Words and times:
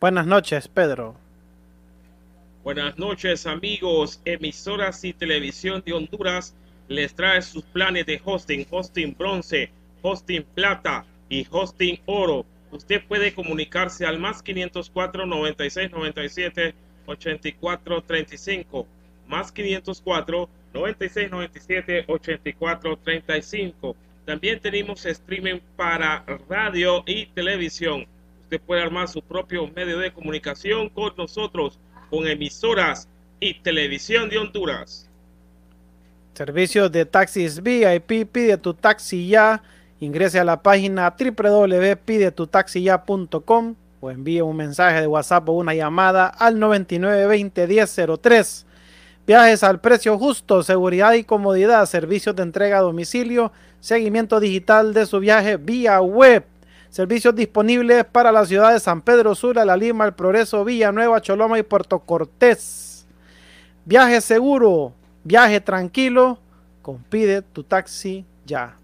Buenas 0.00 0.26
noches, 0.26 0.66
Pedro. 0.66 1.14
Buenas 2.64 2.96
noches, 2.98 3.46
amigos. 3.46 4.22
Emisoras 4.24 5.04
y 5.04 5.12
Televisión 5.12 5.82
de 5.84 5.92
Honduras 5.92 6.54
les 6.88 7.14
trae 7.14 7.42
sus 7.42 7.64
planes 7.64 8.06
de 8.06 8.18
hosting, 8.24 8.66
hosting 8.70 9.14
bronce, 9.14 9.70
hosting 10.00 10.42
plata 10.54 11.04
y 11.28 11.46
hosting 11.50 12.00
oro. 12.06 12.46
Usted 12.72 13.02
puede 13.06 13.34
comunicarse 13.34 14.06
al 14.06 14.18
más 14.18 14.42
504 14.42 15.26
96 15.26 15.90
97 15.90 16.74
84 17.04 18.02
35, 18.02 18.86
más 19.28 19.52
504 19.52 20.48
96 20.72 21.30
97 21.30 22.04
84 22.08 22.96
35. 22.96 23.96
También 24.24 24.60
tenemos 24.60 25.04
streaming 25.04 25.60
para 25.76 26.24
radio 26.48 27.02
y 27.04 27.26
televisión 27.26 28.06
usted 28.50 28.60
puede 28.66 28.82
armar 28.82 29.06
su 29.06 29.22
propio 29.22 29.68
medio 29.68 30.00
de 30.00 30.12
comunicación 30.12 30.88
con 30.88 31.12
nosotros, 31.16 31.78
con 32.10 32.26
emisoras 32.26 33.06
y 33.38 33.54
televisión 33.60 34.28
de 34.28 34.38
Honduras. 34.38 35.08
Servicios 36.34 36.90
de 36.90 37.06
taxis 37.06 37.62
VIP, 37.62 38.28
pide 38.28 38.56
tu 38.56 38.74
taxi 38.74 39.28
ya. 39.28 39.62
Ingrese 40.00 40.40
a 40.40 40.44
la 40.44 40.60
página 40.60 41.14
www.pidetutaxiya.com 41.16 43.76
o 44.00 44.10
envíe 44.10 44.40
un 44.40 44.56
mensaje 44.56 45.00
de 45.00 45.06
WhatsApp 45.06 45.48
o 45.48 45.52
una 45.52 45.74
llamada 45.74 46.26
al 46.26 46.56
99201003. 46.56 48.64
Viajes 49.28 49.62
al 49.62 49.80
precio 49.80 50.18
justo, 50.18 50.64
seguridad 50.64 51.12
y 51.12 51.22
comodidad, 51.22 51.86
servicios 51.86 52.34
de 52.34 52.42
entrega 52.42 52.78
a 52.78 52.82
domicilio, 52.82 53.52
seguimiento 53.78 54.40
digital 54.40 54.92
de 54.92 55.06
su 55.06 55.20
viaje 55.20 55.56
vía 55.56 56.00
web 56.00 56.44
Servicios 56.90 57.36
disponibles 57.36 58.04
para 58.04 58.32
la 58.32 58.44
ciudad 58.44 58.72
de 58.72 58.80
San 58.80 59.00
Pedro 59.00 59.36
Sula, 59.36 59.64
La 59.64 59.76
Lima, 59.76 60.06
El 60.06 60.12
Progreso, 60.12 60.64
Villanueva, 60.64 61.20
Choloma 61.20 61.56
y 61.56 61.62
Puerto 61.62 62.00
Cortés. 62.00 63.06
Viaje 63.84 64.20
seguro, 64.20 64.92
viaje 65.22 65.60
tranquilo, 65.60 66.40
compide 66.82 67.42
tu 67.42 67.62
taxi 67.62 68.24
ya. 68.44 68.76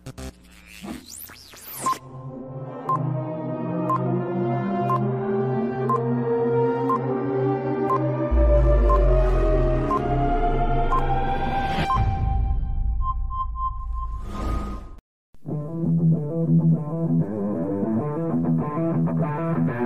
Mm-hmm. 19.55 19.86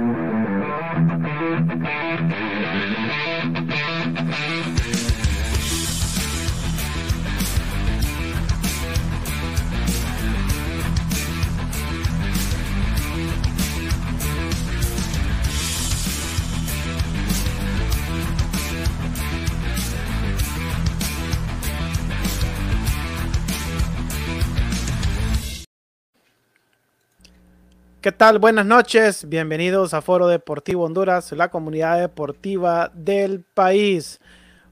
¿Qué 28.10 28.16
tal? 28.16 28.41
Buenas 28.41 28.66
noches, 28.66 29.28
bienvenidos 29.28 29.95
a 29.95 30.03
Foro 30.03 30.27
Deportivo 30.27 30.83
Honduras, 30.83 31.30
la 31.30 31.48
comunidad 31.48 32.01
deportiva 32.01 32.91
del 32.92 33.45
país. 33.45 34.18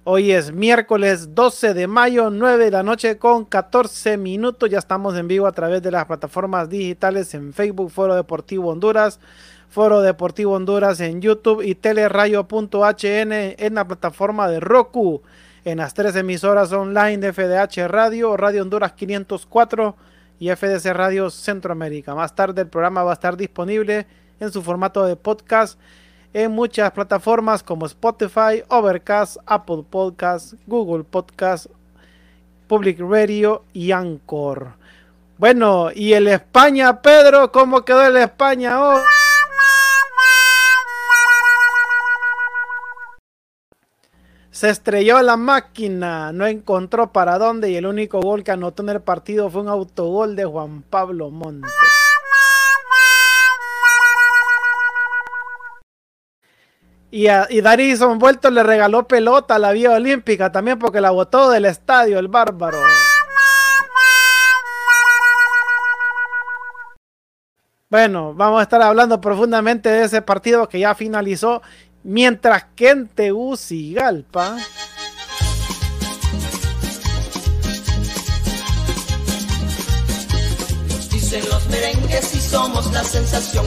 Hoy 0.03 0.33
es 0.33 0.51
miércoles 0.51 1.37
12 1.37 1.73
de 1.73 1.87
mayo, 1.87 2.31
9 2.31 2.65
de 2.65 2.71
la 2.73 2.83
noche 2.83 3.17
con 3.17 3.45
14 3.45 4.17
minutos. 4.17 4.69
Ya 4.69 4.79
estamos 4.79 5.17
en 5.17 5.29
vivo 5.29 5.47
a 5.47 5.53
través 5.53 5.81
de 5.83 5.93
las 5.93 6.07
plataformas 6.07 6.69
digitales 6.69 7.33
en 7.33 7.53
Facebook, 7.53 7.93
Foro 7.93 8.17
Deportivo 8.17 8.71
Honduras, 8.71 9.21
Foro 9.69 10.01
Deportivo 10.01 10.55
Honduras 10.55 10.99
en 10.99 11.23
YouTube 11.23 11.63
y 11.63 11.77
telerayo.hn 11.77 13.33
en 13.33 13.75
la 13.75 13.87
plataforma 13.87 14.49
de 14.49 14.59
Roku, 14.59 15.23
en 15.65 15.79
las 15.79 15.95
tres 15.95 16.17
emisoras 16.17 16.73
online 16.73 17.19
de 17.19 17.33
FDH 17.33 17.87
Radio, 17.87 18.37
Radio 18.37 18.63
Honduras 18.63 18.95
504 18.95 19.95
y 20.39 20.51
FDC 20.51 20.93
Radio 20.93 21.31
Centroamérica. 21.31 22.15
Más 22.15 22.35
tarde 22.35 22.63
el 22.63 22.69
programa 22.69 23.03
va 23.03 23.13
a 23.13 23.15
estar 23.15 23.37
disponible 23.37 24.07
en 24.41 24.53
su 24.53 24.63
formato 24.63 25.05
de 25.05 25.17
podcast 25.17 25.79
en 26.33 26.53
muchas 26.53 26.91
plataformas 26.93 27.63
como 27.63 27.87
Spotify, 27.87 28.63
Overcast, 28.69 29.39
Apple 29.47 29.85
Podcast, 29.89 30.55
Google 30.67 31.05
Podcast, 31.05 31.67
Public 32.67 33.01
Radio 33.01 33.65
y 33.73 33.93
Anchor. 33.93 34.75
Bueno, 35.39 35.91
y 35.95 36.13
el 36.13 36.29
España, 36.29 37.01
Pedro, 37.01 37.51
¿cómo 37.53 37.85
quedó 37.85 38.05
el 38.07 38.17
España 38.17 38.81
hoy? 38.83 39.01
Se 44.59 44.71
estrelló 44.71 45.23
la 45.23 45.37
máquina, 45.37 46.33
no 46.33 46.45
encontró 46.45 47.13
para 47.13 47.39
dónde 47.39 47.71
y 47.71 47.77
el 47.77 47.87
único 47.87 48.21
gol 48.21 48.43
que 48.43 48.51
anotó 48.51 48.83
en 48.83 48.89
el 48.89 49.01
partido 49.01 49.49
fue 49.49 49.61
un 49.61 49.69
autogol 49.69 50.35
de 50.35 50.45
Juan 50.45 50.83
Pablo 50.83 51.31
Montes. 51.31 51.71
Y, 57.13 57.29
a, 57.29 57.47
y 57.49 57.61
Darison 57.61 58.19
Vuelto 58.19 58.51
le 58.51 58.65
regaló 58.65 59.07
pelota 59.07 59.55
a 59.55 59.59
la 59.61 59.71
Vía 59.71 59.93
Olímpica 59.93 60.51
también 60.51 60.77
porque 60.81 61.01
la 61.01 61.13
botó 61.13 61.51
del 61.51 61.65
estadio 61.65 62.19
el 62.19 62.27
bárbaro. 62.27 62.83
Bueno, 67.91 68.35
vamos 68.35 68.61
a 68.61 68.65
estar 68.65 68.83
hablando 68.83 69.19
profundamente 69.19 69.89
de 69.89 70.05
ese 70.05 70.21
partido 70.21 70.69
que 70.69 70.79
ya 70.79 70.95
finalizó, 70.95 71.63
mientras 72.03 72.65
que 72.77 72.91
en 72.91 73.09
Tegucigalpa... 73.09 74.59
Dicen 81.11 81.49
los 81.51 81.69
merengues 81.69 82.35
y 82.35 82.41
somos 82.41 82.93
la 82.93 83.05
sensación. 83.05 83.67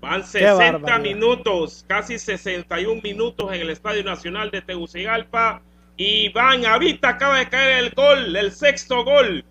Van 0.00 0.24
60 0.24 0.98
minutos, 1.00 1.84
casi 1.88 2.18
61 2.18 3.00
minutos 3.02 3.52
en 3.52 3.62
el 3.62 3.70
Estadio 3.70 4.04
Nacional 4.04 4.50
de 4.50 4.62
Tegucigalpa. 4.62 5.62
Y 5.96 6.28
Van 6.30 6.64
Avita 6.64 7.10
acaba 7.10 7.38
de 7.38 7.48
caer 7.48 7.84
el 7.84 7.90
gol, 7.90 8.36
el 8.36 8.52
sexto 8.52 9.04
gol. 9.04 9.44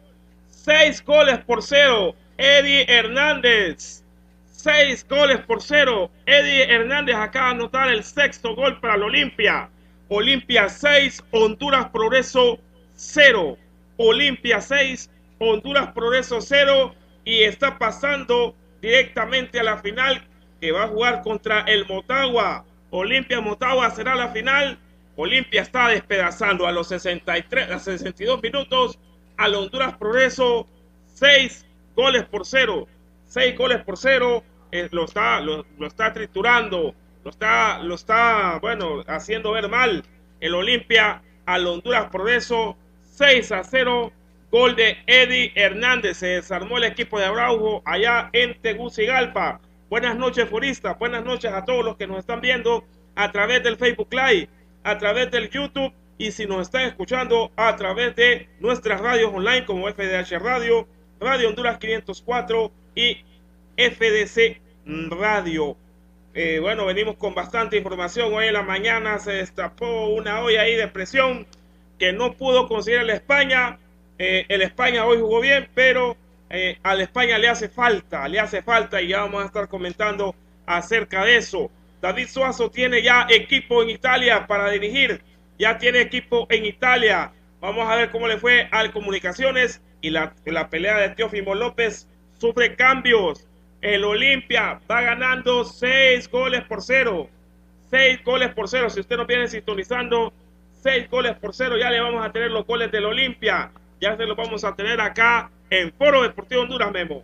Seis 0.50 1.04
goles 1.04 1.40
por 1.46 1.62
cero. 1.62 2.16
Eddie 2.38 2.86
Hernández. 2.88 4.04
Seis 4.58 5.06
goles 5.08 5.40
por 5.42 5.62
cero. 5.62 6.10
Eddie 6.26 6.64
Hernández 6.64 7.16
acaba 7.16 7.50
de 7.50 7.56
anotar 7.58 7.90
el 7.90 8.04
sexto 8.04 8.56
gol 8.56 8.80
para 8.80 8.96
el 8.96 9.04
Olimpia. 9.04 9.70
Olimpia 10.10 10.68
6, 10.68 11.24
Honduras 11.30 11.92
Progreso 11.92 12.58
0. 12.96 13.56
Olimpia 13.98 14.60
6, 14.60 15.12
Honduras 15.38 15.92
Progreso 15.92 16.42
0. 16.42 16.96
Y 17.24 17.44
está 17.44 17.78
pasando 17.78 18.56
directamente 18.82 19.60
a 19.60 19.64
la 19.64 19.78
final 19.78 20.28
que 20.60 20.72
va 20.72 20.86
a 20.86 20.88
jugar 20.88 21.22
contra 21.22 21.62
el 21.62 21.86
Motagua. 21.86 22.66
Olimpia 22.90 23.40
Motagua 23.40 23.92
será 23.92 24.16
la 24.16 24.30
final. 24.30 24.80
Olimpia 25.18 25.62
está 25.62 25.90
despedazando 25.90 26.66
a 26.66 26.72
los 26.72 26.88
63, 26.88 27.70
a 27.70 27.78
62 27.78 28.42
minutos 28.42 28.98
al 29.38 29.54
Honduras 29.54 29.96
Progreso 29.98 30.68
6 31.14 31.64
goles 31.96 32.26
por 32.26 32.44
0 32.44 32.88
seis 33.28 33.58
goles 33.58 33.84
por 33.84 33.98
cero, 33.98 34.44
eh, 34.72 34.90
lo, 34.92 35.06
está, 35.06 35.40
lo, 35.40 35.66
está 35.86 36.12
triturando, 36.14 36.94
lo 37.24 37.30
está, 37.30 37.80
lo 37.84 37.96
está, 37.96 38.60
bueno, 38.60 39.04
haciendo 39.08 39.52
ver 39.52 39.70
mal 39.70 40.04
el 40.40 40.56
Olimpia 40.56 41.22
al 41.46 41.68
Honduras 41.68 42.10
Progreso, 42.10 42.78
6 43.02 43.52
a 43.54 43.64
0, 43.64 44.12
gol 44.52 44.76
de 44.76 44.98
Eddie 45.08 45.52
Hernández, 45.56 46.18
se 46.18 46.28
desarmó 46.28 46.78
el 46.78 46.84
equipo 46.84 47.18
de 47.18 47.26
Abraujo 47.26 47.82
allá 47.86 48.30
en 48.34 48.60
Tegucigalpa. 48.62 49.60
Buenas 49.90 50.18
noches, 50.18 50.50
furistas, 50.50 51.00
buenas 51.00 51.24
noches 51.24 51.52
a 51.52 51.66
todos 51.66 51.84
los 51.84 51.96
que 51.98 52.06
nos 52.06 52.20
están 52.20 52.42
viendo 52.42 52.86
a 53.16 53.32
través 53.32 53.64
del 53.64 53.78
Facebook 53.78 54.10
Live, 54.12 54.50
a 54.84 54.98
través 54.98 55.32
del 55.32 55.50
YouTube 55.50 55.94
y 56.18 56.32
si 56.32 56.46
nos 56.46 56.62
están 56.62 56.84
escuchando 56.84 57.52
a 57.56 57.76
través 57.76 58.16
de 58.16 58.50
nuestras 58.60 59.02
radios 59.02 59.34
online 59.34 59.66
como 59.66 59.88
FDH 59.88 60.40
Radio, 60.40 60.88
Radio 61.20 61.50
Honduras 61.50 61.78
504, 61.78 62.72
y 62.98 63.24
FDC 63.78 64.60
Radio. 65.10 65.78
Eh, 66.34 66.60
bueno, 66.60 66.86
venimos 66.86 67.16
con 67.16 67.36
bastante 67.36 67.78
información. 67.78 68.34
Hoy 68.34 68.48
en 68.48 68.54
la 68.54 68.64
mañana 68.64 69.20
se 69.20 69.34
destapó 69.34 70.08
una 70.08 70.42
olla 70.42 70.62
ahí 70.62 70.76
de 70.76 70.88
presión 70.88 71.46
que 72.00 72.12
no 72.12 72.34
pudo 72.34 72.68
conseguir 72.68 73.02
el 73.02 73.12
España. 73.12 73.78
Eh, 74.18 74.46
el 74.50 74.64
España 74.64 75.06
hoy 75.06 75.20
jugó 75.20 75.40
bien, 75.42 75.70
pero 75.76 76.18
eh, 76.50 76.80
a 76.82 76.96
la 76.96 77.04
España 77.04 77.38
le 77.38 77.48
hace 77.48 77.70
falta, 77.70 78.28
le 78.28 78.40
hace 78.40 78.64
falta 78.64 79.00
y 79.00 79.10
ya 79.10 79.22
vamos 79.22 79.44
a 79.44 79.46
estar 79.46 79.68
comentando 79.68 80.36
acerca 80.66 81.24
de 81.24 81.38
eso. 81.38 81.70
David 82.02 82.28
Suazo 82.28 82.72
tiene 82.72 83.04
ya 83.04 83.28
equipo 83.30 83.84
en 83.84 83.92
Italia 83.92 84.48
para 84.48 84.72
dirigir, 84.72 85.22
ya 85.60 85.78
tiene 85.78 86.02
equipo 86.02 86.48
en 86.50 86.66
Italia. 86.66 87.32
Vamos 87.62 87.88
a 87.88 87.96
ver 87.96 88.10
cómo 88.10 88.28
le 88.28 88.38
fue 88.38 88.68
al 88.72 88.92
Comunicaciones 88.92 89.82
y 90.02 90.10
la, 90.10 90.34
la 90.46 90.70
pelea 90.70 90.98
de 90.98 91.10
Teófimo 91.10 91.54
López 91.54 92.08
sufre 92.38 92.76
cambios. 92.76 93.46
El 93.82 94.04
Olimpia 94.04 94.80
va 94.90 95.02
ganando 95.02 95.64
seis 95.64 96.30
goles 96.30 96.64
por 96.64 96.82
cero. 96.82 97.30
Seis 97.90 98.24
goles 98.24 98.54
por 98.54 98.68
cero. 98.68 98.90
Si 98.90 99.00
usted 99.00 99.18
nos 99.18 99.28
viene 99.28 99.48
sintonizando, 99.48 100.34
seis 100.82 101.10
goles 101.10 101.36
por 101.38 101.54
cero. 101.54 101.78
Ya 101.78 101.90
le 101.90 102.00
vamos 102.00 102.26
a 102.26 102.32
tener 102.32 102.52
los 102.52 102.66
goles 102.66 102.92
del 102.92 103.06
Olimpia. 103.06 103.72
Ya 104.02 104.16
se 104.18 104.26
los 104.26 104.36
vamos 104.36 104.64
a 104.64 104.76
tener 104.76 105.00
acá 105.00 105.50
en 105.70 105.92
Foro 105.94 106.24
Deportivo 106.24 106.62
Honduras, 106.62 106.92
Memo. 106.92 107.24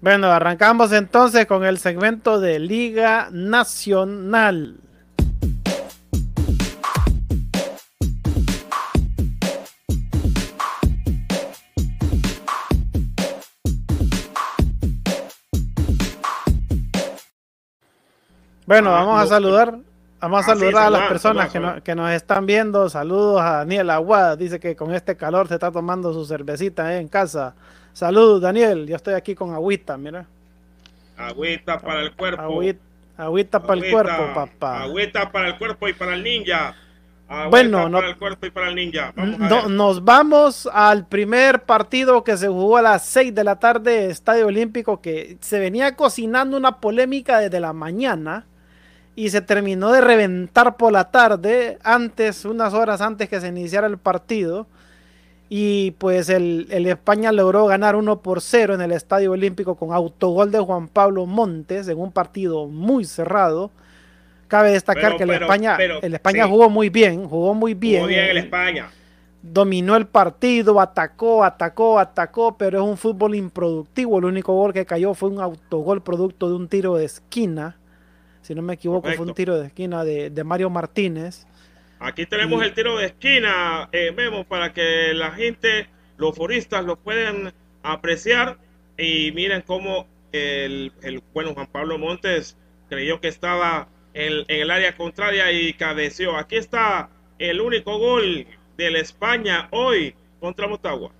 Bueno, 0.00 0.26
arrancamos 0.28 0.92
entonces 0.92 1.46
con 1.46 1.64
el 1.64 1.78
segmento 1.78 2.40
de 2.40 2.58
Liga 2.58 3.28
Nacional. 3.30 4.76
Bueno, 18.72 18.90
vamos 18.90 19.20
a 19.22 19.26
saludar, 19.26 19.78
vamos 20.18 20.40
a 20.40 20.54
saludar 20.54 20.86
a 20.86 20.90
las 20.90 21.06
personas 21.06 21.52
que, 21.52 21.60
no, 21.60 21.82
que, 21.82 21.94
nos 21.94 22.10
están 22.10 22.46
viendo. 22.46 22.88
Saludos 22.88 23.42
a 23.42 23.58
Daniel 23.58 23.90
Aguada, 23.90 24.34
dice 24.34 24.58
que 24.58 24.74
con 24.74 24.94
este 24.94 25.14
calor 25.14 25.46
se 25.46 25.54
está 25.54 25.70
tomando 25.70 26.10
su 26.14 26.24
cervecita 26.24 26.94
eh, 26.94 27.00
en 27.00 27.08
casa. 27.08 27.54
Saludos, 27.92 28.40
Daniel, 28.40 28.86
yo 28.86 28.96
estoy 28.96 29.12
aquí 29.12 29.34
con 29.34 29.52
agüita, 29.52 29.98
mira. 29.98 30.24
Agüita 31.18 31.80
para 31.80 32.00
el 32.00 32.16
cuerpo. 32.16 32.40
Agüita, 32.40 32.80
agüita 33.18 33.60
para 33.60 33.74
el 33.78 33.90
cuerpo, 33.90 34.34
papá. 34.34 34.82
Agüita 34.84 35.30
para 35.30 35.48
el 35.48 35.58
cuerpo 35.58 35.88
y 35.88 35.92
para 35.92 36.14
el 36.14 36.22
ninja. 36.22 36.74
Agüita 37.28 37.50
bueno, 37.50 37.88
no, 37.90 37.98
para 37.98 38.08
el 38.08 38.16
cuerpo 38.16 38.46
y 38.46 38.50
para 38.52 38.68
el 38.70 38.74
ninja. 38.74 39.12
Vamos 39.14 39.38
no, 39.38 39.68
nos 39.68 40.02
vamos 40.02 40.66
al 40.72 41.06
primer 41.06 41.64
partido 41.64 42.24
que 42.24 42.38
se 42.38 42.48
jugó 42.48 42.78
a 42.78 42.82
las 42.82 43.04
6 43.04 43.34
de 43.34 43.44
la 43.44 43.56
tarde, 43.56 44.06
Estadio 44.06 44.46
Olímpico, 44.46 45.02
que 45.02 45.36
se 45.42 45.58
venía 45.58 45.94
cocinando 45.94 46.56
una 46.56 46.80
polémica 46.80 47.38
desde 47.38 47.60
la 47.60 47.74
mañana 47.74 48.46
y 49.14 49.30
se 49.30 49.42
terminó 49.42 49.92
de 49.92 50.00
reventar 50.00 50.76
por 50.76 50.92
la 50.92 51.10
tarde, 51.10 51.78
antes, 51.82 52.44
unas 52.44 52.72
horas 52.72 53.00
antes 53.00 53.28
que 53.28 53.40
se 53.40 53.48
iniciara 53.48 53.86
el 53.86 53.98
partido. 53.98 54.66
Y 55.50 55.90
pues 55.92 56.30
el, 56.30 56.66
el, 56.70 56.86
España 56.86 57.30
logró 57.30 57.66
ganar 57.66 57.94
1 57.94 58.22
por 58.22 58.40
0 58.40 58.74
en 58.74 58.80
el 58.80 58.90
Estadio 58.92 59.32
Olímpico 59.32 59.74
con 59.74 59.92
autogol 59.92 60.50
de 60.50 60.58
Juan 60.60 60.88
Pablo 60.88 61.26
Montes 61.26 61.88
en 61.88 61.98
un 61.98 62.10
partido 62.10 62.68
muy 62.68 63.04
cerrado. 63.04 63.70
Cabe 64.48 64.70
destacar 64.70 65.02
pero, 65.02 65.16
que 65.18 65.22
el 65.24 65.28
pero, 65.28 65.44
España, 65.44 65.74
pero, 65.76 66.00
el 66.00 66.14
España 66.14 66.44
sí. 66.44 66.50
jugó 66.50 66.70
muy 66.70 66.88
bien, 66.88 67.28
jugó 67.28 67.52
muy 67.52 67.74
bien. 67.74 68.00
Jugó 68.00 68.08
bien 68.08 68.24
el 68.24 68.38
España. 68.38 68.90
Dominó 69.42 69.96
el 69.96 70.06
partido, 70.06 70.80
atacó, 70.80 71.44
atacó, 71.44 71.98
atacó, 71.98 72.56
pero 72.56 72.82
es 72.82 72.88
un 72.88 72.96
fútbol 72.96 73.34
improductivo. 73.34 74.18
El 74.18 74.24
único 74.24 74.54
gol 74.54 74.72
que 74.72 74.86
cayó 74.86 75.12
fue 75.12 75.28
un 75.28 75.40
autogol 75.40 76.02
producto 76.02 76.48
de 76.48 76.54
un 76.54 76.68
tiro 76.68 76.96
de 76.96 77.04
esquina 77.04 77.76
si 78.42 78.54
no 78.54 78.62
me 78.62 78.74
equivoco, 78.74 79.10
fue 79.12 79.24
un 79.24 79.34
tiro 79.34 79.58
de 79.58 79.68
esquina 79.68 80.04
de, 80.04 80.30
de 80.30 80.44
Mario 80.44 80.68
Martínez. 80.68 81.46
Aquí 81.98 82.26
tenemos 82.26 82.62
y... 82.62 82.66
el 82.66 82.74
tiro 82.74 82.98
de 82.98 83.06
esquina, 83.06 83.88
eh, 83.92 84.12
vemos, 84.14 84.44
para 84.46 84.72
que 84.72 85.14
la 85.14 85.30
gente, 85.30 85.86
los 86.16 86.36
foristas, 86.36 86.84
lo 86.84 86.96
puedan 86.96 87.54
apreciar. 87.82 88.58
Y 88.98 89.32
miren 89.32 89.62
cómo 89.62 90.06
el, 90.32 90.92
el 91.02 91.22
bueno 91.32 91.54
Juan 91.54 91.68
Pablo 91.68 91.98
Montes 91.98 92.56
creyó 92.88 93.20
que 93.20 93.28
estaba 93.28 93.88
en, 94.14 94.44
en 94.48 94.60
el 94.60 94.70
área 94.70 94.96
contraria 94.96 95.50
y 95.52 95.72
cabeció. 95.72 96.36
Aquí 96.36 96.56
está 96.56 97.08
el 97.38 97.60
único 97.60 97.98
gol 97.98 98.46
de 98.76 98.90
la 98.90 98.98
España 98.98 99.68
hoy 99.70 100.14
contra 100.40 100.68
Motagua. 100.68 101.12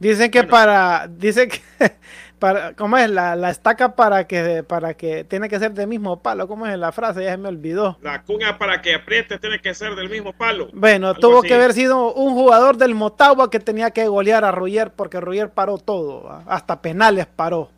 Dicen 0.00 0.30
que 0.30 0.40
bueno. 0.40 0.50
para. 0.50 1.08
Dicen 1.08 1.50
que, 1.50 1.60
para, 2.38 2.72
¿Cómo 2.72 2.96
es? 2.96 3.10
La, 3.10 3.36
la, 3.36 3.50
estaca 3.50 3.94
para 3.94 4.26
que, 4.26 4.62
para 4.62 4.94
que 4.94 5.24
tiene 5.24 5.48
que 5.50 5.58
ser 5.58 5.72
del 5.74 5.86
mismo 5.86 6.22
palo. 6.22 6.48
¿Cómo 6.48 6.66
es 6.66 6.76
la 6.78 6.90
frase? 6.90 7.22
Ya 7.22 7.32
se 7.32 7.36
me 7.36 7.48
olvidó. 7.48 7.98
La 8.00 8.22
cuña 8.22 8.56
para 8.56 8.80
que 8.80 8.94
apriete 8.94 9.38
tiene 9.38 9.60
que 9.60 9.74
ser 9.74 9.94
del 9.94 10.08
mismo 10.08 10.32
palo. 10.32 10.70
Bueno, 10.72 11.14
tuvo 11.14 11.42
que 11.42 11.52
haber 11.52 11.74
sido 11.74 12.14
un 12.14 12.32
jugador 12.32 12.78
del 12.78 12.94
Motagua 12.94 13.50
que 13.50 13.60
tenía 13.60 13.90
que 13.90 14.08
golear 14.08 14.42
a 14.44 14.50
Ruyer 14.50 14.90
porque 14.90 15.20
Ruyer 15.20 15.50
paró 15.50 15.76
todo. 15.76 16.42
Hasta 16.46 16.80
penales 16.80 17.26
paró. 17.26 17.70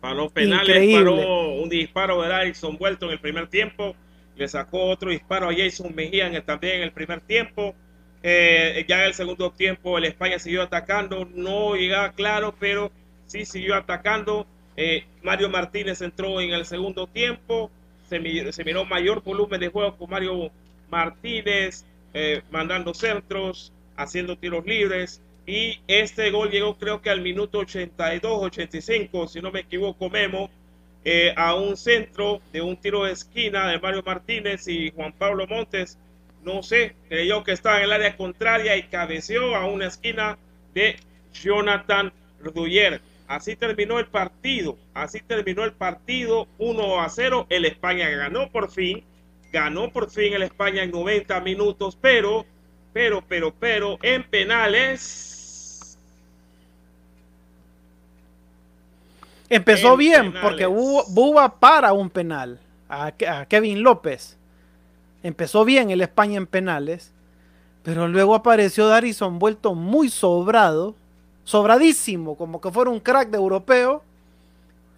Paró 0.00 0.30
penales, 0.30 0.96
paró 0.96 1.54
un 1.54 1.68
disparo 1.68 2.22
de 2.22 2.32
Erickson 2.32 2.78
vuelto 2.78 3.06
en 3.06 3.12
el 3.12 3.20
primer 3.20 3.48
tiempo. 3.48 3.96
Le 4.36 4.46
sacó 4.46 4.84
otro 4.84 5.10
disparo 5.10 5.48
a 5.48 5.52
Jason 5.52 5.92
Mejía 5.92 6.28
en 6.28 6.40
también 6.44 6.76
en 6.76 6.82
el 6.82 6.92
primer 6.92 7.20
tiempo. 7.20 7.74
Eh, 8.22 8.84
ya 8.88 9.00
en 9.00 9.04
el 9.04 9.14
segundo 9.14 9.50
tiempo 9.52 9.98
el 9.98 10.04
España 10.04 10.38
siguió 10.38 10.62
atacando. 10.62 11.28
No 11.34 11.74
llegaba 11.74 12.12
claro, 12.12 12.54
pero 12.58 12.90
sí 13.26 13.44
siguió 13.44 13.74
atacando. 13.76 14.46
Eh, 14.76 15.04
Mario 15.22 15.48
Martínez 15.48 16.02
entró 16.02 16.40
en 16.40 16.52
el 16.52 16.64
segundo 16.64 17.08
tiempo, 17.08 17.68
se, 18.08 18.20
miró 18.20 18.84
mayor 18.84 19.24
volumen 19.24 19.60
de 19.60 19.68
juego 19.68 19.96
con 19.96 20.08
Mario 20.08 20.52
Martínez, 20.88 21.84
eh, 22.14 22.42
mandando 22.50 22.94
centros, 22.94 23.72
haciendo 23.96 24.36
tiros 24.38 24.64
libres. 24.64 25.20
Y 25.46 25.80
este 25.88 26.30
gol 26.30 26.50
llegó 26.50 26.78
creo 26.78 27.02
que 27.02 27.10
al 27.10 27.22
minuto 27.22 27.58
82, 27.58 28.42
85, 28.44 29.28
si 29.28 29.40
no 29.40 29.50
me 29.50 29.60
equivoco, 29.60 30.08
Memo, 30.10 30.48
eh, 31.04 31.32
a 31.36 31.54
un 31.54 31.76
centro 31.76 32.40
de 32.52 32.60
un 32.60 32.76
tiro 32.76 33.04
de 33.04 33.12
esquina 33.12 33.66
de 33.68 33.80
Mario 33.80 34.02
Martínez 34.04 34.68
y 34.68 34.90
Juan 34.90 35.12
Pablo 35.12 35.46
Montes, 35.46 35.98
no 36.42 36.62
sé, 36.62 36.94
creyó 37.08 37.44
que 37.44 37.52
estaba 37.52 37.78
en 37.78 37.84
el 37.84 37.92
área 37.92 38.16
contraria 38.16 38.76
y 38.76 38.84
cabeció 38.84 39.54
a 39.54 39.66
una 39.66 39.86
esquina 39.86 40.38
de 40.74 40.96
Jonathan 41.32 42.12
Ruyer. 42.40 43.00
Así 43.26 43.56
terminó 43.56 43.98
el 43.98 44.06
partido. 44.06 44.78
Así 44.94 45.20
terminó 45.20 45.64
el 45.64 45.72
partido 45.72 46.48
1 46.58 47.00
a 47.00 47.08
0. 47.08 47.46
El 47.50 47.66
España 47.66 48.08
ganó 48.08 48.50
por 48.50 48.70
fin. 48.70 49.04
Ganó 49.52 49.90
por 49.90 50.10
fin 50.10 50.32
el 50.32 50.42
España 50.42 50.82
en 50.82 50.90
90 50.90 51.40
minutos. 51.40 51.98
Pero, 52.00 52.46
pero, 52.94 53.22
pero, 53.28 53.52
pero, 53.52 53.98
en 54.02 54.24
penales. 54.24 55.98
Empezó 59.50 59.96
bien 59.96 60.32
porque 60.42 60.66
Buba 60.66 61.60
para 61.60 61.92
un 61.92 62.08
penal 62.08 62.60
a 62.88 63.12
Kevin 63.46 63.82
López. 63.82 64.37
Empezó 65.22 65.64
bien 65.64 65.90
el 65.90 66.00
España 66.00 66.36
en 66.36 66.46
penales. 66.46 67.12
Pero 67.82 68.08
luego 68.08 68.34
apareció 68.34 68.86
Darison 68.88 69.38
vuelto 69.38 69.74
muy 69.74 70.08
sobrado 70.08 70.94
sobradísimo, 71.48 72.36
como 72.36 72.60
que 72.60 72.70
fuera 72.70 72.90
un 72.90 73.00
crack 73.00 73.30
de 73.30 73.38
europeo, 73.38 74.02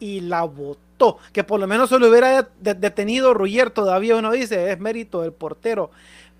y 0.00 0.20
la 0.20 0.42
votó. 0.42 1.18
Que 1.32 1.44
por 1.44 1.60
lo 1.60 1.68
menos 1.68 1.90
se 1.90 1.98
lo 2.00 2.08
hubiera 2.08 2.48
detenido 2.58 3.34
Ruyer, 3.34 3.70
todavía 3.70 4.16
uno 4.16 4.32
dice, 4.32 4.72
es 4.72 4.80
mérito 4.80 5.22
del 5.22 5.32
portero. 5.32 5.92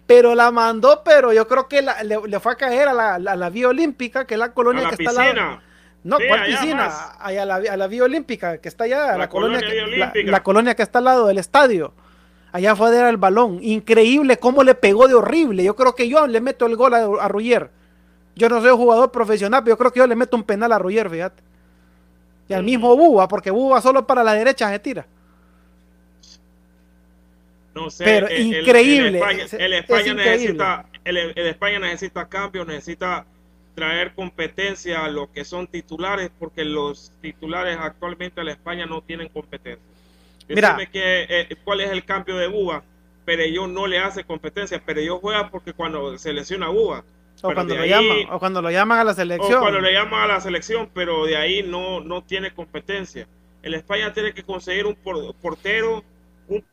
Pero 0.08 0.34
la 0.34 0.50
mandó, 0.50 1.02
pero 1.04 1.32
yo 1.32 1.46
creo 1.46 1.68
que 1.68 1.82
le, 1.82 2.40
fue 2.40 2.52
a 2.52 2.56
caer 2.56 2.88
a 2.88 3.18
la, 3.20 3.50
vía 3.50 3.68
olímpica, 3.68 4.26
que 4.26 4.34
es 4.34 4.40
la 4.40 4.52
colonia 4.52 4.88
que 4.88 5.04
está 5.04 5.10
al 5.10 5.34
lado. 5.37 5.60
No, 6.02 6.16
¿cuál 6.26 6.46
piscina? 6.46 6.87
a 6.87 7.30
la, 7.30 7.54
a 7.54 7.76
la 7.76 7.87
vía 7.87 8.02
olímpica, 8.02 8.58
que 8.58 8.68
está 8.68 8.84
allá, 8.84 9.16
la, 9.16 9.28
colonia, 9.28 9.60
que, 9.60 10.25
la, 10.25 10.42
colonia 10.42 10.75
que 10.75 10.82
está 10.82 10.99
al 10.99 11.04
lado 11.04 11.26
del 11.28 11.38
estadio. 11.38 11.92
Allá 12.52 12.75
fue 12.75 12.88
a 12.88 12.90
dar 12.90 13.11
el 13.11 13.16
balón. 13.16 13.59
Increíble 13.62 14.38
cómo 14.38 14.62
le 14.64 14.75
pegó 14.75 15.07
de 15.07 15.14
horrible. 15.14 15.62
Yo 15.62 15.76
creo 15.76 15.95
que 15.95 16.09
yo 16.09 16.26
le 16.26 16.40
meto 16.40 16.66
el 16.66 16.76
gol 16.76 16.95
a, 16.95 17.25
a 17.25 17.28
Ruyer. 17.28 17.71
Yo 18.35 18.49
no 18.49 18.61
soy 18.61 18.71
un 18.71 18.76
jugador 18.76 19.11
profesional, 19.11 19.62
pero 19.62 19.75
yo 19.75 19.78
creo 19.78 19.92
que 19.92 19.99
yo 19.99 20.07
le 20.07 20.16
meto 20.16 20.37
un 20.37 20.42
penal 20.42 20.73
a 20.73 20.78
Roger, 20.78 21.11
fíjate. 21.11 21.42
Y 22.49 22.52
al 22.52 22.64
mismo 22.64 22.97
Buba, 22.97 23.28
porque 23.28 23.50
Buba 23.50 23.80
solo 23.80 24.07
para 24.07 24.25
la 24.25 24.35
derecha 24.35 24.69
se 24.71 24.78
tira. 24.78 25.07
No 27.75 27.90
sé, 27.90 28.04
pero 28.04 28.26
increíble. 28.35 29.21
El, 29.52 29.75
España, 29.75 30.14
necesita, 30.14 30.87
el, 31.04 31.16
España 31.37 31.78
necesita 31.78 32.28
cambio, 32.28 32.64
necesita 32.64 33.25
traer 33.76 34.14
competencia 34.14 35.04
a 35.04 35.09
lo 35.09 35.30
que 35.30 35.45
son 35.45 35.69
titulares, 35.69 36.30
porque 36.38 36.64
los 36.64 37.12
titulares 37.21 37.78
actualmente 37.80 38.40
en 38.40 38.49
España 38.49 38.87
no 38.87 39.00
tienen 39.02 39.28
competencia. 39.28 39.85
Mira, 40.54 40.76
que, 40.90 41.26
eh, 41.28 41.57
cuál 41.64 41.80
es 41.80 41.90
el 41.90 42.04
cambio 42.04 42.37
de 42.37 42.49
Buba. 42.49 42.83
Pero 43.25 43.45
yo 43.45 43.66
no 43.66 43.87
le 43.87 43.99
hace 43.99 44.25
competencia, 44.25 44.83
pero 44.85 45.00
yo 45.00 45.19
juega 45.19 45.50
porque 45.50 45.73
cuando 45.73 46.19
se 46.19 46.33
lesiona 46.33 46.69
Buba, 46.69 47.04
o 47.42 47.54
cuando, 47.54 47.75
lo 47.75 47.87
llaman, 47.87 48.19
o 48.30 48.38
cuando 48.38 48.62
lo 48.62 48.71
llaman 48.71 48.99
a 48.99 49.04
la 49.04 49.14
selección. 49.14 49.59
O 49.59 49.61
cuando 49.61 49.80
lo 49.80 49.90
llaman 49.90 50.23
a 50.23 50.26
la 50.35 50.40
selección, 50.40 50.90
pero 50.92 51.25
de 51.25 51.37
ahí 51.37 51.62
no, 51.62 52.00
no 52.00 52.23
tiene 52.23 52.52
competencia. 52.52 53.26
El 53.62 53.75
España 53.75 54.12
tiene 54.12 54.35
que 54.35 54.42
conseguir 54.42 54.87
un 54.87 54.95
portero, 54.95 56.04
un 56.49 56.64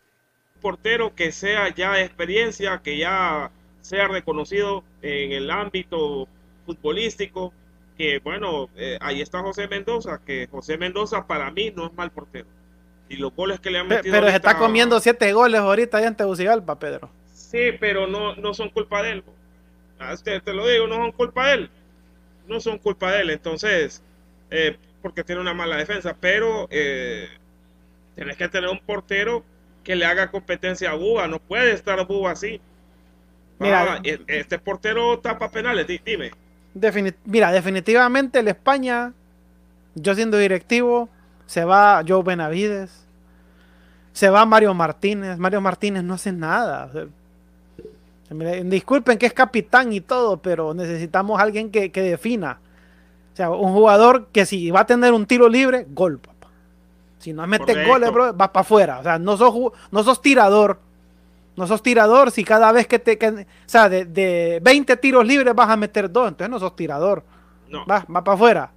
portero 0.62 1.16
que 1.16 1.32
sea 1.32 1.74
ya 1.74 1.94
de 1.94 2.04
experiencia, 2.04 2.82
que 2.84 2.98
ya 2.98 3.52
sea 3.82 4.08
reconocido 4.08 4.84
en 5.02 5.32
el 5.32 5.52
ámbito 5.52 6.28
futbolístico. 6.66 7.54
Que 7.98 8.20
bueno, 8.20 8.70
eh, 8.76 8.98
ahí 9.02 9.22
está 9.22 9.42
José 9.42 9.68
Mendoza, 9.68 10.22
que 10.26 10.48
José 10.52 10.78
Mendoza 10.78 11.26
para 11.26 11.50
mí 11.52 11.72
no 11.76 11.88
es 11.88 11.94
mal 11.94 12.12
portero. 12.12 12.48
Y 13.10 13.18
los 13.18 13.34
goles 13.34 13.60
que 13.60 13.72
le 13.72 13.80
han 13.80 13.88
metido. 13.88 14.14
Pero 14.14 14.28
se 14.30 14.36
está 14.36 14.58
comiendo 14.58 15.00
siete 15.00 15.32
goles 15.34 15.62
ahorita 15.62 15.98
allá 15.98 16.08
en 16.08 16.16
Tegucigalpa, 16.16 16.78
Pedro. 16.78 17.10
Sí, 17.34 17.72
pero 17.80 18.08
no, 18.08 18.36
no 18.36 18.54
son 18.54 18.70
culpa 18.70 19.02
de 19.02 19.12
él. 19.14 19.24
Ah, 20.00 20.16
te, 20.22 20.40
te, 20.42 20.54
lo 20.54 20.68
digo, 20.68 20.88
no 20.88 20.96
son 20.96 21.12
culpa 21.12 21.48
de 21.48 21.54
él. 21.54 21.70
No 22.48 22.60
son 22.60 22.78
culpa 22.78 23.12
de 23.12 23.22
él. 23.22 23.30
Entonces, 23.30 24.04
eh, 24.52 24.78
porque 25.02 25.24
tiene 25.24 25.42
una 25.42 25.54
mala 25.54 25.78
defensa. 25.78 26.16
Pero 26.20 26.68
eh, 26.70 27.30
tienes 28.16 28.36
que 28.36 28.50
tener 28.50 28.70
un 28.70 28.80
portero 28.80 29.44
que 29.84 29.96
le 29.96 30.06
haga 30.06 30.30
competencia 30.30 30.92
a 30.92 30.96
Buba. 30.96 31.28
No 31.28 31.40
puede 31.40 31.72
estar 31.72 32.06
Buba 32.06 32.32
así. 32.32 32.60
Mira, 33.60 34.00
e, 34.04 34.20
este 34.28 34.60
portero 34.60 35.20
tapa 35.20 35.50
penales, 35.50 35.88
dime. 36.06 36.32
mira, 37.26 37.52
definitivamente 37.52 38.40
el 38.40 38.50
España, 38.50 39.14
yo 39.96 40.14
siendo 40.14 40.38
directivo, 40.38 41.10
se 41.48 41.66
va 41.66 42.04
Joe 42.08 42.22
Benavides, 42.22 43.08
se 44.12 44.30
va 44.30 44.46
Mario 44.46 44.74
Martínez. 44.74 45.38
Mario 45.38 45.62
Martínez 45.62 46.04
no 46.04 46.14
hace 46.14 46.32
nada. 46.32 46.90
Disculpen 48.66 49.18
que 49.18 49.26
es 49.28 49.34
capitán 49.34 49.94
y 49.94 50.02
todo, 50.02 50.38
pero 50.38 50.74
necesitamos 50.74 51.40
alguien 51.40 51.72
que, 51.72 51.90
defina. 51.90 52.60
O 53.34 53.36
sea, 53.36 53.50
un 53.52 53.74
jugador 53.74 54.28
que 54.32 54.46
si 54.46 54.70
va 54.72 54.82
a 54.82 54.86
tener 54.86 55.14
un 55.14 55.26
tiro 55.26 55.48
libre, 55.48 55.88
gol, 55.90 56.20
papá. 56.20 56.48
Si 57.20 57.32
no 57.32 57.48
mete 57.48 57.86
goles, 57.86 58.12
bro, 58.12 58.36
va 58.36 58.52
para 58.52 58.62
afuera. 58.62 59.00
O 59.00 59.04
sea, 59.04 59.18
no 59.18 59.38
sos, 59.38 59.54
no 59.92 60.04
sos 60.04 60.22
tirador. 60.22 60.80
No 61.56 61.66
sos 61.66 61.82
tirador 61.82 62.30
si 62.32 62.44
cada 62.44 62.72
vez 62.72 62.88
que 62.88 63.00
te... 63.00 63.18
o 63.18 63.46
sea, 63.66 63.90
de, 63.90 64.06
de, 64.06 64.60
20 64.62 64.98
tiros 64.98 65.26
libres 65.26 65.56
vas 65.56 65.70
a 65.70 65.78
meter 65.78 66.12
dos. 66.12 66.28
Entonces 66.28 66.50
no 66.50 66.60
sos 66.60 66.76
tirador. 66.76 67.24
No. 67.70 67.86
Va, 67.86 68.06
va 68.14 68.24
para 68.24 68.36
afuera. 68.36 68.72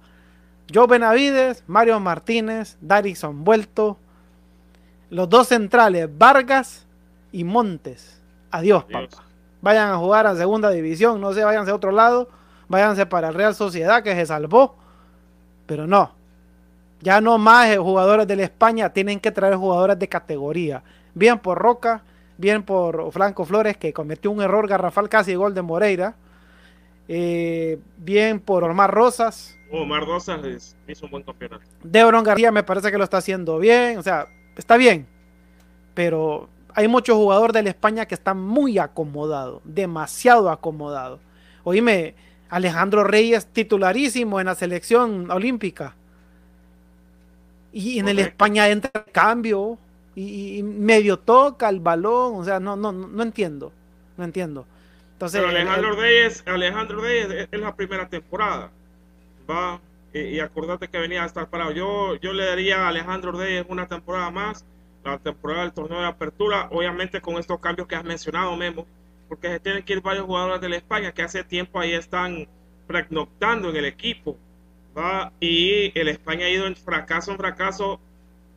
Joe 0.73 0.87
Benavides, 0.87 1.63
Mario 1.67 1.99
Martínez, 1.99 2.77
Darison 2.81 3.43
Vuelto. 3.43 3.97
Los 5.09 5.29
dos 5.29 5.47
centrales, 5.47 6.09
Vargas 6.17 6.85
y 7.31 7.43
Montes. 7.43 8.21
Adiós. 8.49 8.85
papá 8.85 9.31
vayan 9.61 9.91
a 9.91 9.97
jugar 9.97 10.27
a 10.27 10.35
segunda 10.35 10.69
división, 10.71 11.21
no 11.21 11.33
sé, 11.33 11.43
váyanse 11.43 11.71
a 11.71 11.75
otro 11.75 11.91
lado, 11.91 12.27
váyanse 12.67 13.05
para 13.05 13.29
el 13.29 13.35
Real 13.35 13.55
Sociedad 13.55 14.03
que 14.03 14.15
se 14.15 14.25
salvó, 14.25 14.75
pero 15.65 15.87
no, 15.87 16.11
ya 17.01 17.21
no 17.21 17.37
más 17.37 17.69
eh, 17.69 17.77
jugadores 17.77 18.27
de 18.27 18.35
la 18.35 18.43
España, 18.43 18.91
tienen 18.91 19.19
que 19.19 19.31
traer 19.31 19.55
jugadores 19.55 19.99
de 19.99 20.07
categoría, 20.07 20.83
bien 21.13 21.39
por 21.39 21.59
Roca, 21.59 22.03
bien 22.37 22.63
por 22.63 23.11
Franco 23.11 23.45
Flores 23.45 23.77
que 23.77 23.93
cometió 23.93 24.31
un 24.31 24.41
error 24.41 24.67
garrafal 24.67 25.07
casi 25.09 25.35
gol 25.35 25.53
de 25.53 25.61
Moreira, 25.61 26.15
eh, 27.07 27.79
bien 27.97 28.39
por 28.39 28.63
Omar 28.63 28.91
Rosas. 28.91 29.57
Omar 29.71 30.05
Rosas 30.05 30.75
hizo 30.87 31.05
un 31.05 31.11
buen 31.11 31.23
campeonato. 31.23 31.63
Debron 31.83 32.23
García 32.23 32.51
me 32.51 32.63
parece 32.63 32.91
que 32.91 32.97
lo 32.97 33.03
está 33.03 33.17
haciendo 33.17 33.59
bien, 33.59 33.97
o 33.97 34.03
sea, 34.03 34.27
está 34.55 34.77
bien, 34.77 35.07
pero 35.93 36.49
hay 36.73 36.87
muchos 36.87 37.15
jugadores 37.15 37.53
de 37.53 37.63
la 37.63 37.69
España 37.69 38.05
que 38.05 38.15
están 38.15 38.39
muy 38.39 38.77
acomodados, 38.77 39.61
demasiado 39.63 40.49
acomodados. 40.49 41.19
Oíme, 41.63 42.15
Alejandro 42.49 43.03
Reyes 43.03 43.45
titularísimo 43.47 44.39
en 44.39 44.47
la 44.47 44.55
selección 44.55 45.29
olímpica. 45.31 45.95
Y 47.73 47.99
en 47.99 48.09
el 48.09 48.19
España 48.19 48.67
entra 48.67 48.91
el 48.93 49.11
cambio 49.11 49.77
y, 50.15 50.61
medio 50.63 51.17
toca 51.17 51.69
el 51.69 51.79
balón, 51.79 52.35
o 52.35 52.43
sea, 52.43 52.59
no, 52.59 52.75
no, 52.75 52.91
no 52.91 53.23
entiendo, 53.23 53.71
no 54.17 54.25
entiendo. 54.25 54.65
Entonces, 55.13 55.41
Alejandro 55.41 55.95
Reyes, 55.95 56.43
Alejandro 56.45 56.99
Reyes 56.99 57.47
es 57.49 57.59
la 57.59 57.75
primera 57.75 58.09
temporada, 58.09 58.71
y, 60.13 60.39
acordate 60.39 60.89
que 60.89 60.97
venía 60.97 61.23
a 61.23 61.25
estar 61.25 61.49
parado. 61.49 61.71
Yo, 61.71 62.15
yo 62.15 62.33
le 62.33 62.45
daría 62.45 62.85
a 62.85 62.89
Alejandro 62.89 63.31
Reyes 63.31 63.65
una 63.69 63.87
temporada 63.87 64.29
más 64.31 64.65
la 65.03 65.17
temporada 65.17 65.61
del 65.61 65.73
torneo 65.73 65.99
de 65.99 66.07
apertura, 66.07 66.67
obviamente 66.71 67.21
con 67.21 67.37
estos 67.37 67.59
cambios 67.59 67.87
que 67.87 67.95
has 67.95 68.03
mencionado, 68.03 68.55
Memo, 68.55 68.85
porque 69.27 69.47
se 69.47 69.59
tienen 69.59 69.83
que 69.83 69.93
ir 69.93 70.01
varios 70.01 70.25
jugadores 70.25 70.61
de 70.61 70.69
la 70.69 70.75
España 70.77 71.11
que 71.11 71.23
hace 71.23 71.43
tiempo 71.43 71.79
ahí 71.79 71.93
están 71.93 72.47
pernoctando 72.87 73.69
en 73.69 73.77
el 73.77 73.85
equipo. 73.85 74.37
Va, 74.97 75.31
y 75.39 75.97
el 75.97 76.09
España 76.09 76.45
ha 76.45 76.49
ido 76.49 76.67
en 76.67 76.75
fracaso 76.75 77.31
en 77.31 77.37
fracaso, 77.37 77.99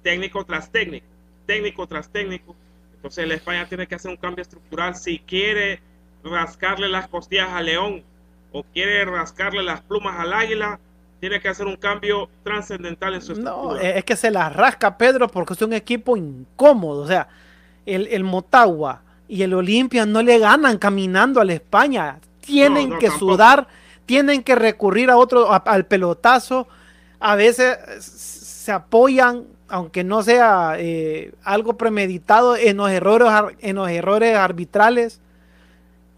técnico 0.03 0.45
tras 0.45 0.71
técnico, 0.71 1.07
técnico 1.47 1.87
tras 1.87 2.11
técnico. 2.11 2.57
Entonces 2.97 3.25
el 3.25 3.33
España 3.33 3.69
tiene 3.69 3.87
que 3.87 3.95
hacer 3.95 4.11
un 4.11 4.17
cambio 4.17 4.43
estructural 4.43 4.97
si 4.97 5.21
quiere 5.21 5.81
rascarle 6.25 6.89
las 6.89 7.09
costillas 7.09 7.51
a 7.51 7.63
León 7.63 8.03
o 8.55 8.63
quiere 8.73 9.05
rascarle 9.05 9.63
las 9.65 9.81
plumas 9.83 10.19
al 10.19 10.33
águila, 10.33 10.79
tiene 11.21 11.41
que 11.41 11.49
hacer 11.49 11.67
un 11.67 11.77
cambio 11.77 12.29
trascendental 12.45 13.15
en 13.15 13.21
su 13.21 13.33
estructura. 13.33 13.75
No, 13.75 13.77
es 13.81 14.05
que 14.05 14.15
se 14.15 14.31
las 14.31 14.55
rasca 14.55 14.97
Pedro 14.97 15.27
porque 15.29 15.55
es 15.55 15.63
un 15.63 15.73
equipo 15.73 16.17
incómodo. 16.17 17.03
O 17.03 17.07
sea, 17.07 17.27
el, 17.85 18.07
el 18.09 18.23
Motagua 18.25 19.03
y 19.27 19.43
el 19.43 19.55
Olimpia 19.55 20.07
no 20.07 20.23
le 20.23 20.39
ganan 20.39 20.79
caminando 20.79 21.41
a 21.41 21.45
la 21.45 21.55
España. 21.55 22.19
Tienen 22.41 22.91
No, 22.91 22.95
no, 22.95 23.01
que 23.01 23.09
tampoco. 23.09 23.33
sudar, 23.33 23.67
tienen 24.07 24.43
que 24.43 24.55
recurrir 24.55 25.11
a 25.11 25.17
otro, 25.17 25.53
a- 25.53 25.57
al 25.57 25.87
pelotazo. 25.87 26.69
A 27.21 27.35
veces 27.35 27.77
se 28.05 28.71
apoyan, 28.71 29.45
aunque 29.69 30.05
no 30.05 30.23
sea 30.23 30.75
eh, 30.79 31.33
algo 31.43 31.77
premeditado, 31.79 32.55
en 32.55 32.77
los 32.77 32.91
errores, 32.91 33.29
en 33.61 33.77
los 33.77 33.89
errores 33.89 34.37
arbitrales. 34.37 35.21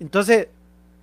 Entonces, 0.00 0.48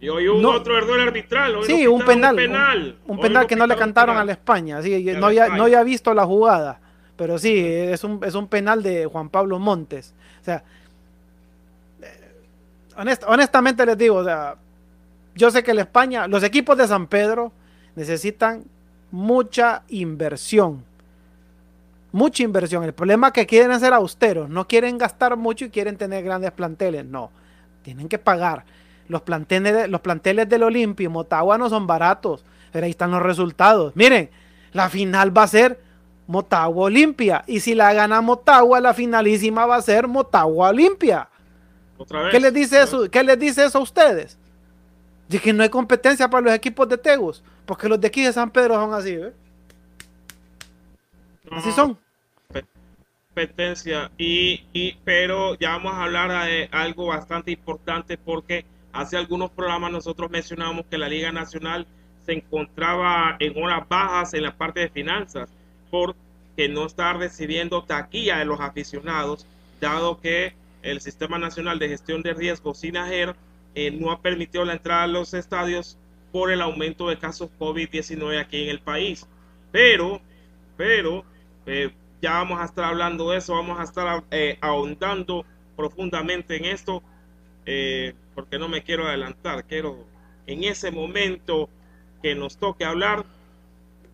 Y 0.03 0.09
hoy 0.09 0.27
hubo 0.27 0.41
No. 0.41 0.49
otro 0.51 0.77
error 0.77 0.99
arbitral. 0.99 1.55
hoy 1.55 1.65
sí, 1.65 1.87
un 1.87 2.03
penal. 2.03 2.33
Un 2.33 2.37
penal, 2.41 2.97
Un, 3.05 3.11
un 3.11 3.17
Hoy 3.17 3.21
penal 3.29 3.47
que 3.47 3.55
no 3.55 3.65
le 3.65 3.75
cantaron 3.77 4.17
a 4.17 4.25
la 4.25 4.33
España. 4.33 4.81
Sí, 4.81 5.01
no, 5.17 5.27
había, 5.27 5.43
España. 5.45 5.57
no 5.57 5.63
había 5.63 5.81
visto 5.83 6.13
la 6.13 6.25
jugada. 6.25 6.79
Pero 7.15 7.37
sí, 7.39 7.57
es 7.57 8.03
un, 8.03 8.19
es 8.25 8.35
un 8.35 8.47
penal 8.49 8.83
de 8.83 9.05
Juan 9.05 9.29
Pablo 9.29 9.59
Montes. 9.59 10.13
O 10.41 10.43
sea, 10.43 10.61
eh, 12.01 12.31
honest- 12.97 13.23
honestamente 13.27 13.85
les 13.85 13.97
digo, 13.97 14.15
o 14.17 14.23
sea, 14.25 14.55
yo 15.35 15.49
sé 15.51 15.63
que 15.63 15.73
la 15.73 15.81
España, 15.83 16.27
los 16.27 16.43
equipos 16.43 16.77
de 16.77 16.85
San 16.87 17.07
Pedro 17.07 17.53
necesitan 17.95 18.65
mucha 19.11 19.83
inversión. 19.87 20.83
Mucha 22.11 22.43
inversión. 22.43 22.83
El 22.83 22.93
problema 22.93 23.27
es 23.27 23.33
que 23.33 23.45
quieren 23.47 23.79
ser 23.79 23.93
austeros, 23.93 24.49
no 24.49 24.67
quieren 24.67 24.97
gastar 24.97 25.37
mucho 25.37 25.63
y 25.65 25.69
quieren 25.69 25.95
tener 25.97 26.23
grandes 26.25 26.51
planteles. 26.51 27.05
No, 27.05 27.31
tienen 27.83 28.09
que 28.09 28.17
pagar. 28.19 28.65
Los 29.07 29.21
planteles, 29.21 29.89
los 29.89 30.01
planteles 30.01 30.47
del 30.49 30.63
Olimpia 30.63 31.05
y 31.05 31.09
Motagua 31.09 31.57
no 31.57 31.69
son 31.69 31.85
baratos, 31.87 32.45
pero 32.71 32.85
ahí 32.85 32.91
están 32.91 33.11
los 33.11 33.21
resultados. 33.21 33.95
Miren, 33.95 34.29
la 34.71 34.89
final 34.89 35.35
va 35.37 35.43
a 35.43 35.47
ser 35.47 35.79
Motagua 36.27 36.85
Olimpia. 36.85 37.43
Y 37.47 37.59
si 37.59 37.75
la 37.75 37.93
gana 37.93 38.21
Motagua, 38.21 38.79
la 38.79 38.93
finalísima 38.93 39.65
va 39.65 39.75
a 39.75 39.81
ser 39.81 40.07
Motagua 40.07 40.69
Olimpia. 40.69 41.27
Otra 41.97 42.23
vez. 42.23 42.31
¿Qué 42.31 42.39
les 42.39 42.53
dice 42.53 42.81
eso? 42.81 43.09
¿Qué 43.09 43.23
les 43.23 43.37
dice 43.39 43.65
eso 43.65 43.77
a 43.79 43.81
ustedes? 43.81 44.37
De 45.27 45.39
que 45.39 45.53
no 45.53 45.63
hay 45.63 45.69
competencia 45.69 46.29
para 46.29 46.41
los 46.45 46.53
equipos 46.53 46.87
de 46.89 46.97
Tegus. 46.97 47.43
Porque 47.65 47.87
los 47.89 47.99
de 47.99 48.07
aquí 48.07 48.23
de 48.23 48.33
San 48.33 48.49
Pedro 48.51 48.75
son 48.75 48.93
así, 48.93 49.11
¿eh? 49.11 49.33
No, 51.49 51.57
Así 51.57 51.71
son. 51.71 51.97
competencia 53.29 54.11
y, 54.17 54.63
y 54.73 54.93
pero 55.03 55.55
ya 55.55 55.71
vamos 55.71 55.93
a 55.93 56.03
hablar 56.03 56.45
de 56.45 56.69
algo 56.71 57.07
bastante 57.07 57.51
importante 57.51 58.17
porque 58.17 58.65
hace 58.93 59.17
algunos 59.17 59.51
programas 59.51 59.91
nosotros 59.91 60.31
mencionábamos 60.31 60.85
que 60.85 60.97
la 60.97 61.09
Liga 61.09 61.31
Nacional 61.31 61.87
se 62.25 62.33
encontraba 62.33 63.35
en 63.39 63.61
horas 63.61 63.87
bajas 63.89 64.33
en 64.33 64.43
la 64.43 64.55
parte 64.55 64.79
de 64.81 64.89
finanzas 64.89 65.49
porque 65.91 66.69
no 66.69 66.85
está 66.85 67.13
recibiendo 67.13 67.83
taquilla 67.83 68.37
de 68.37 68.45
los 68.45 68.59
aficionados 68.59 69.45
dado 69.81 70.21
que 70.21 70.53
el 70.81 71.01
Sistema 71.01 71.37
Nacional 71.37 71.79
de 71.79 71.89
Gestión 71.89 72.21
de 72.21 72.33
Riesgos 72.33 72.79
SINAGER 72.79 73.35
eh, 73.75 73.91
no 73.91 74.11
ha 74.11 74.21
permitido 74.21 74.63
la 74.63 74.73
entrada 74.73 75.03
a 75.03 75.07
los 75.07 75.33
estadios 75.33 75.97
por 76.31 76.51
el 76.51 76.61
aumento 76.61 77.09
de 77.09 77.17
casos 77.17 77.49
COVID-19 77.59 78.39
aquí 78.39 78.63
en 78.63 78.69
el 78.69 78.79
país. 78.79 79.27
Pero, 79.71 80.21
pero, 80.77 81.23
eh, 81.65 81.91
ya 82.21 82.33
vamos 82.33 82.59
a 82.59 82.65
estar 82.65 82.85
hablando 82.85 83.31
de 83.31 83.37
eso, 83.37 83.53
vamos 83.53 83.79
a 83.79 83.83
estar 83.83 84.23
eh, 84.31 84.57
ahondando 84.61 85.45
profundamente 85.75 86.57
en 86.57 86.65
esto, 86.65 87.01
porque 88.33 88.57
no 88.57 88.67
me 88.67 88.83
quiero 88.83 89.07
adelantar, 89.07 89.65
quiero 89.65 90.05
en 90.47 90.63
ese 90.63 90.91
momento 90.91 91.69
que 92.21 92.35
nos 92.35 92.57
toque 92.57 92.85
hablar, 92.85 93.25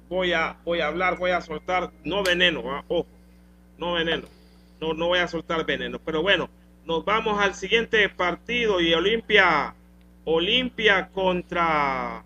voy 0.10 0.34
a, 0.34 0.58
voy 0.66 0.82
a 0.82 0.88
hablar, 0.88 1.18
voy 1.18 1.32
a 1.32 1.42
soltar, 1.42 1.92
no 2.04 2.24
veneno, 2.24 2.64
¿va? 2.64 2.84
ojo, 2.88 3.08
no 3.78 3.94
veneno, 3.94 4.28
no, 4.80 4.94
no 4.94 5.08
voy 5.08 5.20
a 5.20 5.28
soltar 5.28 5.66
veneno, 5.66 6.00
pero 6.00 6.22
bueno, 6.22 6.50
nos 6.86 7.06
vamos 7.06 7.40
al 7.40 7.54
siguiente 7.54 8.10
partido 8.10 8.82
y 8.82 8.94
Olimpia, 8.94 9.76
Olimpia 10.26 11.10
contra, 11.10 12.24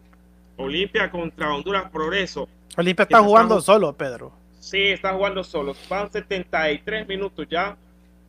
Olimpia 0.57 1.11
contra 1.11 1.53
Honduras 1.53 1.89
Progreso. 1.91 2.47
Olimpia 2.77 3.03
está 3.03 3.21
jugando 3.21 3.59
solo, 3.59 3.93
Pedro. 3.93 4.31
Sí, 4.59 4.87
está 4.87 5.13
jugando 5.13 5.43
solo. 5.43 5.75
Van 5.89 6.09
73 6.09 7.07
minutos 7.07 7.45
ya. 7.49 7.77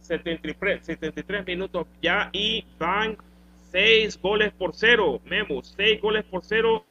73, 0.00 0.84
73 0.84 1.46
minutos 1.46 1.86
ya 2.02 2.28
y 2.32 2.64
van 2.78 3.16
6 3.74 4.20
goles 4.22 4.52
por 4.52 4.70
0. 4.72 5.20
Memo, 5.24 5.60
6 5.64 6.00
goles 6.00 6.24
por 6.24 6.44
0. 6.44 6.84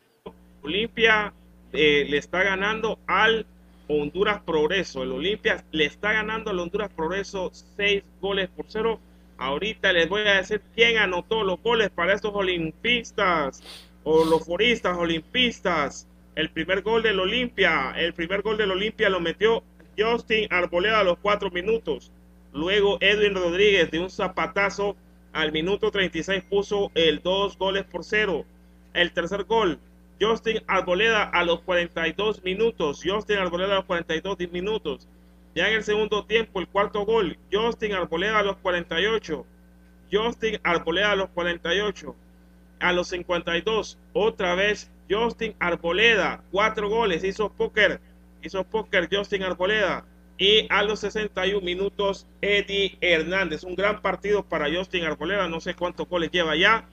Olimpia 0.63 1.33
eh, 1.71 2.05
le 2.09 2.17
está 2.17 2.43
ganando 2.43 2.99
al 3.07 3.45
Honduras 3.87 4.41
Progreso. 4.41 5.01
El 5.01 5.13
Olimpia 5.13 5.63
le 5.71 5.85
está 5.85 6.11
ganando 6.11 6.51
al 6.51 6.59
Honduras 6.59 6.91
Progreso 6.93 7.51
6 7.77 8.03
goles 8.19 8.49
por 8.49 8.65
0. 8.67 8.99
Ahorita 9.37 9.93
les 9.93 10.09
voy 10.09 10.27
a 10.27 10.33
decir 10.33 10.61
quién 10.75 10.97
anotó 10.97 11.45
los 11.45 11.61
goles 11.63 11.89
para 11.89 12.13
estos 12.13 12.35
olimpistas 12.35 13.63
o 14.03 14.25
los 14.25 14.45
foristas 14.45 14.97
olimpistas. 14.97 16.05
El 16.35 16.49
primer 16.49 16.81
gol 16.81 17.01
del 17.01 17.21
Olimpia, 17.21 17.93
el 17.95 18.13
primer 18.13 18.41
gol 18.41 18.57
del 18.57 18.71
Olimpia 18.71 19.09
lo 19.09 19.21
metió 19.21 19.63
Justin 19.97 20.47
Arboleda 20.51 20.99
a 20.99 21.03
los 21.05 21.17
4 21.19 21.49
minutos. 21.49 22.11
Luego 22.51 22.97
Edwin 22.99 23.35
Rodríguez 23.35 23.89
de 23.89 23.99
un 23.99 24.09
zapatazo 24.09 24.97
al 25.33 25.51
minuto 25.51 25.91
36 25.91 26.43
puso 26.49 26.91
el 26.95 27.21
2 27.21 27.57
goles 27.57 27.83
por 27.83 28.03
0. 28.03 28.45
El 28.93 29.11
tercer 29.11 29.43
gol, 29.43 29.79
Justin 30.21 30.61
Arboleda 30.67 31.23
a 31.23 31.43
los 31.43 31.61
42 31.61 32.43
minutos. 32.43 33.01
Justin 33.03 33.39
Arboleda 33.39 33.73
a 33.73 33.75
los 33.77 33.85
42 33.85 34.37
minutos. 34.51 35.07
Ya 35.55 35.67
en 35.67 35.75
el 35.75 35.83
segundo 35.83 36.25
tiempo, 36.25 36.59
el 36.59 36.67
cuarto 36.67 37.05
gol, 37.05 37.37
Justin 37.51 37.93
Arboleda 37.93 38.39
a 38.39 38.43
los 38.43 38.57
48. 38.57 39.45
Justin 40.11 40.59
Arboleda 40.63 41.11
a 41.11 41.15
los 41.15 41.29
48. 41.29 42.15
A 42.79 42.91
los 42.91 43.07
52, 43.07 43.97
otra 44.13 44.55
vez 44.55 44.91
Justin 45.09 45.55
Arboleda, 45.59 46.43
cuatro 46.51 46.89
goles, 46.89 47.23
hizo 47.23 47.49
póker, 47.49 48.01
hizo 48.41 48.63
póker 48.63 49.07
Justin 49.11 49.43
Arboleda. 49.43 50.05
Y 50.37 50.67
a 50.69 50.83
los 50.83 50.99
61 51.01 51.61
minutos, 51.63 52.25
Eddie 52.41 52.97
Hernández. 53.01 53.63
Un 53.63 53.75
gran 53.75 54.01
partido 54.01 54.43
para 54.43 54.73
Justin 54.73 55.05
Arboleda. 55.05 55.47
No 55.47 55.59
sé 55.59 55.75
cuántos 55.75 56.07
goles 56.07 56.31
lleva 56.31 56.55
ya, 56.55 56.85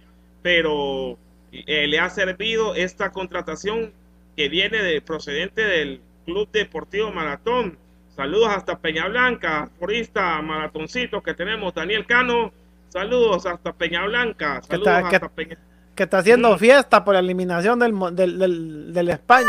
pero 0.42 1.18
eh, 1.52 1.86
le 1.86 1.98
ha 1.98 2.10
servido 2.10 2.74
esta 2.74 3.10
contratación 3.10 3.92
que 4.36 4.48
viene 4.48 4.82
de 4.82 5.00
procedente 5.00 5.62
del 5.62 6.00
Club 6.24 6.48
Deportivo 6.52 7.10
Maratón. 7.10 7.78
Saludos 8.14 8.50
hasta 8.50 8.78
Peña 8.78 9.08
Blanca, 9.08 9.70
forista 9.78 10.40
maratoncito 10.42 11.22
que 11.22 11.34
tenemos, 11.34 11.74
Daniel 11.74 12.06
Cano. 12.06 12.52
Saludos 12.88 13.46
hasta 13.46 13.72
Peña 13.72 14.04
Blanca. 14.04 14.60
¿Qué 14.60 14.76
Saludos 14.76 15.04
hasta 15.04 15.28
Peña. 15.28 15.58
Que 15.94 16.02
está 16.04 16.18
haciendo 16.18 16.56
fiesta 16.58 17.04
por 17.04 17.14
la 17.14 17.20
eliminación 17.20 17.78
del, 17.78 17.94
del, 18.14 18.38
del, 18.38 18.92
del 18.92 19.08
España. 19.10 19.46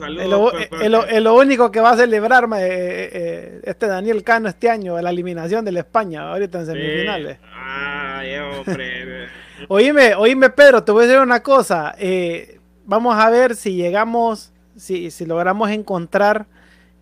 Saludos. 0.00 0.22
Es 0.24 0.28
lo, 0.28 0.50
pues, 0.50 0.82
es 0.82 0.90
lo- 0.90 1.06
es 1.06 1.22
lo 1.22 1.34
único 1.36 1.70
que 1.70 1.80
va 1.80 1.90
a 1.90 1.96
celebrar 1.96 2.46
ma, 2.48 2.60
eh, 2.62 2.68
eh, 3.12 3.60
este 3.64 3.86
Daniel 3.86 4.22
Cano 4.24 4.48
este 4.48 4.68
año, 4.68 5.00
la 5.00 5.10
eliminación 5.10 5.64
del 5.64 5.76
España, 5.76 6.28
ahorita 6.30 6.58
en 6.60 6.66
sí. 6.66 6.72
semifinales. 6.72 7.38
Ay, 7.54 8.36
hombre. 8.38 9.28
Oíme, 9.68 10.14
oíme 10.14 10.48
Pedro, 10.50 10.82
te 10.82 10.90
voy 10.90 11.04
a 11.04 11.06
decir 11.06 11.22
una 11.22 11.42
cosa. 11.42 11.94
eh, 11.98 12.58
vamos 12.86 13.14
a 13.16 13.28
ver 13.30 13.54
si 13.54 13.74
llegamos, 13.76 14.50
si, 14.76 15.10
si 15.10 15.26
logramos 15.26 15.70
encontrar 15.70 16.46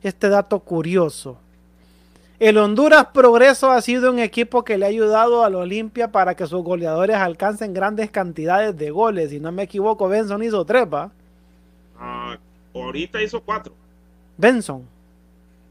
este 0.03 0.29
dato 0.29 0.59
curioso. 0.59 1.39
El 2.41 2.57
Honduras 2.59 3.07
Progreso 3.13 3.71
ha 3.73 3.81
sido 3.81 4.11
un 4.13 4.19
equipo 4.21 4.63
que 4.65 4.79
le 4.79 4.85
ha 4.87 4.89
ayudado 4.89 5.45
al 5.45 5.55
Olimpia 5.57 6.13
para 6.13 6.35
que 6.37 6.47
sus 6.47 6.63
goleadores 6.63 7.17
alcancen 7.17 7.73
grandes 7.75 8.11
cantidades 8.11 8.77
de 8.77 8.91
goles. 8.91 9.31
Si 9.31 9.41
no 9.41 9.51
me 9.51 9.65
equivoco, 9.65 10.09
Benson 10.09 10.43
hizo 10.45 10.65
tres, 10.65 10.85
¿va? 10.93 11.11
Ah, 11.99 12.37
ahorita 12.75 13.23
hizo 13.23 13.41
cuatro. 13.41 13.75
Benson. 14.37 14.87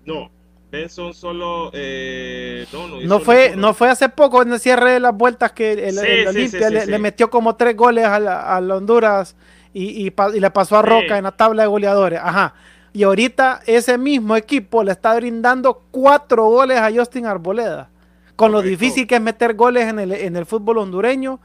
No, 0.06 0.30
Benson 0.72 1.14
solo. 1.14 1.70
Eh, 1.74 2.66
no, 2.74 2.88
no, 2.88 2.98
hizo 3.00 3.08
No 3.08 3.20
fue, 3.20 3.56
no 3.56 3.74
fue 3.74 3.90
hace 3.90 4.10
poco 4.10 4.42
en 4.42 4.52
el 4.54 4.60
cierre 4.60 4.92
de 4.92 5.00
las 5.00 5.16
vueltas 5.16 5.52
que 5.52 5.74
el, 5.74 5.80
el 5.80 5.94
Sí, 5.98 6.06
sí, 6.06 6.28
Olimpia 6.28 6.82
sí, 6.82 6.90
le, 6.92 7.00
metió 7.00 7.30
como 7.30 7.56
tres 7.56 7.76
goles 7.76 8.06
al, 8.06 8.28
al 8.28 8.70
Honduras 8.72 9.36
y, 9.74 10.06
y 10.06 10.12
pa- 10.12 10.36
y 10.36 10.40
le 10.40 10.50
pasó 10.52 10.78
a. 10.78 10.82
Roca 10.82 11.18
en 11.18 11.24
la 11.24 11.32
tabla 11.32 11.64
de 11.64 11.68
goleadores. 11.70 12.20
Ajá. 12.22 12.54
Y 12.94 13.04
ahorita 13.04 13.62
ese 13.66 13.98
mismo 13.98 14.36
equipo 14.36 14.84
le 14.84 14.92
está 14.92 15.14
brindando 15.16 15.84
cuatro 15.92 16.46
goles 16.46 16.80
a 16.80 16.92
Justin 16.92 17.26
Arboleda. 17.28 17.90
Con 18.36 18.52
lo 18.52 18.62
difícil 18.62 19.08
que 19.08 19.16
es 19.16 19.22
meter 19.22 19.56
goles 19.56 19.88
en 19.88 20.00
el, 20.00 20.12
en 20.12 20.36
el 20.36 20.46
fútbol 20.46 20.78
hondureño, 20.80 21.40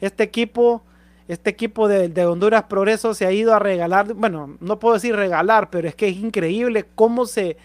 este 0.00 0.22
equipo 0.22 0.82
este 1.28 1.50
equipo 1.50 1.88
de, 1.88 2.08
de, 2.08 2.26
Honduras 2.26 2.64
Progreso 2.64 3.14
se 3.14 3.26
ha 3.26 3.32
ido 3.32 3.54
a 3.54 3.58
regalar, 3.58 4.14
bueno, 4.14 4.56
no 4.60 4.78
puedo 4.78 4.94
decir 4.94 5.16
regalar, 5.16 5.70
pero 5.70 5.88
es 5.88 5.94
que 5.94 6.08
es 6.08 6.16
increíble 6.16 6.86
cómo 6.94 7.26
se, 7.26 7.56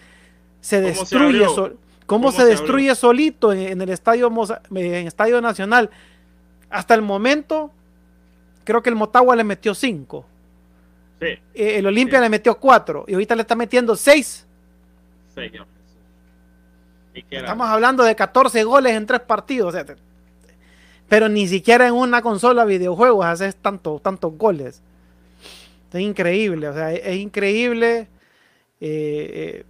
se 0.60 0.80
destruye, 0.80 1.40
se 1.40 1.54
cómo, 1.54 1.70
¿Cómo, 2.06 2.32
se, 2.32 2.44
destruye 2.44 2.94
solito 2.94 3.52
en, 3.52 3.80
el 3.80 3.88
estadio, 3.88 4.30
en 4.74 5.06
estadio 5.06 5.40
Nacional. 5.40 5.90
Hasta 6.68 6.94
el 6.94 7.02
momento, 7.02 7.70
creo 8.64 8.82
que 8.82 8.90
el 8.90 8.96
Motagua 8.96 9.36
le 9.36 9.44
metió 9.44 9.74
5. 9.74 10.26
Sí. 11.20 11.26
Eh, 11.26 11.78
el 11.78 11.86
Olimpia 11.86 12.20
le 12.20 12.28
metió 12.28 12.58
4 12.58 13.04
y 13.08 13.14
ahorita 13.14 13.36
le 13.36 13.42
está 13.42 13.54
metiendo 13.54 13.94
6. 13.94 14.46
Señor. 15.34 15.66
Estamos 17.14 17.68
hablando 17.68 18.04
de 18.04 18.16
14 18.16 18.64
goles 18.64 18.94
en 18.94 19.06
tres 19.06 19.20
partidos. 19.20 19.74
Pero 21.12 21.28
ni 21.28 21.46
siquiera 21.46 21.86
en 21.86 21.92
una 21.92 22.22
consola 22.22 22.64
de 22.64 22.78
videojuegos 22.78 23.26
haces 23.26 23.54
tanto, 23.54 24.00
tantos 24.02 24.32
goles. 24.38 24.80
Es 25.92 26.00
increíble, 26.00 26.68
o 26.68 26.72
sea, 26.72 26.90
es, 26.90 27.18
increíble. 27.18 28.08
Eh, 28.80 29.30
eh, 29.60 29.64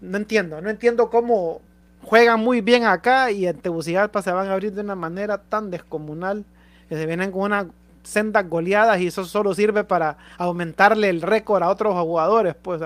no 0.00 0.16
entiendo, 0.16 0.62
no 0.62 0.70
entiendo 0.70 1.10
cómo 1.10 1.60
juegan 2.00 2.40
muy 2.40 2.62
bien 2.62 2.84
acá 2.84 3.30
y 3.30 3.46
en 3.46 3.58
Tegucigalpa 3.58 4.22
se 4.22 4.32
van 4.32 4.48
a 4.48 4.54
abrir 4.54 4.72
de 4.72 4.80
una 4.80 4.94
manera 4.94 5.36
tan 5.36 5.70
descomunal 5.70 6.46
que 6.88 6.96
se 6.96 7.04
vienen 7.04 7.32
con 7.32 7.42
una 7.42 7.66
sendas 8.02 8.48
goleadas 8.48 8.98
y 8.98 9.08
eso 9.08 9.26
solo 9.26 9.54
sirve 9.54 9.84
para 9.84 10.16
aumentarle 10.38 11.10
el 11.10 11.20
récord 11.20 11.62
a 11.62 11.68
otros 11.68 11.92
jugadores, 11.92 12.54
pues. 12.54 12.80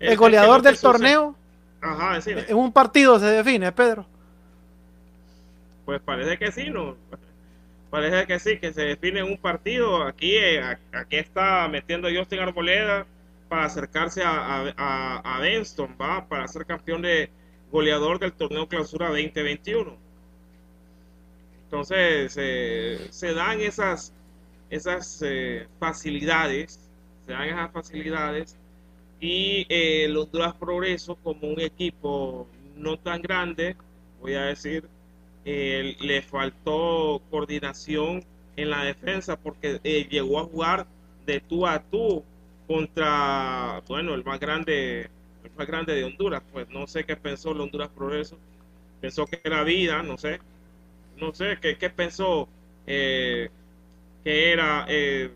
El, 0.00 0.16
goleador 0.16 0.62
del 0.62 0.80
torneo 0.80 1.36
en 1.80 2.56
un 2.56 2.72
partido 2.72 3.20
se 3.20 3.26
define, 3.26 3.70
Pedro. 3.70 4.17
Pues 5.88 6.02
parece 6.02 6.36
que 6.36 6.52
sí, 6.52 6.68
¿no? 6.68 6.98
Parece 7.88 8.26
que 8.26 8.38
sí, 8.38 8.58
que 8.58 8.74
se 8.74 8.82
define 8.82 9.22
un 9.22 9.38
partido. 9.38 10.02
Aquí, 10.02 10.36
eh, 10.36 10.60
aquí 10.92 11.16
está 11.16 11.66
metiendo 11.66 12.10
Justin 12.14 12.40
Arboleda 12.40 13.06
para 13.48 13.64
acercarse 13.64 14.22
a, 14.22 14.74
a, 14.76 15.36
a 15.36 15.40
Benston, 15.40 15.96
¿va? 15.98 16.28
Para 16.28 16.46
ser 16.46 16.66
campeón 16.66 17.00
de 17.00 17.30
goleador 17.72 18.18
del 18.18 18.34
torneo 18.34 18.68
clausura 18.68 19.08
2021. 19.08 19.96
Entonces, 21.64 22.34
eh, 22.38 23.06
se 23.08 23.32
dan 23.32 23.62
esas, 23.62 24.12
esas 24.68 25.22
eh, 25.24 25.68
facilidades, 25.78 26.80
se 27.24 27.32
dan 27.32 27.48
esas 27.48 27.72
facilidades 27.72 28.58
y 29.20 29.64
eh, 29.70 30.04
el 30.04 30.18
Honduras 30.18 30.52
Progreso 30.54 31.16
como 31.16 31.48
un 31.48 31.60
equipo 31.60 32.46
no 32.76 32.98
tan 32.98 33.22
grande, 33.22 33.74
voy 34.20 34.34
a 34.34 34.42
decir, 34.42 34.86
le 35.48 36.22
faltó 36.22 37.22
coordinación 37.30 38.24
en 38.56 38.70
la 38.70 38.82
defensa 38.84 39.38
porque 39.38 39.80
llegó 40.10 40.40
a 40.40 40.44
jugar 40.44 40.86
de 41.24 41.40
tú 41.40 41.66
a 41.66 41.82
tú 41.82 42.22
contra, 42.66 43.82
bueno, 43.88 44.14
el 44.14 44.24
más 44.24 44.38
grande, 44.40 45.08
el 45.44 45.50
más 45.56 45.66
grande 45.66 45.94
de 45.94 46.04
Honduras, 46.04 46.42
pues 46.52 46.68
no 46.68 46.86
sé 46.86 47.04
qué 47.04 47.16
pensó 47.16 47.52
el 47.52 47.60
Honduras 47.62 47.88
Progreso, 47.88 48.38
pensó 49.00 49.26
que 49.26 49.40
era 49.42 49.64
vida, 49.64 50.02
no 50.02 50.18
sé, 50.18 50.40
no 51.16 51.32
sé 51.34 51.58
qué, 51.62 51.78
qué 51.78 51.88
pensó 51.88 52.48
eh, 52.86 53.48
que 54.22 54.52
era 54.52 54.84
eh, 54.88 55.30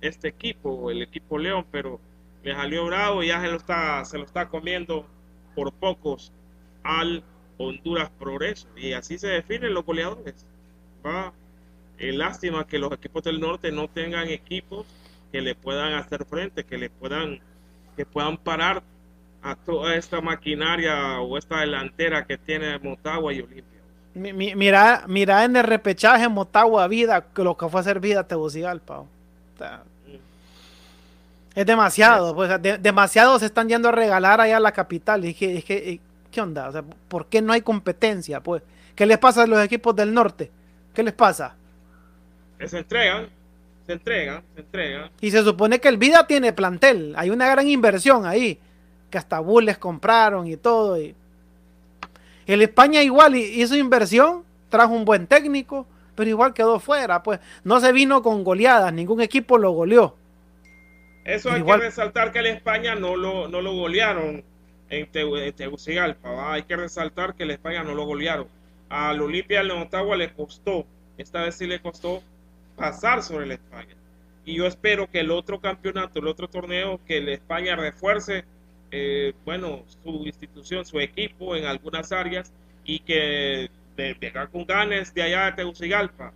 este 0.00 0.28
equipo, 0.28 0.90
el 0.90 1.02
equipo 1.02 1.36
León, 1.38 1.66
pero 1.72 1.98
le 2.44 2.54
salió 2.54 2.86
bravo 2.86 3.22
y 3.22 3.28
ya 3.28 3.40
se 3.40 3.48
lo 3.48 3.56
está, 3.56 4.04
se 4.04 4.18
lo 4.18 4.24
está 4.24 4.48
comiendo 4.48 5.06
por 5.54 5.72
pocos 5.72 6.32
al 6.84 7.24
Honduras 7.62 8.10
Progreso. 8.18 8.68
Y 8.76 8.92
así 8.92 9.18
se 9.18 9.28
definen 9.28 9.74
los 9.74 9.84
goleadores. 9.84 10.46
Va. 11.04 11.32
Eh, 11.98 12.12
lástima 12.12 12.66
que 12.66 12.78
los 12.78 12.92
equipos 12.92 13.22
del 13.22 13.40
norte 13.40 13.70
no 13.70 13.88
tengan 13.88 14.28
equipos 14.28 14.86
que 15.30 15.40
le 15.40 15.54
puedan 15.54 15.94
hacer 15.94 16.24
frente, 16.24 16.64
que 16.64 16.76
le 16.76 16.90
puedan, 16.90 17.40
que 17.96 18.04
puedan 18.04 18.36
parar 18.36 18.82
a 19.42 19.56
toda 19.56 19.96
esta 19.96 20.20
maquinaria 20.20 21.20
o 21.20 21.36
esta 21.36 21.60
delantera 21.60 22.26
que 22.26 22.38
tiene 22.38 22.78
Motagua 22.78 23.32
y 23.32 23.40
Olimpia. 23.40 23.80
mira, 24.14 25.04
mira 25.08 25.44
en 25.44 25.56
el 25.56 25.64
repechaje 25.64 26.28
Motagua 26.28 26.86
Vida, 26.86 27.26
lo 27.36 27.56
que 27.56 27.68
fue 27.68 27.80
a 27.80 27.82
hacer 27.82 28.00
vida 28.00 28.26
Tegucigalpa. 28.26 29.00
O 29.00 29.08
sea, 29.58 29.82
es 31.54 31.66
demasiado, 31.66 32.34
pues, 32.34 32.50
demasiado 32.80 33.38
se 33.38 33.46
están 33.46 33.68
yendo 33.68 33.88
a 33.88 33.92
regalar 33.92 34.40
allá 34.40 34.56
a 34.56 34.60
la 34.60 34.72
capital. 34.72 35.24
Y 35.24 35.28
dije, 35.28 35.58
es 35.58 35.64
que, 35.64 35.90
eh, 35.90 36.00
¿qué 36.32 36.40
onda? 36.40 36.68
O 36.68 36.72
sea, 36.72 36.82
¿por 36.82 37.26
qué 37.26 37.40
no 37.40 37.52
hay 37.52 37.60
competencia? 37.60 38.40
Pues, 38.40 38.62
¿qué 38.96 39.06
les 39.06 39.18
pasa 39.18 39.42
a 39.42 39.46
los 39.46 39.62
equipos 39.64 39.94
del 39.94 40.12
norte? 40.12 40.50
¿Qué 40.92 41.04
les 41.04 41.14
pasa? 41.14 41.54
se 42.64 42.78
entregan, 42.78 43.28
se 43.86 43.92
entregan, 43.92 44.42
se 44.54 44.60
entregan. 44.60 45.10
Y 45.20 45.30
se 45.30 45.42
supone 45.42 45.80
que 45.80 45.88
el 45.88 45.98
Vida 45.98 46.26
tiene 46.26 46.52
plantel. 46.52 47.14
Hay 47.16 47.30
una 47.30 47.48
gran 47.48 47.68
inversión 47.68 48.24
ahí. 48.24 48.58
Que 49.10 49.18
hasta 49.18 49.40
Bulls 49.40 49.78
compraron 49.78 50.46
y 50.46 50.56
todo. 50.56 51.00
Y... 51.00 51.14
El 52.46 52.62
España 52.62 53.02
igual 53.02 53.36
hizo 53.36 53.76
inversión, 53.76 54.44
trajo 54.68 54.94
un 54.94 55.04
buen 55.04 55.26
técnico, 55.26 55.86
pero 56.14 56.30
igual 56.30 56.54
quedó 56.54 56.78
fuera. 56.78 57.22
Pues 57.22 57.40
no 57.64 57.80
se 57.80 57.92
vino 57.92 58.22
con 58.22 58.44
goleadas, 58.44 58.92
ningún 58.92 59.20
equipo 59.20 59.58
lo 59.58 59.72
goleó. 59.72 60.16
Eso 61.24 61.50
hay 61.50 61.62
que 61.62 61.76
resaltar 61.76 62.32
que 62.32 62.40
el 62.40 62.46
España 62.46 62.94
no 62.94 63.16
lo, 63.16 63.48
no 63.48 63.60
lo 63.60 63.74
golearon 63.74 64.44
en, 64.92 65.54
Tegucigalpa. 65.54 66.52
Hay 66.52 66.62
que 66.64 66.76
resaltar 66.76 67.34
que 67.34 67.44
el 67.44 67.50
España 67.50 67.82
no 67.82 67.94
lo 67.94 68.04
golearon. 68.04 68.46
Al 68.88 69.20
Olimpia 69.22 69.62
de 69.62 69.72
Ottawa 69.72 70.16
le 70.16 70.32
costó, 70.32 70.86
esta 71.16 71.42
vez 71.42 71.56
sí 71.56 71.66
le 71.66 71.80
costó 71.80 72.22
pasar 72.76 73.22
sobre 73.22 73.46
el 73.46 73.52
España. 73.52 73.94
Y 74.44 74.56
yo 74.56 74.66
espero 74.66 75.10
que 75.10 75.20
el 75.20 75.30
otro 75.30 75.60
campeonato, 75.60 76.18
el 76.18 76.26
otro 76.26 76.48
torneo, 76.48 77.00
que 77.06 77.18
el 77.18 77.28
España 77.30 77.74
refuerce, 77.74 78.44
eh, 78.90 79.32
bueno, 79.44 79.82
su 79.86 80.26
institución, 80.26 80.84
su 80.84 81.00
equipo 81.00 81.56
en 81.56 81.64
algunas 81.64 82.12
áreas 82.12 82.52
y 82.84 82.98
que 82.98 83.70
venga 83.96 84.46
con 84.48 84.66
ganes 84.66 85.14
de 85.14 85.22
allá 85.22 85.46
de 85.46 85.52
Tegucigalpa, 85.52 86.32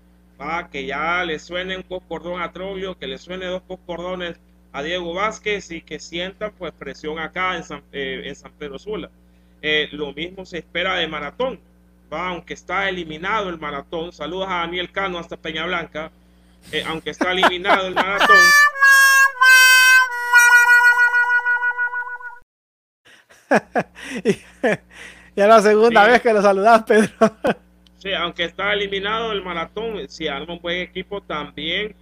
que 0.71 0.87
ya 0.87 1.25
le 1.25 1.39
suene 1.39 1.77
un 1.77 1.83
cordón 1.83 2.41
a 2.41 2.53
Troglio, 2.53 2.97
que 2.99 3.07
le 3.07 3.19
suene 3.19 3.47
dos 3.47 3.63
cordones 3.85 4.39
a 4.77 4.83
Diego 4.83 5.15
Vázquez 5.15 5.71
y 5.71 5.81
que 5.81 5.99
sientan 5.99 6.53
pues 6.59 6.71
presión 6.71 7.19
acá 7.19 7.57
en 7.57 7.65
San, 7.65 7.83
eh, 7.93 8.31
Pedro 8.59 8.79
Sula. 8.79 9.09
Eh, 9.63 9.89
lo 9.93 10.13
mismo 10.13 10.45
se 10.45 10.59
espera 10.59 10.97
de 10.97 11.09
maratón, 11.09 11.59
¿va? 12.13 12.29
aunque 12.29 12.53
está 12.53 12.87
eliminado 12.87 13.49
el 13.49 13.59
maratón. 13.59 14.13
Saludos 14.13 14.49
a 14.51 14.57
Daniel 14.57 14.93
Cano 14.93 15.19
hasta 15.19 15.39
Peña 15.39 15.65
Blanca. 15.65 16.11
Eh, 16.73 16.85
aunque 16.87 17.09
está 17.09 17.33
eliminado 17.33 17.87
el 17.87 17.95
maratón. 17.95 18.37
ya 25.37 25.47
la 25.47 25.63
segunda 25.63 26.07
vez 26.07 26.21
que 26.21 26.35
lo 26.35 26.43
saludas, 26.43 26.83
Pedro. 26.83 27.11
sí, 27.97 28.13
aunque 28.13 28.45
está 28.45 28.75
eliminado 28.75 29.33
el 29.33 29.43
maratón, 29.43 30.07
si 30.11 30.29
arma 30.29 30.53
un 30.53 30.61
buen 30.61 30.83
equipo 30.83 31.23
también 31.23 31.97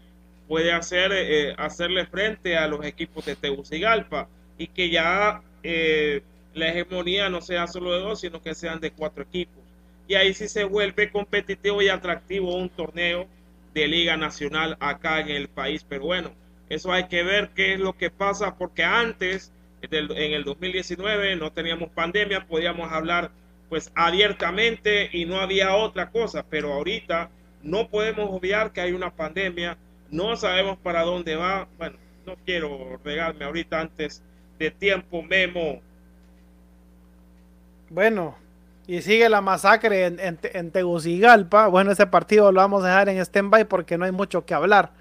puede 0.49 0.73
hacer, 0.73 1.13
eh, 1.13 1.55
hacerle 1.57 2.07
frente 2.07 2.57
a 2.57 2.67
los 2.69 2.85
equipos 2.85 3.25
de 3.25 3.37
Tegucigalpa 3.37 4.29
y 4.59 4.67
que 4.69 4.91
ya 4.91 5.43
eh, 5.63 6.23
la 6.55 6.69
hegemonía 6.69 7.29
no 7.29 7.41
sea 7.41 7.67
solo 7.67 7.93
de 7.93 8.01
dos, 8.01 8.21
sino 8.21 8.43
que 8.43 8.55
sean 8.55 8.81
de 8.81 8.91
cuatro 8.91 9.25
equipos. 9.25 9.63
Y 10.07 10.15
ahí 10.15 10.35
sí 10.35 10.49
se 10.49 10.65
vuelve 10.65 11.11
competitivo 11.11 11.81
y 11.83 11.89
atractivo 11.89 12.55
un 12.55 12.69
torneo 12.69 13.27
de 13.73 13.89
Liga 13.89 14.17
Nacional 14.17 14.77
acá 14.81 15.21
en 15.21 15.31
el 15.31 15.49
país. 15.49 15.85
Pero 15.89 16.05
bueno, 16.05 16.31
eso 16.69 16.93
hay 16.93 17.09
que 17.09 17.23
ver 17.23 17.51
qué 17.55 17.75
es 17.75 17.81
lo 17.81 17.95
que 17.95 18.11
pasa, 18.11 18.57
porque 18.57 18.85
antes, 18.85 19.53
en 19.81 20.33
el 20.33 20.45
2019, 20.45 21.37
no 21.37 21.53
teníamos 21.53 21.91
pandemia, 21.91 22.47
podíamos 22.47 22.93
hablar 22.93 23.31
pues 23.69 23.91
abiertamente 23.95 25.09
y 25.13 25.25
no 25.25 25.41
había 25.41 25.75
otra 25.75 26.11
cosa, 26.11 26.45
pero 26.49 26.73
ahorita 26.75 27.31
no 27.63 27.89
podemos 27.89 28.29
obviar 28.31 28.73
que 28.73 28.83
hay 28.83 28.93
una 28.93 29.11
pandemia 29.11 29.79
no 30.15 30.37
sabemos 30.37 30.79
para 30.79 31.03
dónde 31.03 31.35
va. 31.37 31.67
Bueno, 31.77 31.97
no 32.25 32.37
quiero 32.47 33.01
regarme 33.05 33.45
ahorita 33.45 33.81
antes 33.81 34.23
de 34.59 34.71
tiempo, 34.71 35.23
Memo. 35.23 35.83
Bueno, 37.91 38.37
y 38.87 39.03
sigue 39.03 39.29
la 39.29 39.41
masacre 39.41 40.07
en, 40.07 40.71
Tegucigalpa. 40.71 41.67
Bueno, 41.67 41.91
ese 41.91 42.07
partido 42.07 42.53
lo 42.53 42.61
vamos 42.61 42.85
a 42.85 42.89
dejar 42.89 43.09
en 43.09 43.19
stand-by 43.19 43.65
porque 43.65 43.99
no 43.99 44.05
hay 44.05 44.13
mucho 44.13 44.47
que 44.47 44.55
hablar. 44.55 44.93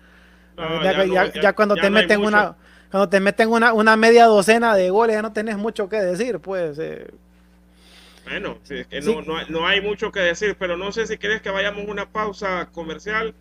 ya, 1.42 1.54
cuando 1.54 1.76
te 1.76 1.90
meten 1.90 2.22
una 2.22 2.56
cuando 2.90 3.10
te 3.10 3.20
meten 3.20 3.50
una, 3.50 3.74
una 3.74 3.98
media 3.98 4.26
docena 4.26 4.76
de 4.76 4.92
goles 4.92 5.16
ya 5.16 5.24
no 5.24 5.34
tenés 5.34 5.58
mucho 5.58 5.90
que 5.90 5.96
decir, 5.98 6.40
pues. 6.40 6.78
Eh. 6.78 7.08
Bueno, 8.26 8.60
no, 9.04 9.22
no, 9.24 9.48
no, 9.50 9.68
hay 9.68 9.82
mucho 9.82 10.12
que 10.12 10.20
decir, 10.20 10.56
pero 10.60 10.78
no 10.78 10.92
sé 10.92 11.08
si 11.08 11.18
quieres 11.18 11.42
que 11.42 11.50
vayamos 11.50 11.86
una 11.88 12.08
pausa 12.08 12.70
comercial 12.72 13.34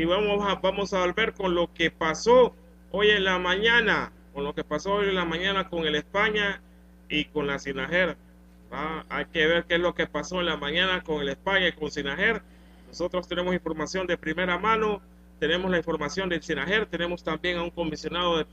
y 0.00 0.06
vamos 0.06 0.42
a, 0.48 0.54
vamos 0.54 0.94
a 0.94 1.00
volver 1.00 1.34
con 1.34 1.54
lo 1.54 1.70
que 1.74 1.90
pasó 1.90 2.54
hoy 2.90 3.10
en 3.10 3.22
la 3.22 3.38
mañana, 3.38 4.12
con 4.32 4.44
lo 4.44 4.54
que 4.54 4.64
pasó 4.64 4.94
hoy 4.94 5.10
en 5.10 5.14
la 5.14 5.26
mañana 5.26 5.68
con 5.68 5.86
el 5.86 5.94
España 5.94 6.62
y 7.10 7.26
con 7.26 7.46
la 7.46 7.58
Sinajer. 7.58 8.16
Hay 9.10 9.26
que 9.26 9.46
ver 9.46 9.66
qué 9.66 9.74
es 9.74 9.80
lo 9.80 9.94
que 9.94 10.06
pasó 10.06 10.40
en 10.40 10.46
la 10.46 10.56
mañana 10.56 11.02
con 11.02 11.20
el 11.20 11.28
España 11.28 11.68
y 11.68 11.72
con 11.72 11.90
Sinajer. 11.90 12.40
Nosotros 12.88 13.28
tenemos 13.28 13.52
información 13.52 14.06
de 14.06 14.16
primera 14.16 14.56
mano, 14.56 15.02
tenemos 15.38 15.70
la 15.70 15.76
información 15.76 16.30
del 16.30 16.42
SINAGER, 16.42 16.86
tenemos 16.86 17.22
también 17.22 17.58
a 17.58 17.62
un 17.62 17.70
comisionado 17.70 18.38
de 18.38 18.46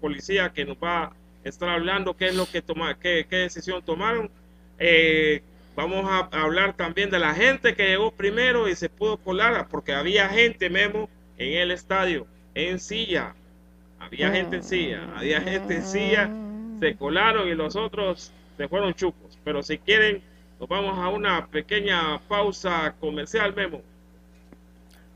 policía 0.00 0.52
que 0.52 0.64
nos 0.64 0.78
va 0.78 1.04
a 1.04 1.12
estar 1.44 1.68
hablando 1.68 2.16
qué 2.16 2.26
es 2.26 2.34
lo 2.34 2.46
que 2.46 2.60
toma, 2.60 2.98
qué, 2.98 3.24
qué 3.30 3.36
decisión 3.36 3.82
tomaron. 3.82 4.32
Eh, 4.80 5.42
vamos 5.74 6.04
a 6.08 6.28
hablar 6.32 6.74
también 6.76 7.10
de 7.10 7.18
la 7.18 7.34
gente 7.34 7.74
que 7.74 7.88
llegó 7.88 8.10
primero 8.10 8.68
y 8.68 8.76
se 8.76 8.88
pudo 8.88 9.16
colar, 9.16 9.68
porque 9.68 9.94
había 9.94 10.28
gente, 10.28 10.70
Memo, 10.70 11.08
en 11.38 11.58
el 11.58 11.70
estadio, 11.70 12.26
en 12.54 12.78
silla. 12.78 13.34
Había 13.98 14.30
gente 14.30 14.56
en 14.56 14.64
silla, 14.64 15.00
había 15.16 15.40
gente 15.40 15.76
en 15.76 15.84
silla, 15.84 16.30
se 16.80 16.96
colaron 16.96 17.48
y 17.48 17.54
los 17.54 17.76
otros 17.76 18.32
se 18.56 18.68
fueron 18.68 18.94
chucos. 18.94 19.38
Pero 19.44 19.62
si 19.62 19.78
quieren, 19.78 20.22
nos 20.58 20.68
vamos 20.68 20.98
a 20.98 21.08
una 21.08 21.46
pequeña 21.46 22.20
pausa 22.28 22.94
comercial, 23.00 23.54
Memo. 23.54 23.80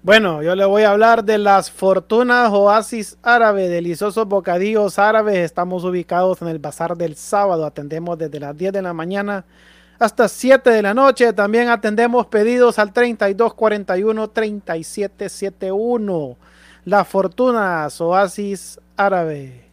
Bueno, 0.02 0.40
yo 0.40 0.54
le 0.54 0.64
voy 0.64 0.84
a 0.84 0.92
hablar 0.92 1.24
de 1.24 1.36
las 1.36 1.68
fortunas 1.68 2.52
oasis 2.52 3.18
árabe, 3.24 3.68
deliciosos 3.68 4.28
bocadillos 4.28 5.00
árabes. 5.00 5.38
Estamos 5.38 5.82
ubicados 5.82 6.40
en 6.42 6.48
el 6.48 6.60
bazar 6.60 6.96
del 6.96 7.16
sábado. 7.16 7.66
Atendemos 7.66 8.16
desde 8.16 8.38
las 8.38 8.56
10 8.56 8.72
de 8.72 8.82
la 8.82 8.92
mañana 8.92 9.44
hasta 9.98 10.28
7 10.28 10.70
de 10.70 10.82
la 10.82 10.94
noche. 10.94 11.32
También 11.32 11.68
atendemos 11.68 12.26
pedidos 12.26 12.78
al 12.78 12.92
3241 12.92 14.28
3771. 14.28 16.36
Las 16.84 17.08
fortunas 17.08 18.00
oasis 18.00 18.78
árabe. 18.96 19.64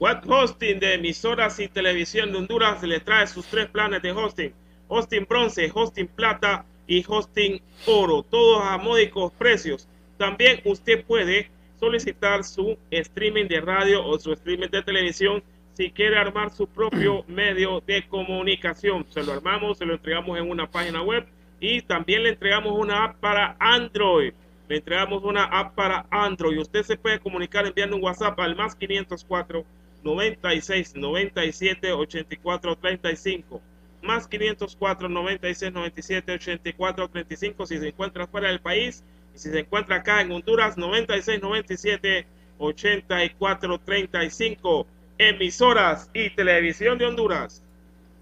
What 0.00 0.24
Hosting 0.28 0.78
de 0.78 0.94
emisoras 0.94 1.58
y 1.58 1.68
televisión 1.68 2.30
de 2.30 2.38
Honduras 2.38 2.82
le 2.82 3.00
trae 3.00 3.26
sus 3.26 3.44
tres 3.46 3.66
planes 3.66 4.00
de 4.02 4.12
hosting. 4.12 4.52
Hosting 4.86 5.26
bronce, 5.28 5.70
hosting 5.74 6.06
plata 6.06 6.64
y 6.86 7.04
hosting 7.06 7.60
oro, 7.86 8.22
todos 8.22 8.62
a 8.64 8.78
módicos 8.78 9.32
precios. 9.32 9.88
También 10.16 10.60
usted 10.64 11.04
puede 11.04 11.50
solicitar 11.78 12.44
su 12.44 12.78
streaming 12.90 13.48
de 13.48 13.60
radio 13.60 14.06
o 14.06 14.18
su 14.18 14.32
streaming 14.32 14.68
de 14.68 14.82
televisión 14.82 15.42
si 15.78 15.92
quiere 15.92 16.18
armar 16.18 16.50
su 16.50 16.66
propio 16.66 17.24
medio 17.28 17.80
de 17.86 18.04
comunicación. 18.08 19.06
Se 19.10 19.22
lo 19.22 19.32
armamos, 19.32 19.78
se 19.78 19.86
lo 19.86 19.94
entregamos 19.94 20.36
en 20.36 20.50
una 20.50 20.68
página 20.68 21.02
web 21.02 21.24
y 21.60 21.82
también 21.82 22.24
le 22.24 22.30
entregamos 22.30 22.72
una 22.76 23.04
app 23.04 23.20
para 23.20 23.54
Android. 23.60 24.32
Le 24.68 24.78
entregamos 24.78 25.22
una 25.22 25.44
app 25.44 25.76
para 25.76 26.04
Android. 26.10 26.58
Usted 26.58 26.82
se 26.82 26.96
puede 26.96 27.20
comunicar 27.20 27.64
enviando 27.64 27.94
un 27.94 28.02
WhatsApp 28.02 28.40
al 28.40 28.56
más 28.56 28.74
504 28.74 29.64
96 30.02 30.96
97 30.96 31.92
84 31.92 32.76
35 32.76 33.62
más 34.02 34.26
504 34.26 35.08
96 35.08 35.72
97 35.72 36.32
84 36.32 37.08
35 37.08 37.66
si 37.66 37.78
se 37.78 37.88
encuentra 37.88 38.26
fuera 38.26 38.48
del 38.48 38.60
país 38.60 39.04
y 39.32 39.38
si 39.38 39.48
se 39.48 39.60
encuentra 39.60 39.96
acá 39.96 40.22
en 40.22 40.32
Honduras 40.32 40.76
96 40.76 41.40
97 41.40 42.26
84 42.58 43.78
35 43.78 44.86
emisoras 45.18 46.10
y 46.14 46.30
televisión 46.30 46.98
de 46.98 47.06
Honduras 47.06 47.62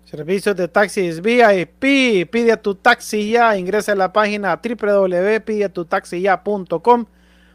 Servicios 0.06 0.54
de 0.54 0.68
taxis 0.68 1.20
VIP. 1.20 2.30
Pide 2.30 2.56
tu 2.59 2.76
taxi 2.76 3.32
ya. 3.32 3.59
Ingresa 3.59 3.90
a 3.90 3.96
la 3.96 4.12
página 4.12 4.61
www.pidetutaxiya.com 4.62 7.06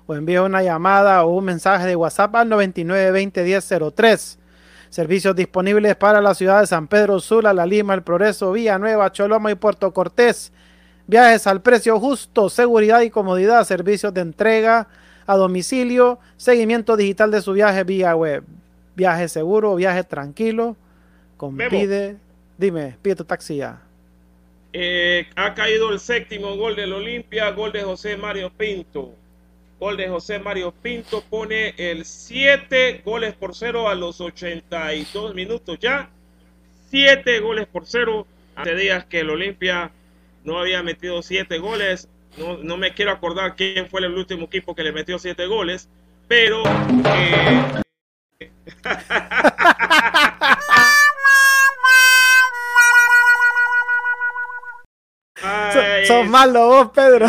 o 0.05 0.15
envía 0.15 0.43
una 0.43 0.61
llamada 0.61 1.23
o 1.23 1.37
un 1.37 1.45
mensaje 1.45 1.87
de 1.87 1.95
WhatsApp 1.95 2.35
al 2.35 2.49
99201003. 2.49 4.37
Servicios 4.89 5.33
disponibles 5.33 5.95
para 5.95 6.19
la 6.19 6.35
ciudad 6.35 6.59
de 6.59 6.67
San 6.67 6.89
Pedro 6.89 7.21
Sula, 7.21 7.53
La 7.53 7.65
Lima, 7.65 7.93
El 7.93 8.03
Progreso, 8.03 8.53
Nueva, 8.53 9.13
Choloma 9.13 9.49
y 9.49 9.55
Puerto 9.55 9.93
Cortés. 9.93 10.51
Viajes 11.07 11.47
al 11.47 11.61
precio 11.61 11.97
justo, 12.01 12.49
seguridad 12.49 12.99
y 12.99 13.09
comodidad, 13.09 13.63
servicios 13.63 14.13
de 14.13 14.19
entrega 14.19 14.89
a 15.25 15.37
domicilio, 15.37 16.19
seguimiento 16.35 16.97
digital 16.97 17.31
de 17.31 17.41
su 17.41 17.53
viaje 17.53 17.85
vía 17.85 18.13
web. 18.13 18.43
Viaje 18.95 19.27
seguro, 19.27 19.75
viaje 19.75 20.03
tranquilo. 20.03 20.75
Con 21.37 21.57
pide, 21.57 22.17
dime, 22.57 22.97
pide 23.01 23.15
tu 23.15 23.25
taxi 23.25 23.57
ya. 23.57 23.81
Eh, 24.73 25.27
ha 25.35 25.53
caído 25.53 25.91
el 25.91 25.99
séptimo 25.99 26.55
gol 26.55 26.75
del 26.75 26.93
Olimpia, 26.93 27.51
gol 27.51 27.71
de 27.71 27.83
José 27.83 28.15
Mario 28.15 28.51
Pinto. 28.51 29.13
Gol 29.79 29.97
de 29.97 30.07
José 30.07 30.39
Mario 30.39 30.71
Pinto 30.71 31.23
pone 31.29 31.73
el 31.77 32.05
7 32.05 33.01
goles 33.03 33.33
por 33.33 33.55
0 33.55 33.89
a 33.89 33.95
los 33.95 34.21
82 34.21 35.33
minutos 35.33 35.79
ya. 35.79 36.09
7 36.89 37.39
goles 37.39 37.67
por 37.67 37.85
0. 37.85 38.27
Hace 38.55 38.75
días 38.75 39.05
que 39.05 39.21
el 39.21 39.29
Olimpia 39.29 39.91
no 40.43 40.59
había 40.59 40.83
metido 40.83 41.21
7 41.21 41.57
goles. 41.57 42.07
No, 42.37 42.57
no, 42.57 42.77
me 42.77 42.93
quiero 42.93 43.11
acordar 43.11 43.55
quién 43.55 43.89
fue 43.89 44.01
el 44.01 44.13
último 44.13 44.45
equipo 44.45 44.75
que 44.75 44.83
le 44.83 44.91
metió 44.91 45.17
7 45.17 45.47
goles. 45.47 45.89
Pero... 46.27 46.63
Eh... 47.05 47.81
Sos 56.05 56.27
malo 56.27 56.67
vos, 56.67 56.91
Pedro. 56.93 57.27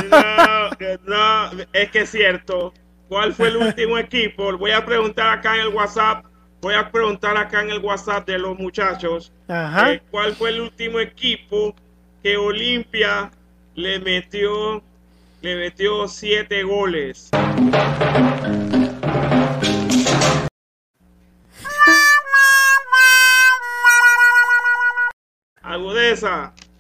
No, 1.05 1.51
es 1.73 1.91
que 1.91 2.01
es 2.01 2.11
cierto. 2.11 2.73
¿Cuál 3.09 3.35
fue 3.35 3.49
el 3.49 3.57
último 3.59 3.99
equipo? 3.99 4.57
Voy 4.57 4.71
a 4.71 4.85
preguntar 4.85 5.39
acá 5.39 5.55
en 5.57 5.63
el 5.63 5.69
WhatsApp. 5.69 6.25
Voy 6.61 6.75
a 6.75 6.91
preguntar 6.91 7.37
acá 7.37 7.61
en 7.63 7.71
el 7.71 7.79
WhatsApp 7.81 8.27
de 8.27 8.39
los 8.39 8.59
muchachos. 8.59 9.33
Ajá. 9.49 9.93
Eh, 9.93 10.03
¿Cuál 10.11 10.35
fue 10.35 10.51
el 10.51 10.61
último 10.63 11.01
equipo 11.01 11.75
que 12.23 12.37
Olimpia 12.37 13.31
le 13.75 13.99
metió, 13.99 14.83
le 15.41 15.57
metió 15.57 16.09
siete 16.09 16.63
goles? 16.63 17.31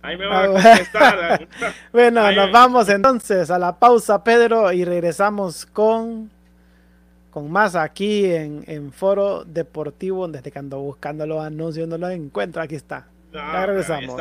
Ahí 0.02 0.16
me 0.16 0.26
va 0.26 0.44
a 0.44 0.46
contestar. 0.48 1.48
bueno, 1.92 2.32
nos 2.32 2.50
vamos 2.50 2.88
entonces 2.88 3.50
a 3.50 3.58
la 3.58 3.78
pausa, 3.78 4.24
Pedro, 4.24 4.72
y 4.72 4.84
regresamos 4.84 5.64
con, 5.66 6.30
con 7.30 7.50
más 7.50 7.76
aquí 7.76 8.26
en, 8.26 8.64
en 8.66 8.92
Foro 8.92 9.44
Deportivo, 9.44 10.26
desde 10.26 10.50
que 10.50 10.58
ando 10.58 10.80
buscando 10.80 11.24
los 11.26 11.44
anuncios, 11.44 11.88
no 11.88 11.98
los 11.98 12.10
encuentro. 12.10 12.60
Aquí 12.62 12.74
está. 12.74 13.06
ya 13.32 13.66
regresamos. 13.66 14.20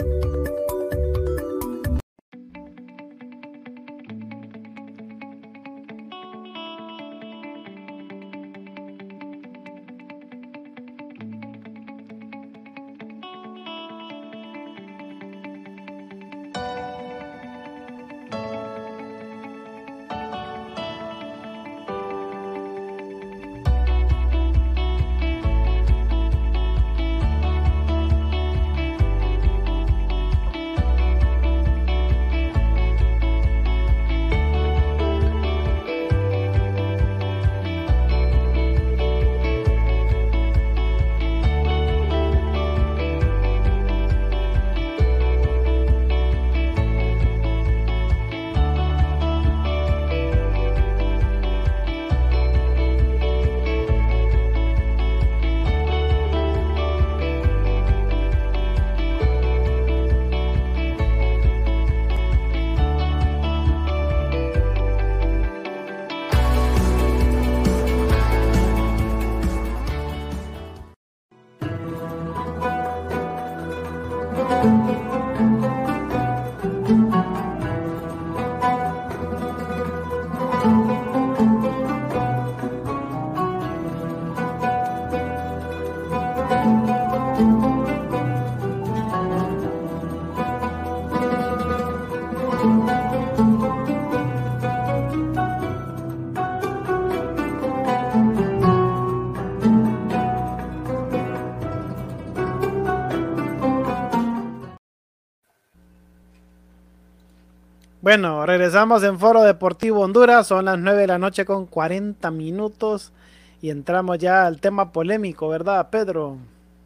Bueno, 108.11 108.45
regresamos 108.45 109.03
en 109.03 109.17
Foro 109.17 109.41
Deportivo 109.41 110.01
Honduras, 110.01 110.45
son 110.45 110.65
las 110.65 110.77
9 110.77 110.99
de 110.99 111.07
la 111.07 111.17
noche 111.17 111.45
con 111.45 111.65
40 111.65 112.29
minutos 112.29 113.13
y 113.61 113.69
entramos 113.69 114.17
ya 114.17 114.45
al 114.45 114.59
tema 114.59 114.91
polémico, 114.91 115.47
¿verdad, 115.47 115.89
Pedro? 115.89 116.37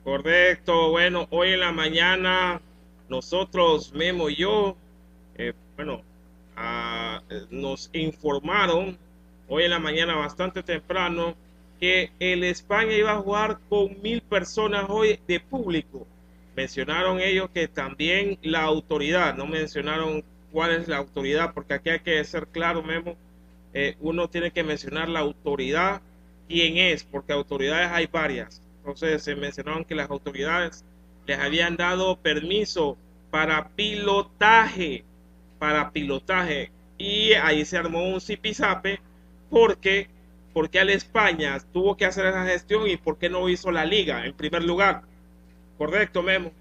Correcto, 0.03 0.91
bueno, 0.91 1.25
hoy 1.31 1.53
en 1.53 1.61
la 1.61 1.71
mañana 1.71 2.61
nosotros, 3.09 3.91
Memo 3.91 4.29
y 4.29 4.35
yo, 4.35 4.75
eh, 5.35 5.53
bueno, 5.75 6.03
ah, 6.57 7.23
nos 7.49 7.89
informaron 7.93 8.95
hoy 9.47 9.63
en 9.63 9.71
la 9.71 9.79
mañana 9.79 10.15
bastante 10.15 10.61
temprano 10.61 11.33
que 11.79 12.11
el 12.19 12.43
España 12.43 12.93
iba 12.93 13.13
a 13.13 13.21
jugar 13.21 13.57
con 13.67 13.99
mil 14.03 14.21
personas 14.21 14.85
hoy 14.89 15.19
de 15.27 15.39
público. 15.39 16.05
Mencionaron 16.55 17.19
ellos 17.19 17.49
que 17.51 17.67
también 17.67 18.37
la 18.43 18.61
autoridad, 18.61 19.33
no 19.35 19.47
mencionaron 19.47 20.23
cuál 20.55 20.71
es 20.71 20.87
la 20.87 20.95
autoridad, 20.95 21.53
porque 21.53 21.73
aquí 21.73 21.89
hay 21.89 21.99
que 21.99 22.23
ser 22.23 22.47
claro, 22.47 22.81
Memo, 22.81 23.17
eh, 23.73 23.97
uno 23.99 24.29
tiene 24.29 24.51
que 24.51 24.63
mencionar 24.63 25.09
la 25.09 25.19
autoridad, 25.19 26.01
quién 26.47 26.77
es, 26.77 27.03
porque 27.03 27.33
autoridades 27.33 27.91
hay 27.91 28.07
varias. 28.07 28.61
Entonces 28.77 29.21
se 29.21 29.35
mencionaron 29.35 29.83
que 29.83 29.95
las 29.95 30.09
autoridades 30.09 30.85
les 31.27 31.39
habían 31.39 31.75
dado 31.75 32.15
permiso 32.15 32.97
para 33.31 33.67
pilotaje, 33.67 35.03
para 35.59 35.91
pilotaje, 35.91 36.71
y 36.97 37.33
ahí 37.33 37.65
se 37.65 37.77
armó 37.77 38.07
un 38.07 38.21
zipizape 38.21 39.01
porque 39.49 40.07
porque 40.53 40.79
al 40.79 40.89
España 40.89 41.57
tuvo 41.73 41.97
que 41.97 42.05
hacer 42.05 42.27
esa 42.27 42.45
gestión 42.45 42.87
y 42.87 42.95
por 42.95 43.17
qué 43.17 43.29
no 43.29 43.49
hizo 43.49 43.71
la 43.71 43.83
liga 43.83 44.25
en 44.25 44.33
primer 44.33 44.63
lugar. 44.63 45.01
Correcto, 45.77 46.23
Memo. 46.23 46.53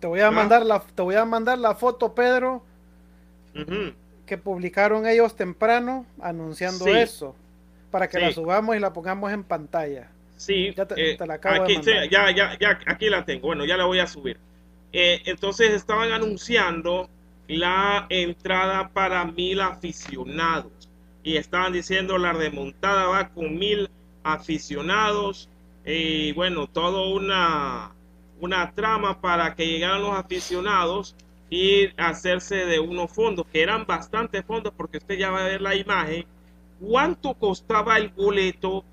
Te 0.00 0.06
voy 0.06 0.20
a 0.20 0.30
mandar 0.30 0.64
la 0.64 0.80
te 0.80 1.02
voy 1.02 1.16
a 1.16 1.26
mandar 1.26 1.58
la 1.58 1.74
foto, 1.74 2.14
Pedro, 2.14 2.62
que 4.26 4.38
publicaron 4.38 5.06
ellos 5.06 5.36
temprano 5.36 6.06
anunciando 6.20 6.86
eso, 6.86 7.34
para 7.90 8.08
que 8.08 8.18
la 8.18 8.32
subamos 8.32 8.76
y 8.76 8.78
la 8.78 8.92
pongamos 8.92 9.32
en 9.32 9.44
pantalla. 9.44 10.08
Sí, 10.36 10.74
ya, 10.74 10.86
te, 10.86 11.12
eh, 11.12 11.18
la 11.24 11.34
acabo 11.34 11.62
aquí, 11.62 11.76
de 11.76 12.08
ya, 12.10 12.30
ya, 12.34 12.58
ya, 12.58 12.78
aquí 12.86 13.08
la 13.08 13.24
tengo. 13.24 13.46
Bueno, 13.46 13.64
ya 13.64 13.76
la 13.76 13.84
voy 13.84 14.00
a 14.00 14.06
subir. 14.06 14.38
Eh, 14.92 15.22
entonces 15.26 15.70
estaban 15.70 16.10
anunciando 16.10 17.08
la 17.46 18.06
entrada 18.08 18.88
para 18.88 19.24
mil 19.24 19.60
aficionados 19.60 20.72
y 21.22 21.36
estaban 21.36 21.72
diciendo 21.72 22.18
la 22.18 22.32
remontada 22.32 23.06
va 23.06 23.28
con 23.28 23.56
mil 23.56 23.88
aficionados 24.24 25.48
y 25.84 26.32
bueno, 26.32 26.66
todo 26.66 27.14
una, 27.14 27.92
una 28.40 28.72
trama 28.72 29.20
para 29.20 29.54
que 29.54 29.66
llegaran 29.66 30.02
los 30.02 30.16
aficionados 30.16 31.14
y 31.52 31.90
hacerse 31.98 32.64
de 32.64 32.80
unos 32.80 33.12
fondos, 33.12 33.44
que 33.52 33.60
eran 33.60 33.84
bastantes 33.84 34.42
fondos, 34.42 34.72
porque 34.74 34.96
usted 34.96 35.18
ya 35.18 35.30
va 35.30 35.44
a 35.44 35.48
ver 35.48 35.60
la 35.60 35.74
imagen, 35.74 36.24
cuánto 36.80 37.34
costaba 37.34 37.98
el 37.98 38.08
boleto 38.08 38.84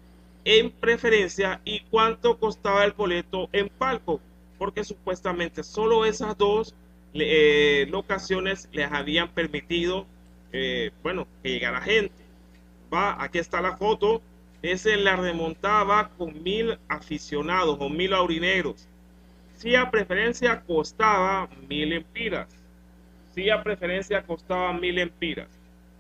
en 0.43 0.69
preferencia 0.69 1.62
y 1.63 1.80
cuánto 1.89 2.38
costaba 2.38 2.84
el 2.84 2.91
boleto 2.91 3.48
en 3.54 3.69
palco, 3.69 4.19
porque 4.58 4.84
supuestamente 4.84 5.63
solo 5.63 6.04
esas 6.04 6.38
dos 6.38 6.76
eh, 7.13 7.88
locaciones 7.89 8.67
les 8.74 8.91
habían 8.91 9.30
permitido, 9.30 10.06
eh, 10.52 10.91
bueno, 11.02 11.28
que 11.41 11.52
llegara 11.52 11.80
gente 11.80 12.12
va, 12.93 13.24
aquí 13.24 13.38
está 13.38 13.62
la 13.62 13.78
foto, 13.78 14.22
ese 14.62 14.98
la 14.98 15.15
remontaba 15.15 16.10
con 16.17 16.43
mil 16.43 16.78
aficionados 16.89 17.78
o 17.80 17.88
mil 17.88 18.13
aurinegros. 18.13 18.86
Si 19.60 19.76
a 19.76 19.91
preferencia 19.91 20.62
costaba 20.62 21.50
mil 21.67 21.91
empiras. 21.91 22.48
Si 23.36 23.50
a 23.50 23.62
preferencia 23.62 24.24
costaba 24.24 24.72
mil 24.72 24.98
empiras. 24.98 25.50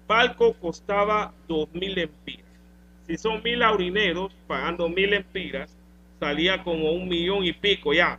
Palco 0.07 0.53
costaba 0.53 1.33
dos 1.45 1.67
mil 1.73 1.97
empiras. 1.97 2.45
Si 3.05 3.17
son 3.17 3.43
mil 3.43 3.61
aurineros 3.61 4.33
pagando 4.47 4.87
mil 4.87 5.13
empiras, 5.13 5.75
salía 6.21 6.63
como 6.63 6.93
un 6.93 7.09
millón 7.09 7.43
y 7.43 7.51
pico 7.51 7.93
ya. 7.93 8.17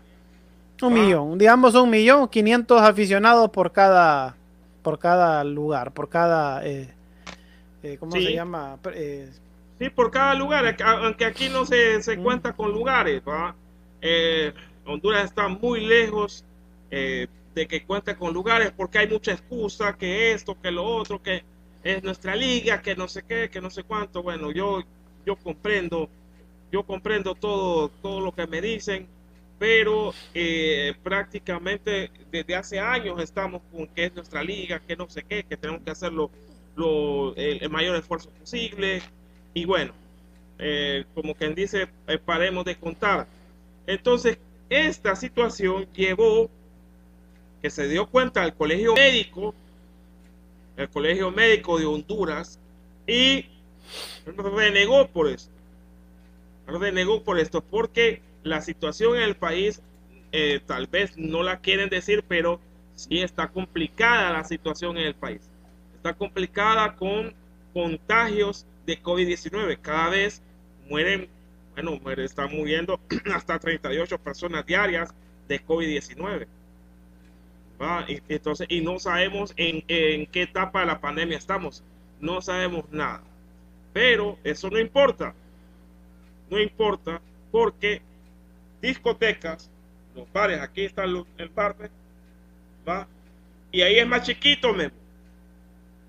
Un 0.83 0.92
millón, 0.92 1.38
digamos 1.38 1.74
un 1.74 1.88
millón, 1.88 2.29
quinientos 2.29 2.83
aficionados 2.83 3.48
por 3.48 3.72
cada, 3.72 4.37
por 4.83 4.98
cada 4.98 5.42
lugar, 5.42 5.92
por 5.92 6.11
cada 6.11 6.66
eh, 6.66 6.92
eh, 7.83 7.96
¿cómo 7.98 8.12
se 8.12 8.35
llama? 8.35 8.79
Eh, 8.92 9.31
sí, 9.79 9.88
por 9.88 10.11
cada 10.11 10.35
lugar, 10.35 10.76
aunque 10.85 11.24
aquí 11.24 11.48
no 11.48 11.64
se, 11.64 12.03
se 12.03 12.18
cuenta 12.18 12.53
con 12.53 12.72
lugares, 12.72 13.22
eh, 14.03 14.53
Honduras 14.84 15.24
está 15.24 15.48
muy 15.48 15.80
lejos 15.80 16.44
de 16.90 17.66
que 17.68 17.84
cuente 17.84 18.16
con 18.16 18.34
lugares 18.34 18.72
porque 18.76 18.98
hay 18.98 19.08
mucha 19.08 19.32
excusa, 19.32 19.96
que 19.96 20.32
esto, 20.32 20.60
que 20.60 20.70
lo 20.70 20.84
otro, 20.84 21.22
que 21.22 21.44
es 21.84 22.02
nuestra 22.02 22.34
liga, 22.34 22.82
que 22.82 22.96
no 22.96 23.06
sé 23.08 23.22
qué, 23.22 23.48
que 23.48 23.60
no 23.60 23.70
sé 23.70 23.84
cuánto. 23.84 24.22
Bueno, 24.22 24.50
yo, 24.50 24.82
yo 25.24 25.36
comprendo, 25.36 26.08
yo 26.72 26.82
comprendo 26.84 27.34
todo, 27.34 27.88
todo 28.02 28.20
lo 28.20 28.32
que 28.32 28.46
me 28.46 28.60
dicen, 28.60 29.06
pero 29.58 30.12
prácticamente 31.02 32.10
desde 32.30 32.56
hace 32.56 32.80
años 32.80 33.22
estamos 33.22 33.62
con 33.70 33.86
que 33.88 34.06
es 34.06 34.14
nuestra 34.14 34.42
liga, 34.42 34.80
que 34.80 34.96
no 34.96 35.08
sé 35.08 35.22
qué, 35.22 35.44
que 35.44 35.56
tenemos 35.56 35.82
que 35.82 35.90
hacerlo 35.90 36.30
el, 37.36 37.70
mayor 37.70 37.96
esfuerzo 37.96 38.30
posible. 38.30 39.02
Y 39.54 39.64
bueno, 39.64 39.92
eh, 40.58 41.04
como 41.14 41.34
quien 41.34 41.54
dice, 41.54 41.88
eh, 42.06 42.18
paremos 42.18 42.64
de 42.64 42.76
contar. 42.76 43.26
Entonces, 43.86 44.38
esta 44.70 45.14
situación 45.16 45.87
llevó 45.92 46.48
que 47.61 47.70
se 47.70 47.88
dio 47.88 48.06
cuenta 48.06 48.44
el 48.44 48.54
colegio 48.54 48.94
médico, 48.94 49.54
el 50.76 50.88
colegio 50.88 51.30
médico 51.30 51.78
de 51.78 51.85
Honduras, 51.85 52.59
y 53.06 53.46
renegó 54.24 55.09
por 55.09 55.28
esto. 55.28 55.52
Renegó 56.66 57.22
por 57.22 57.38
esto, 57.38 57.61
porque 57.61 58.22
la 58.42 58.62
situación 58.62 59.16
en 59.16 59.22
el 59.22 59.37
país, 59.37 59.83
eh, 60.33 60.61
tal 60.64 60.87
vez 60.87 61.18
no 61.18 61.42
la 61.42 61.61
quieren 61.61 61.90
decir, 61.90 62.24
pero 62.26 62.61
sí 62.94 63.20
está 63.20 63.48
complicada 63.48 64.33
la 64.33 64.44
situación 64.44 64.96
en 64.96 65.06
el 65.09 65.14
país 65.14 65.50
está 66.00 66.14
complicada 66.14 66.96
con 66.96 67.35
contagios 67.74 68.64
de 68.87 69.02
COVID-19. 69.02 69.78
Cada 69.83 70.09
vez 70.09 70.42
mueren, 70.88 71.28
bueno, 72.00 72.22
están 72.22 72.54
muriendo 72.54 73.00
hasta 73.34 73.58
38 73.58 74.18
personas 74.18 74.66
diarias 74.66 75.14
de 75.48 75.64
COVID-19. 75.64 76.46
Y, 78.09 78.20
entonces, 78.28 78.66
y 78.68 78.82
no 78.82 78.98
sabemos 78.98 79.55
en, 79.57 79.82
en 79.88 80.26
qué 80.26 80.42
etapa 80.42 80.80
de 80.80 80.86
la 80.86 81.00
pandemia 81.00 81.38
estamos. 81.38 81.82
No 82.20 82.42
sabemos 82.42 82.84
nada. 82.90 83.22
Pero 83.92 84.38
eso 84.44 84.68
no 84.68 84.78
importa. 84.78 85.34
No 86.50 86.59
importa 86.59 87.20
porque 87.50 88.02
discotecas, 88.82 89.70
los 90.14 90.30
bares, 90.32 90.61
aquí 90.61 90.84
están 90.84 91.12
los, 91.12 91.26
el 91.38 91.50
parque, 91.50 91.88
¿va? 92.86 93.07
Y 93.72 93.82
ahí 93.82 93.98
es 93.98 94.07
más 94.07 94.22
chiquito, 94.22 94.72
me 94.74 94.90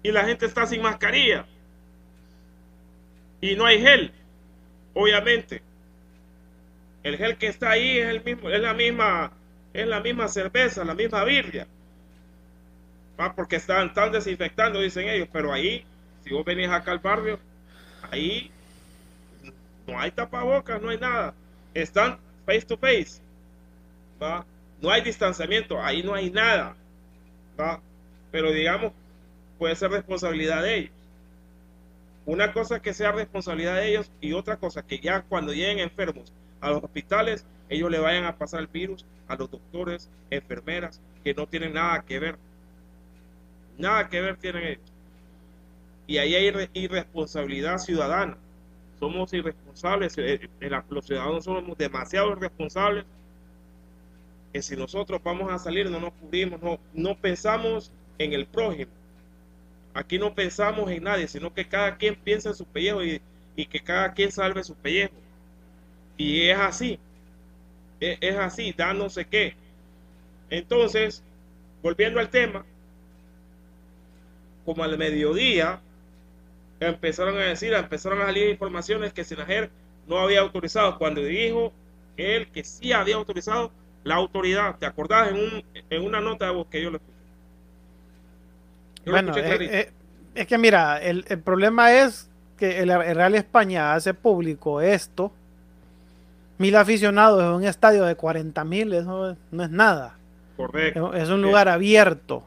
y 0.03 0.11
la 0.11 0.25
gente 0.25 0.45
está 0.45 0.65
sin 0.65 0.81
mascarilla. 0.81 1.45
Y 3.39 3.55
no 3.55 3.65
hay 3.65 3.79
gel, 3.79 4.11
obviamente. 4.93 5.61
El 7.03 7.17
gel 7.17 7.37
que 7.37 7.47
está 7.47 7.71
ahí 7.71 7.97
es 7.97 8.07
el 8.09 8.23
mismo, 8.23 8.49
es 8.49 8.61
la 8.61 8.73
misma, 8.73 9.31
es 9.73 9.87
la 9.87 9.99
misma 10.01 10.27
cerveza, 10.27 10.83
la 10.83 10.93
misma 10.93 11.23
birria. 11.23 11.67
Ah, 13.17 13.33
porque 13.35 13.55
están, 13.55 13.87
están 13.87 14.11
desinfectando, 14.11 14.79
dicen 14.79 15.07
ellos, 15.07 15.27
pero 15.31 15.51
ahí, 15.51 15.85
si 16.23 16.33
vos 16.33 16.45
venís 16.45 16.69
acá 16.69 16.91
al 16.91 16.99
barrio, 16.99 17.39
ahí 18.09 18.51
no 19.87 19.99
hay 19.99 20.11
tapabocas, 20.11 20.81
no 20.81 20.89
hay 20.89 20.97
nada. 20.97 21.33
Están 21.73 22.19
face 22.45 22.61
to 22.61 22.77
face. 22.77 23.21
¿va? 24.21 24.45
No 24.81 24.89
hay 24.89 25.01
distanciamiento, 25.01 25.81
ahí 25.81 26.03
no 26.03 26.13
hay 26.13 26.29
nada. 26.29 26.75
¿va? 27.59 27.81
Pero 28.31 28.51
digamos, 28.51 28.93
puede 29.57 29.75
ser 29.75 29.91
responsabilidad 29.91 30.63
de 30.63 30.77
ellos. 30.77 31.00
Una 32.25 32.53
cosa 32.53 32.81
que 32.81 32.93
sea 32.93 33.11
responsabilidad 33.11 33.75
de 33.75 33.89
ellos 33.89 34.11
y 34.21 34.33
otra 34.33 34.57
cosa 34.57 34.85
que 34.85 34.99
ya 34.99 35.23
cuando 35.23 35.53
lleguen 35.53 35.79
enfermos 35.79 36.31
a 36.59 36.69
los 36.69 36.83
hospitales, 36.83 37.45
ellos 37.69 37.89
le 37.89 37.99
vayan 37.99 38.25
a 38.25 38.37
pasar 38.37 38.59
el 38.59 38.67
virus 38.67 39.05
a 39.27 39.35
los 39.35 39.49
doctores, 39.49 40.09
enfermeras, 40.29 41.01
que 41.23 41.33
no 41.33 41.47
tienen 41.47 41.73
nada 41.73 42.03
que 42.03 42.19
ver. 42.19 42.37
Nada 43.77 44.07
que 44.09 44.21
ver 44.21 44.37
tienen 44.37 44.63
ellos. 44.63 44.93
Y 46.05 46.17
ahí 46.17 46.35
hay 46.35 46.67
irresponsabilidad 46.73 47.79
ciudadana. 47.79 48.37
Somos 48.99 49.33
irresponsables, 49.33 50.15
eh, 50.17 50.47
eh, 50.59 50.81
los 50.89 51.05
ciudadanos 51.05 51.45
somos 51.45 51.77
demasiado 51.77 52.33
irresponsables 52.33 53.05
que 54.53 54.61
si 54.61 54.75
nosotros 54.75 55.21
vamos 55.23 55.51
a 55.51 55.57
salir 55.57 55.89
no 55.89 55.99
nos 55.99 56.13
cubrimos, 56.13 56.61
no, 56.61 56.77
no 56.93 57.15
pensamos 57.15 57.91
en 58.17 58.33
el 58.33 58.45
prójimo 58.45 58.91
Aquí 59.93 60.17
no 60.17 60.33
pensamos 60.33 60.89
en 60.91 61.03
nadie, 61.03 61.27
sino 61.27 61.53
que 61.53 61.67
cada 61.67 61.97
quien 61.97 62.15
piensa 62.15 62.49
en 62.49 62.55
su 62.55 62.65
pellejo 62.65 63.03
y, 63.03 63.21
que 63.69 63.79
cada 63.79 64.13
quien 64.13 64.31
salve 64.31 64.63
su 64.63 64.75
pellejo. 64.75 65.13
Y 66.17 66.47
es 66.47 66.57
así. 66.57 66.99
Es, 67.99 68.17
es 68.21 68.35
así, 68.37 68.73
da 68.73 68.93
no 68.93 69.09
sé 69.09 69.25
qué. 69.25 69.55
Entonces, 70.49 71.23
volviendo 71.83 72.19
al 72.19 72.29
tema, 72.29 72.65
como 74.65 74.83
al 74.83 74.97
mediodía, 74.97 75.81
empezaron 76.79 77.37
a 77.37 77.45
decir, 77.45 77.73
empezaron 77.73 78.21
a 78.21 78.25
salir 78.25 78.49
informaciones 78.49 79.13
que 79.13 79.23
Sinajer 79.23 79.71
no 80.07 80.17
había 80.19 80.41
autorizado, 80.41 80.97
cuando 80.97 81.21
dijo 81.21 81.73
él 82.17 82.51
que 82.51 82.63
sí 82.63 82.91
había 82.91 83.15
autorizado 83.15 83.71
la 84.03 84.15
autoridad. 84.15 84.77
¿Te 84.79 84.85
acordás 84.85 85.31
en, 85.31 85.63
en 85.89 86.03
una 86.03 86.21
nota 86.21 86.45
de 86.47 86.51
voz 86.51 86.67
que 86.67 86.81
yo 86.81 86.91
le 86.91 86.97
escuché? 86.97 87.20
Bueno, 89.05 89.35
eh, 89.35 89.57
eh, 89.59 89.91
es, 90.35 90.47
que 90.47 90.57
mira, 90.57 91.01
el, 91.01 91.25
el, 91.27 91.39
problema 91.39 91.93
es 91.93 92.29
que 92.57 92.79
el, 92.79 92.89
Real 92.89 93.35
España 93.35 93.93
hace 93.93 94.13
público 94.13 94.81
esto. 94.81 95.31
Mil 96.57 96.75
aficionados 96.75 97.41
en 97.41 97.49
un 97.49 97.63
estadio 97.63 98.05
de 98.05 98.15
40 98.15 98.63
mil, 98.65 98.93
eso 98.93 99.35
no 99.51 99.63
es 99.63 99.69
nada. 99.71 100.15
Correcto. 100.57 101.13
Es 101.15 101.29
un 101.29 101.41
lugar 101.41 101.67
abierto. 101.67 102.43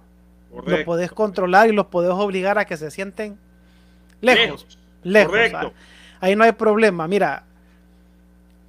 Correcto. 0.53 0.79
Lo 0.79 0.85
podés 0.85 1.11
controlar 1.11 1.69
y 1.69 1.73
los 1.73 1.87
podés 1.87 2.13
obligar 2.13 2.59
a 2.59 2.65
que 2.65 2.77
se 2.77 2.93
sienten 2.93 3.37
lejos. 4.21 4.79
Lejos. 5.03 5.33
Correcto. 5.33 5.73
ahí 6.21 6.37
no 6.37 6.45
hay 6.45 6.53
problema. 6.53 7.09
Mira, 7.09 7.43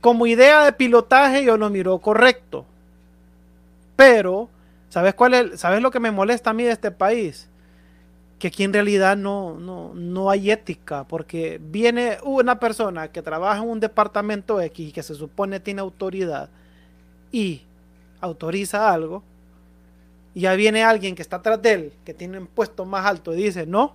como 0.01 0.25
idea 0.27 0.65
de 0.65 0.73
pilotaje 0.73 1.43
yo 1.43 1.57
lo 1.57 1.69
miro 1.69 1.99
correcto. 1.99 2.65
Pero, 3.95 4.49
¿sabes 4.89 5.13
cuál 5.13 5.33
es? 5.33 5.59
¿Sabes 5.59 5.81
lo 5.81 5.91
que 5.91 5.99
me 5.99 6.11
molesta 6.11 6.49
a 6.49 6.53
mí 6.53 6.63
de 6.63 6.71
este 6.71 6.91
país? 6.91 7.49
Que 8.39 8.47
aquí 8.47 8.63
en 8.63 8.73
realidad 8.73 9.15
no, 9.15 9.57
no, 9.59 9.93
no 9.93 10.29
hay 10.29 10.51
ética, 10.51 11.05
porque 11.05 11.59
viene 11.61 12.17
una 12.23 12.59
persona 12.59 13.07
que 13.07 13.21
trabaja 13.21 13.61
en 13.63 13.69
un 13.69 13.79
departamento 13.79 14.59
X 14.59 14.89
y 14.89 14.91
que 14.91 15.03
se 15.03 15.15
supone 15.15 15.59
tiene 15.59 15.81
autoridad 15.81 16.49
y 17.31 17.61
autoriza 18.19 18.91
algo, 18.91 19.23
y 20.33 20.41
ya 20.41 20.53
viene 20.55 20.83
alguien 20.83 21.15
que 21.15 21.21
está 21.21 21.37
atrás 21.37 21.61
de 21.61 21.73
él, 21.73 21.93
que 22.03 22.13
tiene 22.13 22.37
un 22.39 22.47
puesto 22.47 22.83
más 22.85 23.05
alto, 23.05 23.33
y 23.33 23.37
dice, 23.37 23.65
no, 23.65 23.93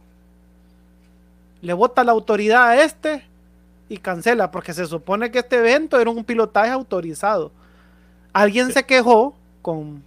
le 1.60 1.74
vota 1.74 2.02
la 2.02 2.12
autoridad 2.12 2.68
a 2.68 2.82
este 2.82 3.24
y 3.90 3.98
cancela, 3.98 4.50
porque 4.50 4.72
se 4.72 4.86
supone 4.86 5.30
que 5.30 5.40
este 5.40 5.56
evento 5.56 6.00
era 6.00 6.10
un 6.10 6.24
pilotaje 6.24 6.70
autorizado. 6.70 7.52
Alguien 8.32 8.72
se 8.72 8.84
quejó 8.84 9.34
con 9.60 10.02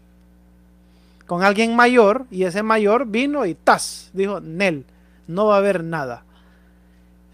con 1.34 1.44
alguien 1.44 1.76
mayor 1.76 2.28
y 2.30 2.44
ese 2.44 2.62
mayor 2.62 3.08
vino 3.08 3.44
y 3.48 3.56
¡tas! 3.56 4.12
Dijo, 4.14 4.40
Nel, 4.40 4.86
no 5.26 5.48
va 5.48 5.56
a 5.56 5.58
haber 5.58 5.84
nada. 5.84 6.26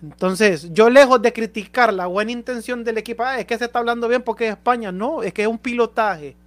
Entonces, 0.01 0.71
yo 0.71 0.89
lejos 0.89 1.21
de 1.21 1.33
criticar 1.33 1.93
la 1.93 2.05
buena 2.05 2.31
intención 2.31 2.85
del 2.85 2.97
equipo, 2.97 3.23
ah, 3.23 3.39
es 3.39 3.45
que 3.45 3.57
se 3.57 3.65
está 3.65 3.79
hablando 3.79 4.07
bien 4.07 4.21
porque 4.21 4.47
es 4.47 4.51
España, 4.51 4.93
no, 4.93 5.21
es 5.21 5.33
que 5.33 5.41
es 5.41 5.49
un 5.49 5.57
pilotaje. 5.57 6.37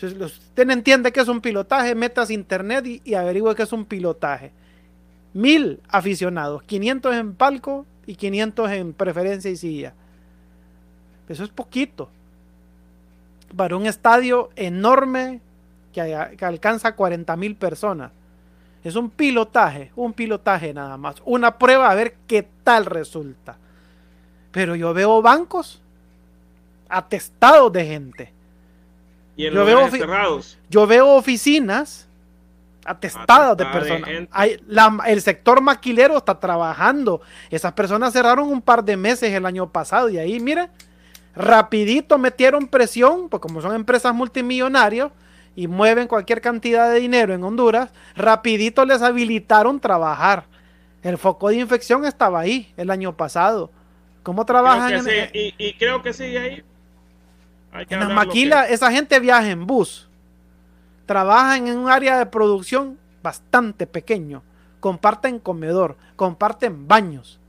Usted 0.00 0.70
entiende 0.70 1.10
que 1.10 1.18
es 1.18 1.26
un 1.26 1.40
pilotaje, 1.40 1.96
metas 1.96 2.30
internet 2.30 2.86
y, 2.86 3.02
y 3.04 3.14
que 3.56 3.62
es 3.64 3.72
un 3.72 3.84
pilotaje. 3.84 4.52
Mil 5.34 5.80
aficionados, 5.88 6.62
500 6.62 7.12
en 7.16 7.34
palco 7.34 7.86
y 8.06 8.14
500 8.14 8.70
en 8.70 8.92
preferencia 8.92 9.50
y 9.50 9.56
silla. 9.56 9.94
Eso 11.28 11.42
es 11.42 11.50
poquito. 11.50 12.08
Para 13.56 13.76
un 13.76 13.86
estadio 13.86 14.50
enorme 14.54 15.40
que, 16.04 16.44
alcanza 16.44 16.94
40 16.94 17.36
mil 17.36 17.56
personas. 17.56 18.12
Es 18.84 18.94
un 18.94 19.10
pilotaje, 19.10 19.90
un 19.96 20.12
pilotaje 20.12 20.72
nada 20.72 20.96
más. 20.96 21.16
Una 21.24 21.58
prueba 21.58 21.90
a 21.90 21.94
ver 21.94 22.16
qué 22.26 22.46
tal 22.62 22.84
resulta. 22.84 23.56
Pero 24.52 24.76
yo 24.76 24.94
veo 24.94 25.20
bancos 25.22 25.82
atestados 26.88 27.72
de 27.72 27.84
gente. 27.84 28.32
¿Y 29.36 29.50
yo, 29.50 29.64
veo 29.64 29.88
yo 30.70 30.86
veo 30.86 31.08
oficinas 31.08 32.06
atestadas 32.86 33.56
de 33.56 33.66
personas. 33.66 34.08
Hay, 34.30 34.56
el 35.06 35.20
sector 35.20 35.60
maquilero 35.60 36.16
está 36.16 36.38
trabajando. 36.38 37.20
Esas 37.50 37.72
personas 37.72 38.12
cerraron 38.12 38.48
un 38.48 38.62
par 38.62 38.84
de 38.84 38.96
meses 38.96 39.32
el 39.32 39.44
año 39.44 39.68
pasado 39.70 40.08
y 40.08 40.18
ahí, 40.18 40.38
mire, 40.38 40.68
rapidito 41.34 42.16
metieron 42.16 42.66
presión, 42.66 43.28
pues 43.28 43.40
como 43.40 43.60
son 43.60 43.74
empresas 43.74 44.14
multimillonarias, 44.14 45.10
y 45.56 45.68
mueven 45.68 46.06
cualquier 46.06 46.42
cantidad 46.42 46.92
de 46.92 47.00
dinero 47.00 47.34
en 47.34 47.42
Honduras, 47.42 47.90
rapidito 48.14 48.84
les 48.84 49.00
habilitaron 49.00 49.80
trabajar. 49.80 50.44
El 51.02 51.16
foco 51.16 51.48
de 51.48 51.56
infección 51.56 52.04
estaba 52.04 52.40
ahí 52.40 52.72
el 52.76 52.90
año 52.90 53.16
pasado. 53.16 53.70
¿Cómo 54.22 54.44
trabajan? 54.44 55.02
y, 55.32 55.72
creo 55.74 56.02
que 56.02 56.12
sigue 56.12 56.38
ahí. 56.38 56.64
en 57.88 58.00
las 58.00 58.10
maquilas, 58.10 58.70
esa 58.70 58.92
gente 58.92 59.18
viaja 59.18 59.48
en 59.48 59.66
bus. 59.66 60.10
Trabajan 61.06 61.68
en 61.68 61.78
un 61.78 61.88
área 61.88 62.18
de 62.18 62.26
producción 62.26 62.98
bastante 63.22 63.86
pequeño. 63.86 64.42
Comparten 64.80 65.38
comedor, 65.38 65.96
comparten 66.16 66.86
baños. 66.86 67.40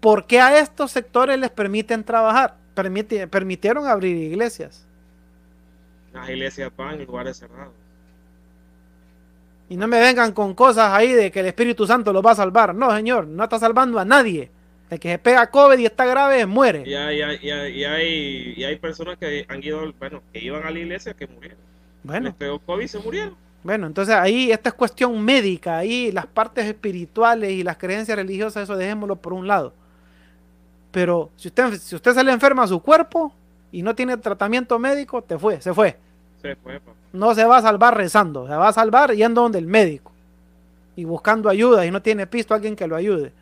¿Por 0.00 0.26
qué 0.26 0.40
a 0.40 0.58
estos 0.58 0.90
sectores 0.90 1.38
les 1.38 1.50
permiten 1.50 2.04
trabajar? 2.04 2.56
permitieron 2.74 3.86
abrir 3.86 4.16
iglesias 4.16 4.86
las 6.12 6.28
iglesias 6.28 6.70
van 6.76 7.00
en 7.00 7.06
lugares 7.06 7.36
cerrados. 7.36 7.74
Y 9.68 9.76
no 9.76 9.88
me 9.88 10.00
vengan 10.00 10.32
con 10.32 10.54
cosas 10.54 10.92
ahí 10.92 11.12
de 11.12 11.30
que 11.30 11.40
el 11.40 11.46
Espíritu 11.46 11.86
Santo 11.86 12.12
los 12.12 12.24
va 12.24 12.32
a 12.32 12.34
salvar. 12.34 12.74
No, 12.74 12.94
señor, 12.94 13.26
no 13.26 13.44
está 13.44 13.58
salvando 13.58 13.98
a 13.98 14.04
nadie. 14.04 14.50
El 14.90 15.00
que 15.00 15.12
se 15.12 15.18
pega 15.18 15.50
COVID 15.50 15.78
y 15.78 15.86
está 15.86 16.04
grave 16.04 16.44
muere. 16.44 16.82
Y 16.86 16.94
hay, 16.94 17.18
y 17.18 17.50
hay, 17.50 18.54
y 18.54 18.64
hay, 18.64 18.76
personas 18.76 19.16
que 19.16 19.46
han 19.48 19.62
ido, 19.62 19.90
bueno, 19.98 20.22
que 20.32 20.40
iban 20.40 20.66
a 20.66 20.70
la 20.70 20.78
iglesia 20.78 21.14
que 21.14 21.26
murieron. 21.26 21.58
Bueno. 22.02 22.26
Les 22.26 22.34
pegó 22.34 22.58
COVID 22.58 22.84
y 22.84 22.88
se 22.88 22.98
murieron. 22.98 23.34
Bueno, 23.64 23.86
entonces 23.86 24.14
ahí 24.14 24.50
esta 24.50 24.70
es 24.70 24.74
cuestión 24.74 25.24
médica, 25.24 25.78
ahí 25.78 26.10
las 26.10 26.26
partes 26.26 26.66
espirituales 26.66 27.52
y 27.52 27.62
las 27.62 27.76
creencias 27.76 28.18
religiosas, 28.18 28.64
eso 28.64 28.76
dejémoslo 28.76 29.16
por 29.16 29.32
un 29.32 29.46
lado. 29.46 29.72
Pero 30.90 31.30
si 31.36 31.48
usted, 31.48 31.78
si 31.78 31.94
usted 31.94 32.12
se 32.12 32.24
le 32.24 32.32
enferma 32.32 32.64
a 32.64 32.66
su 32.66 32.80
cuerpo 32.82 33.32
y 33.72 33.82
no 33.82 33.94
tiene 33.94 34.16
tratamiento 34.18 34.78
médico, 34.78 35.22
te 35.22 35.38
fue, 35.38 35.60
se 35.60 35.74
fue. 35.74 35.96
No 37.12 37.34
se 37.34 37.44
va 37.44 37.56
a 37.56 37.62
salvar 37.62 37.96
rezando, 37.96 38.46
se 38.46 38.54
va 38.54 38.68
a 38.68 38.72
salvar 38.72 39.12
yendo 39.12 39.42
donde 39.42 39.58
el 39.58 39.66
médico 39.66 40.12
y 40.94 41.04
buscando 41.04 41.48
ayuda 41.48 41.86
y 41.86 41.90
no 41.90 42.02
tiene 42.02 42.26
pisto 42.26 42.54
alguien 42.54 42.76
que 42.76 42.86
lo 42.86 42.96
ayude. 42.96 43.32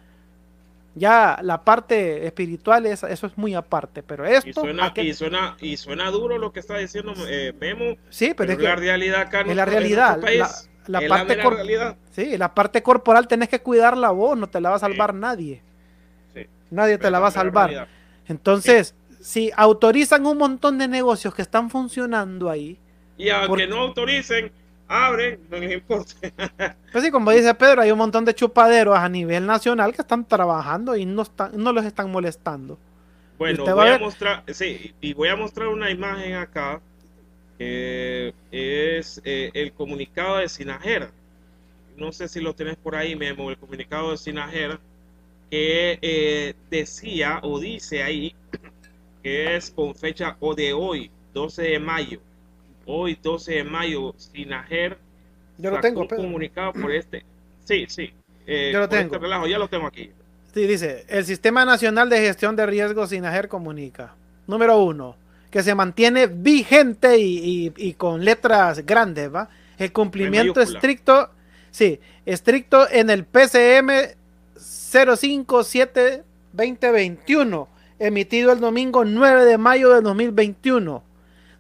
Ya 0.95 1.39
la 1.43 1.63
parte 1.63 2.27
espiritual, 2.27 2.87
eso 2.87 3.07
es 3.07 3.39
muy 3.39 3.55
aparte, 3.55 4.03
pero 4.03 4.25
esto... 4.25 4.49
Y 4.49 4.53
suena, 4.53 4.93
y 4.97 5.15
suena, 5.15 5.57
y 5.61 5.77
suena 5.77 6.11
duro 6.11 6.37
lo 6.39 6.53
que 6.53 6.61
está 6.61 6.79
diciendo 6.79 7.15
eh, 7.29 7.53
Memo. 7.61 7.97
Sí, 8.09 8.35
pero, 8.37 8.53
es 8.53 8.59
la 8.59 8.77
realidad 8.77 9.23
acá 9.23 9.41
en 9.43 9.57
la 9.57 9.65
realidad. 9.65 10.21
la, 10.87 11.01
parte 11.09 11.37
realidad. 11.37 11.97
Sí, 12.11 12.37
la 12.37 12.55
parte 12.55 12.83
corporal 12.83 13.29
tenés 13.29 13.49
que 13.49 13.61
cuidarla 13.61 14.11
vos, 14.11 14.37
no 14.37 14.49
te 14.49 14.61
la 14.61 14.71
va 14.71 14.77
a 14.77 14.81
salvar 14.81 15.15
nadie. 15.15 15.63
nadie 16.71 16.99
te 16.99 17.11
la 17.11 17.21
va 17.21 17.29
a 17.29 17.33
salvar. 17.33 17.89
Entonces, 18.27 18.95
si 19.21 19.51
autorizan 19.57 20.27
un 20.27 20.39
montón 20.39 20.79
de 20.79 20.89
negocios 20.89 21.35
que 21.35 21.43
están 21.43 21.71
funcionando 21.71 22.49
ahí, 22.51 22.79
y 23.21 23.29
aunque 23.29 23.67
no 23.67 23.77
autoricen, 23.77 24.51
abren, 24.89 25.39
no 25.51 25.59
les 25.59 25.73
importa. 25.73 26.15
pues 26.93 27.05
sí, 27.05 27.11
como 27.11 27.31
dice 27.31 27.55
Pedro, 27.55 27.83
hay 27.83 27.91
un 27.91 27.99
montón 27.99 28.25
de 28.25 28.35
chupaderos 28.35 28.97
a 28.97 29.09
nivel 29.11 29.45
nacional 29.47 29.95
que 29.95 30.01
están 30.01 30.27
trabajando 30.27 30.97
y 30.97 31.05
no, 31.05 31.23
están, 31.23 31.51
no 31.55 31.73
los 31.73 31.85
están 31.85 32.11
molestando. 32.11 32.79
Bueno, 33.39 33.65
voy 33.65 33.89
a, 33.89 33.99
mostrar, 33.99 34.43
sí, 34.49 34.95
y 35.01 35.13
voy 35.13 35.29
a 35.29 35.37
mostrar 35.37 35.69
una 35.69 35.91
imagen 35.91 36.35
acá, 36.35 36.81
que 37.59 38.35
es 38.51 39.21
eh, 39.25 39.51
el 39.55 39.73
comunicado 39.73 40.39
de 40.39 40.49
Sinajera. 40.49 41.11
No 41.97 42.13
sé 42.13 42.27
si 42.29 42.41
lo 42.41 42.55
tenés 42.55 42.77
por 42.77 42.97
ahí, 42.97 43.17
Memo, 43.17 43.51
el 43.51 43.59
comunicado 43.59 44.11
de 44.13 44.17
Sinajera, 44.17 44.81
que 45.51 45.99
eh, 46.01 46.55
decía 46.71 47.41
o 47.43 47.59
dice 47.59 48.03
ahí 48.03 48.35
que 49.23 49.57
es 49.57 49.71
con 49.71 49.95
fecha 49.95 50.37
o 50.41 50.55
de 50.55 50.73
hoy, 50.73 51.11
12 51.35 51.63
de 51.63 51.79
mayo, 51.79 52.21
hoy 52.87 53.19
12 53.21 53.55
de 53.55 53.65
mayo, 53.65 54.15
Sinajer 54.17 54.99
Yo 55.59 55.71
lo 55.71 55.81
tengo, 55.81 56.07
comunicado 56.09 56.73
por 56.73 56.93
este. 56.93 57.25
Sí, 57.65 57.87
sí. 57.89 58.11
Eh, 58.47 58.71
Yo 58.73 58.81
lo 58.81 58.89
tengo. 58.89 59.15
Este 59.15 59.19
relajo, 59.19 59.47
ya 59.47 59.59
lo 59.59 59.69
tengo 59.69 59.87
aquí. 59.87 60.11
Sí, 60.53 60.67
dice, 60.67 61.05
el 61.09 61.25
Sistema 61.25 61.65
Nacional 61.65 62.11
de 62.11 62.21
Gestión 62.21 62.57
de 62.57 62.67
Riesgos 62.67 63.11
Sinajer 63.11 63.49
comunica. 63.49 64.15
Número 64.47 64.83
uno, 64.83 65.17
que 65.51 65.63
se 65.63 65.75
mantiene 65.75 66.27
vigente 66.27 67.19
y, 67.19 67.95
con 67.95 68.25
letras 68.25 68.85
grandes, 68.85 69.33
¿va? 69.33 69.49
El 69.79 69.93
cumplimiento 69.93 70.61
estricto, 70.61 71.31
sí, 71.71 72.01
estricto 72.27 72.89
en 72.91 73.11
el 73.11 73.25
PCM 73.25 73.91
057 74.57 76.25
2021, 76.53 77.69
emitido 78.01 78.51
el 78.51 78.59
domingo 78.59 79.05
9 79.05 79.45
de 79.45 79.59
mayo 79.59 79.95
de 79.95 80.01
2021 80.01 81.05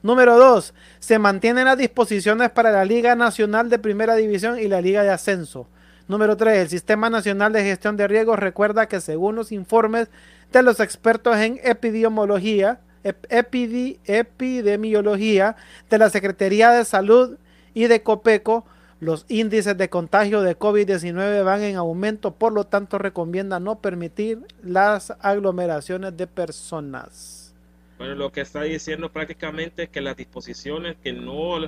Número 0.02 0.38
2. 0.38 0.72
Se 0.98 1.18
mantienen 1.18 1.66
las 1.66 1.76
disposiciones 1.76 2.48
para 2.50 2.70
la 2.70 2.86
Liga 2.86 3.14
Nacional 3.14 3.68
de 3.68 3.78
Primera 3.78 4.14
División 4.14 4.58
y 4.58 4.66
la 4.66 4.80
Liga 4.80 5.02
de 5.02 5.10
Ascenso. 5.10 5.66
Número 6.08 6.38
3. 6.38 6.58
El 6.58 6.70
Sistema 6.70 7.10
Nacional 7.10 7.52
de 7.52 7.62
Gestión 7.62 7.98
de 7.98 8.08
Riesgos 8.08 8.38
recuerda 8.38 8.86
que 8.86 9.00
según 9.00 9.36
los 9.36 9.52
informes 9.52 10.08
de 10.52 10.62
los 10.62 10.80
expertos 10.80 11.36
en 11.36 11.60
epidemiología, 11.62 12.80
epidemiología 13.04 15.56
de 15.90 15.98
la 15.98 16.10
Secretaría 16.10 16.70
de 16.70 16.86
Salud 16.86 17.36
y 17.74 17.86
de 17.86 18.02
COPECO, 18.02 18.64
Los 19.00 19.24
índices 19.28 19.78
de 19.78 19.88
contagio 19.88 20.42
de 20.42 20.58
COVID-19 20.58 21.42
van 21.42 21.62
en 21.62 21.76
aumento, 21.76 22.34
por 22.34 22.52
lo 22.52 22.64
tanto 22.64 22.98
recomienda 22.98 23.58
no 23.58 23.80
permitir 23.80 24.40
las 24.62 25.14
aglomeraciones 25.20 26.14
de 26.18 26.26
personas. 26.26 27.54
Bueno, 27.96 28.14
lo 28.14 28.30
que 28.30 28.42
está 28.42 28.62
diciendo 28.62 29.10
prácticamente 29.10 29.84
es 29.84 29.88
que 29.88 30.02
las 30.02 30.18
disposiciones 30.18 30.96
que 31.02 31.14
no, 31.14 31.66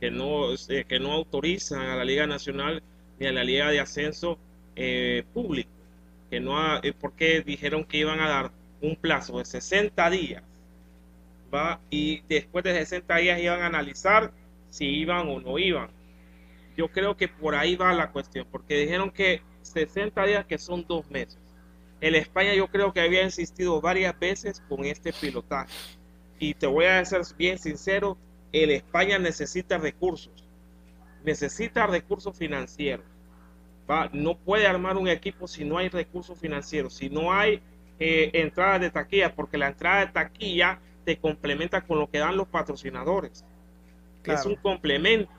que 0.00 0.12
no, 0.12 0.54
eh, 0.54 0.84
que 0.88 1.00
no 1.00 1.12
autorizan 1.12 1.80
a 1.80 1.96
la 1.96 2.04
Liga 2.04 2.28
Nacional 2.28 2.80
ni 3.18 3.26
a 3.26 3.32
la 3.32 3.42
Liga 3.42 3.70
de 3.70 3.80
Ascenso 3.80 4.38
eh, 4.76 5.24
Público, 5.34 5.70
que 6.30 6.38
no 6.38 6.60
ha, 6.60 6.78
eh, 6.84 6.92
porque 6.92 7.42
dijeron 7.42 7.84
que 7.84 7.98
iban 7.98 8.20
a 8.20 8.28
dar 8.28 8.52
un 8.82 8.94
plazo 8.94 9.38
de 9.38 9.44
60 9.44 10.10
días, 10.10 10.44
¿va? 11.52 11.80
y 11.90 12.20
después 12.28 12.62
de 12.62 12.74
60 12.74 13.16
días 13.16 13.40
iban 13.40 13.62
a 13.62 13.66
analizar 13.66 14.30
si 14.70 14.86
iban 14.86 15.28
o 15.28 15.40
no 15.40 15.58
iban. 15.58 15.97
Yo 16.78 16.86
creo 16.86 17.16
que 17.16 17.26
por 17.26 17.56
ahí 17.56 17.74
va 17.74 17.92
la 17.92 18.12
cuestión, 18.12 18.46
porque 18.52 18.76
dijeron 18.76 19.10
que 19.10 19.42
60 19.62 20.24
días 20.24 20.46
que 20.46 20.58
son 20.58 20.86
dos 20.86 21.10
meses. 21.10 21.40
El 22.00 22.14
España 22.14 22.54
yo 22.54 22.68
creo 22.68 22.92
que 22.92 23.00
había 23.00 23.24
insistido 23.24 23.80
varias 23.80 24.16
veces 24.16 24.62
con 24.68 24.84
este 24.84 25.12
pilotaje. 25.12 25.74
Y 26.38 26.54
te 26.54 26.68
voy 26.68 26.84
a 26.84 27.04
ser 27.04 27.22
bien 27.36 27.58
sincero, 27.58 28.16
el 28.52 28.70
España 28.70 29.18
necesita 29.18 29.76
recursos, 29.76 30.44
necesita 31.24 31.88
recursos 31.88 32.38
financieros. 32.38 33.04
¿va? 33.90 34.08
No 34.12 34.38
puede 34.38 34.68
armar 34.68 34.96
un 34.98 35.08
equipo 35.08 35.48
si 35.48 35.64
no 35.64 35.78
hay 35.78 35.88
recursos 35.88 36.38
financieros, 36.38 36.94
si 36.94 37.10
no 37.10 37.32
hay 37.32 37.60
eh, 37.98 38.30
entrada 38.34 38.78
de 38.78 38.90
taquilla, 38.90 39.34
porque 39.34 39.58
la 39.58 39.66
entrada 39.66 40.06
de 40.06 40.12
taquilla 40.12 40.78
te 41.04 41.18
complementa 41.18 41.80
con 41.80 41.98
lo 41.98 42.08
que 42.08 42.18
dan 42.18 42.36
los 42.36 42.46
patrocinadores. 42.46 43.44
Es 44.22 44.46
un 44.46 44.54
complemento. 44.54 45.32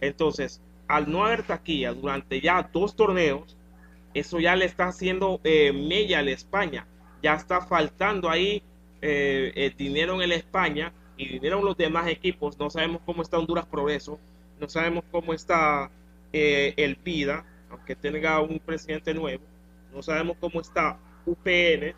Entonces, 0.00 0.62
al 0.88 1.10
no 1.10 1.24
haber 1.24 1.42
taquilla 1.44 1.92
durante 1.92 2.40
ya 2.40 2.68
dos 2.72 2.96
torneos, 2.96 3.56
eso 4.14 4.40
ya 4.40 4.56
le 4.56 4.64
está 4.64 4.88
haciendo 4.88 5.40
eh, 5.44 5.72
mella 5.72 6.20
a 6.20 6.22
la 6.22 6.30
España. 6.30 6.86
Ya 7.22 7.34
está 7.34 7.60
faltando 7.60 8.30
ahí 8.30 8.62
eh, 9.02 9.52
el 9.54 9.76
dinero 9.76 10.14
en 10.14 10.22
el 10.22 10.32
España 10.32 10.92
y 11.16 11.28
dinero 11.28 11.58
en 11.58 11.66
los 11.66 11.76
demás 11.76 12.08
equipos. 12.08 12.58
No 12.58 12.70
sabemos 12.70 13.02
cómo 13.04 13.22
está 13.22 13.38
Honduras 13.38 13.66
Progreso, 13.66 14.18
no 14.60 14.68
sabemos 14.68 15.04
cómo 15.10 15.32
está 15.34 15.90
el 16.32 16.96
PIDA, 16.96 17.44
aunque 17.70 17.96
tenga 17.96 18.40
un 18.40 18.58
presidente 18.58 19.14
nuevo. 19.14 19.44
No 19.92 20.02
sabemos 20.02 20.36
cómo 20.40 20.60
está 20.60 20.98
UPN, 21.26 21.94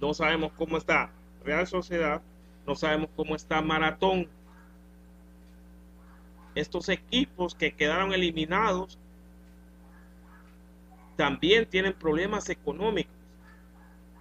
no 0.00 0.14
sabemos 0.14 0.52
cómo 0.56 0.76
está 0.76 1.10
Real 1.44 1.66
Sociedad, 1.66 2.22
no 2.66 2.74
sabemos 2.74 3.10
cómo 3.16 3.34
está 3.34 3.60
Maratón. 3.62 4.28
Estos 6.58 6.88
equipos 6.88 7.54
que 7.54 7.72
quedaron 7.72 8.12
eliminados 8.12 8.98
también 11.16 11.66
tienen 11.66 11.92
problemas 11.92 12.48
económicos 12.48 13.14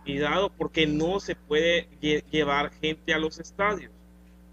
y 0.05 0.19
dado 0.19 0.51
porque 0.51 0.87
no 0.87 1.19
se 1.19 1.35
puede 1.35 1.89
llevar 2.31 2.71
gente 2.71 3.13
a 3.13 3.19
los 3.19 3.39
estadios. 3.39 3.91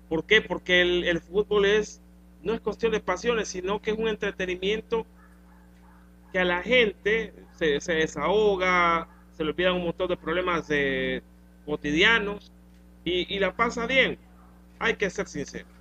¿Por 0.09 0.25
qué? 0.25 0.41
Porque 0.41 0.81
el, 0.81 1.21
fútbol 1.21 1.67
es 1.67 2.01
no 2.43 2.55
es 2.55 2.61
cuestión 2.61 2.93
de 2.93 3.01
pasiones, 3.01 3.49
sino 3.49 3.81
que 3.81 3.93
es 3.93 3.99
un 3.99 4.09
entretenimiento 4.09 5.07
que 6.33 6.39
a 6.39 6.45
la 6.45 6.63
gente 6.63 7.35
se, 7.53 7.81
desahoga, 7.93 9.09
se 9.37 9.45
le 9.45 9.51
olvidan 9.51 9.75
un 9.75 9.85
montón 9.85 10.09
de 10.09 10.17
problemas 10.17 10.69
de, 10.69 11.23
cotidianos 11.67 12.51
y, 13.05 13.39
la 13.39 13.55
pasa 13.55 13.87
bien. 13.87 14.19
Hay 14.79 14.97
que 14.97 15.11
ser 15.11 15.27
sincero. 15.29 15.74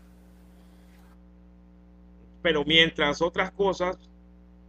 Pero 2.44 2.64
mientras 2.66 3.24
otras 3.24 3.52
cosas, 3.52 3.98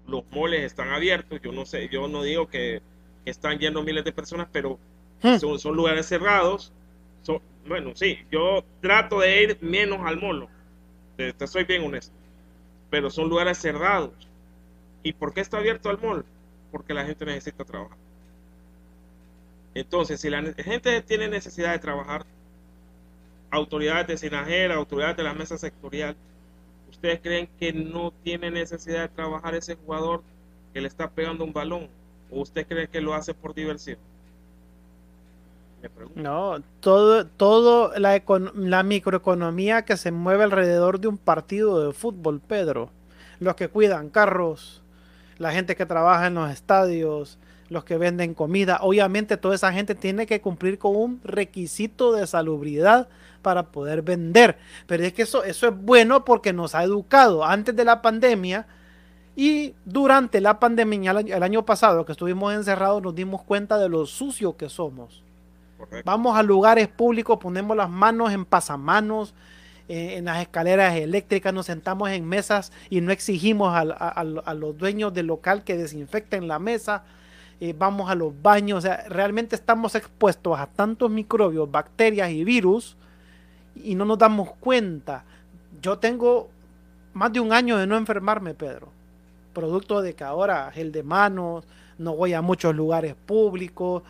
los 0.06 0.24
moles 0.30 0.62
están 0.62 0.88
abiertos, 0.88 1.40
yo 1.42 1.52
no 1.52 1.66
sé, 1.66 1.88
yo 1.90 2.08
no 2.08 2.22
digo 2.22 2.48
que, 2.48 2.80
están 3.26 3.58
yendo 3.58 3.82
miles 3.82 4.04
de 4.04 4.12
personas, 4.12 4.48
pero 4.52 4.78
hmm. 5.22 5.36
son, 5.56 5.74
lugares 5.74 6.06
cerrados. 6.06 6.72
Son, 7.22 7.40
bueno, 7.66 7.92
sí, 7.94 8.18
yo 8.30 8.64
trato 8.82 9.20
de 9.20 9.42
ir 9.42 9.58
menos 9.62 10.00
al 10.04 10.18
molo, 10.18 10.48
te, 11.16 11.32
te 11.32 11.46
soy 11.46 11.64
bien 11.64 11.82
honesto, 11.84 12.14
pero 12.90 13.10
son 13.10 13.28
lugares 13.28 13.58
cerrados. 13.58 14.12
¿Y 15.02 15.12
por 15.14 15.32
qué 15.32 15.40
está 15.40 15.58
abierto 15.58 15.88
al 15.88 16.00
mall? 16.00 16.24
Porque 16.70 16.94
la 16.94 17.04
gente 17.04 17.24
necesita 17.24 17.64
trabajar. 17.64 17.96
Entonces, 19.74 20.20
si 20.20 20.30
la 20.30 20.42
gente 20.54 21.02
tiene 21.02 21.28
necesidad 21.28 21.72
de 21.72 21.78
trabajar, 21.78 22.24
autoridades 23.50 24.06
de 24.06 24.16
Sinajera, 24.16 24.74
autoridades 24.76 25.16
de 25.16 25.22
la 25.24 25.34
mesa 25.34 25.58
sectorial, 25.58 26.16
¿ustedes 26.94 27.20
creen 27.20 27.48
que 27.58 27.72
no 27.72 28.12
tiene 28.22 28.50
necesidad 28.50 29.02
de 29.02 29.08
trabajar 29.08 29.54
ese 29.54 29.76
jugador 29.76 30.22
que 30.72 30.80
le 30.80 30.88
está 30.88 31.10
pegando 31.10 31.44
un 31.44 31.52
balón? 31.52 31.88
¿O 32.30 32.40
usted 32.40 32.66
cree 32.66 32.88
que 32.88 33.00
lo 33.00 33.14
hace 33.14 33.34
por 33.34 33.54
diversión? 33.54 33.98
No, 36.14 36.62
todo, 36.80 37.26
todo 37.26 37.92
la, 37.98 38.22
la 38.54 38.82
microeconomía 38.82 39.84
que 39.84 39.98
se 39.98 40.12
mueve 40.12 40.44
alrededor 40.44 40.98
de 40.98 41.08
un 41.08 41.18
partido 41.18 41.86
de 41.86 41.92
fútbol, 41.92 42.40
Pedro. 42.40 42.88
Los 43.38 43.54
que 43.54 43.68
cuidan 43.68 44.08
carros, 44.08 44.82
la 45.36 45.52
gente 45.52 45.76
que 45.76 45.84
trabaja 45.84 46.28
en 46.28 46.34
los 46.34 46.50
estadios, 46.50 47.38
los 47.68 47.84
que 47.84 47.98
venden 47.98 48.32
comida. 48.32 48.78
Obviamente 48.80 49.36
toda 49.36 49.56
esa 49.56 49.72
gente 49.74 49.94
tiene 49.94 50.26
que 50.26 50.40
cumplir 50.40 50.78
con 50.78 50.96
un 50.96 51.20
requisito 51.22 52.12
de 52.12 52.26
salubridad 52.26 53.08
para 53.44 53.70
poder 53.70 54.02
vender. 54.02 54.58
Pero 54.88 55.04
es 55.04 55.12
que 55.12 55.22
eso, 55.22 55.44
eso 55.44 55.68
es 55.68 55.76
bueno 55.76 56.24
porque 56.24 56.52
nos 56.52 56.74
ha 56.74 56.82
educado 56.82 57.44
antes 57.44 57.76
de 57.76 57.84
la 57.84 58.02
pandemia 58.02 58.66
y 59.36 59.74
durante 59.84 60.40
la 60.40 60.58
pandemia 60.58 61.12
el 61.12 61.42
año 61.42 61.64
pasado 61.64 62.04
que 62.04 62.12
estuvimos 62.12 62.52
encerrados 62.52 63.02
nos 63.02 63.14
dimos 63.14 63.42
cuenta 63.42 63.78
de 63.78 63.88
lo 63.88 64.06
sucio 64.06 64.56
que 64.56 64.68
somos. 64.68 65.22
Vamos 66.04 66.36
a 66.36 66.42
lugares 66.42 66.88
públicos, 66.88 67.38
ponemos 67.38 67.76
las 67.76 67.90
manos 67.90 68.32
en 68.32 68.44
pasamanos, 68.44 69.34
eh, 69.88 70.14
en 70.16 70.24
las 70.24 70.40
escaleras 70.40 70.96
eléctricas, 70.96 71.52
nos 71.52 71.66
sentamos 71.66 72.08
en 72.10 72.26
mesas 72.26 72.72
y 72.88 73.00
no 73.02 73.12
exigimos 73.12 73.74
a 73.76 74.54
los 74.54 74.78
dueños 74.78 75.12
del 75.12 75.26
local 75.26 75.62
que 75.62 75.76
desinfecten 75.76 76.48
la 76.48 76.58
mesa 76.58 77.04
eh, 77.60 77.74
vamos 77.76 78.10
a 78.10 78.14
los 78.14 78.32
baños, 78.42 78.78
o 78.78 78.80
sea, 78.80 79.04
realmente 79.08 79.54
estamos 79.54 79.94
expuestos 79.94 80.58
a 80.58 80.66
tantos 80.66 81.10
microbios, 81.10 81.70
bacterias 81.70 82.30
y 82.30 82.44
virus 82.44 82.96
y 83.76 83.94
no 83.94 84.04
nos 84.04 84.18
damos 84.18 84.52
cuenta. 84.60 85.24
Yo 85.80 85.98
tengo 85.98 86.48
más 87.12 87.32
de 87.32 87.40
un 87.40 87.52
año 87.52 87.76
de 87.76 87.86
no 87.86 87.96
enfermarme, 87.96 88.54
Pedro, 88.54 88.88
producto 89.52 90.02
de 90.02 90.14
que 90.14 90.24
ahora 90.24 90.70
gel 90.72 90.92
de 90.92 91.02
manos, 91.02 91.64
no 91.98 92.16
voy 92.16 92.32
a 92.32 92.42
muchos 92.42 92.74
lugares 92.74 93.14
públicos, 93.14 94.02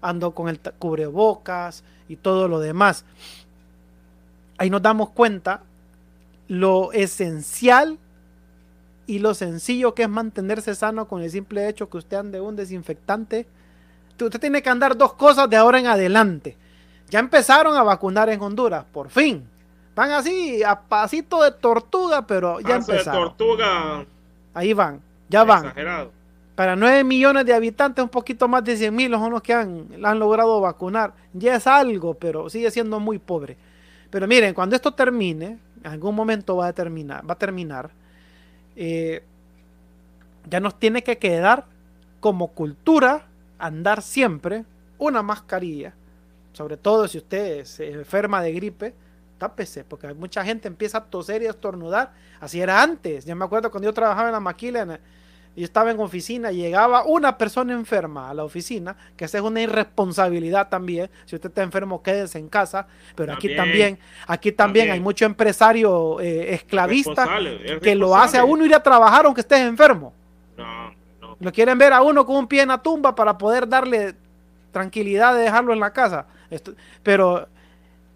ando 0.00 0.32
con 0.32 0.48
el 0.48 0.60
cubrebocas 0.78 1.82
y 2.08 2.16
todo 2.16 2.48
lo 2.48 2.60
demás. 2.60 3.04
Ahí 4.58 4.70
nos 4.70 4.82
damos 4.82 5.10
cuenta 5.10 5.62
lo 6.48 6.92
esencial 6.92 7.98
y 9.06 9.18
lo 9.18 9.34
sencillo 9.34 9.94
que 9.94 10.04
es 10.04 10.08
mantenerse 10.08 10.74
sano 10.74 11.08
con 11.08 11.22
el 11.22 11.30
simple 11.30 11.68
hecho 11.68 11.88
que 11.88 11.98
usted 11.98 12.16
ande 12.16 12.40
un 12.40 12.56
desinfectante. 12.56 13.46
Usted 14.20 14.40
tiene 14.40 14.62
que 14.62 14.70
andar 14.70 14.96
dos 14.96 15.12
cosas 15.14 15.50
de 15.50 15.56
ahora 15.56 15.78
en 15.78 15.86
adelante. 15.86 16.56
Ya 17.08 17.20
empezaron 17.20 17.76
a 17.76 17.82
vacunar 17.82 18.28
en 18.30 18.40
Honduras, 18.40 18.84
por 18.92 19.10
fin. 19.10 19.48
Van 19.94 20.10
así, 20.10 20.62
a 20.62 20.80
pasito 20.80 21.42
de 21.42 21.52
tortuga, 21.52 22.26
pero 22.26 22.60
ya 22.60 22.76
empezaron. 22.76 23.22
de 23.22 23.28
tortuga. 23.28 24.04
Ahí 24.52 24.72
van, 24.72 25.00
ya 25.28 25.44
van. 25.44 25.72
Para 26.54 26.74
9 26.74 27.04
millones 27.04 27.44
de 27.44 27.54
habitantes, 27.54 28.02
un 28.02 28.08
poquito 28.08 28.48
más 28.48 28.64
de 28.64 28.76
100 28.76 28.94
mil 28.94 29.12
son 29.12 29.30
los 29.30 29.42
que 29.42 29.52
han, 29.52 29.88
han 30.02 30.18
logrado 30.18 30.60
vacunar. 30.60 31.12
Ya 31.32 31.56
es 31.56 31.66
algo, 31.66 32.14
pero 32.14 32.48
sigue 32.48 32.70
siendo 32.70 32.98
muy 32.98 33.18
pobre. 33.18 33.56
Pero 34.10 34.26
miren, 34.26 34.54
cuando 34.54 34.74
esto 34.74 34.92
termine, 34.92 35.58
en 35.82 35.90
algún 35.90 36.14
momento 36.14 36.56
va 36.56 36.68
a 36.68 36.72
terminar, 36.72 37.28
va 37.28 37.34
a 37.34 37.38
terminar 37.38 37.90
eh, 38.76 39.22
ya 40.48 40.60
nos 40.60 40.78
tiene 40.78 41.02
que 41.02 41.16
quedar 41.18 41.64
como 42.20 42.48
cultura 42.48 43.26
andar 43.58 44.02
siempre 44.02 44.64
una 44.98 45.22
mascarilla. 45.22 45.94
Sobre 46.56 46.78
todo 46.78 47.06
si 47.06 47.18
usted 47.18 47.66
se 47.66 47.90
enferma 47.90 48.40
de 48.40 48.50
gripe, 48.50 48.94
tápese, 49.36 49.84
porque 49.84 50.14
mucha 50.14 50.42
gente 50.42 50.68
empieza 50.68 50.96
a 50.96 51.04
toser 51.04 51.42
y 51.42 51.46
a 51.46 51.50
estornudar. 51.50 52.14
Así 52.40 52.62
era 52.62 52.82
antes. 52.82 53.26
Ya 53.26 53.34
me 53.34 53.44
acuerdo 53.44 53.70
cuando 53.70 53.86
yo 53.86 53.92
trabajaba 53.92 54.28
en 54.28 54.32
la 54.32 54.40
maquila, 54.40 54.98
y 55.54 55.64
estaba 55.64 55.90
en 55.90 56.00
oficina, 56.00 56.52
llegaba 56.52 57.04
una 57.04 57.36
persona 57.36 57.74
enferma 57.74 58.30
a 58.30 58.34
la 58.34 58.42
oficina, 58.42 58.96
que 59.18 59.26
esa 59.26 59.36
es 59.36 59.44
una 59.44 59.60
irresponsabilidad 59.60 60.70
también. 60.70 61.10
Si 61.26 61.36
usted 61.36 61.50
está 61.50 61.62
enfermo, 61.62 62.02
quédese 62.02 62.38
en 62.38 62.48
casa. 62.48 62.86
Pero 63.14 63.34
aquí 63.34 63.54
también, 63.54 63.98
aquí 64.26 64.50
también, 64.50 64.90
hay 64.90 65.00
mucho 65.00 65.26
empresario 65.26 66.20
eh, 66.20 66.54
esclavista 66.54 67.28
que 67.82 67.94
lo 67.94 68.16
hace 68.16 68.38
a 68.38 68.44
uno 68.44 68.64
ir 68.64 68.74
a 68.74 68.82
trabajar 68.82 69.26
aunque 69.26 69.42
estés 69.42 69.60
enfermo. 69.60 70.14
No, 70.56 70.90
no. 71.20 71.36
Lo 71.38 71.52
quieren 71.52 71.76
ver 71.76 71.92
a 71.92 72.00
uno 72.00 72.24
con 72.24 72.36
un 72.36 72.46
pie 72.46 72.62
en 72.62 72.68
la 72.68 72.78
tumba 72.82 73.14
para 73.14 73.36
poder 73.36 73.68
darle 73.68 74.14
tranquilidad 74.72 75.34
de 75.34 75.42
dejarlo 75.42 75.74
en 75.74 75.80
la 75.80 75.92
casa. 75.92 76.26
Pero 77.02 77.48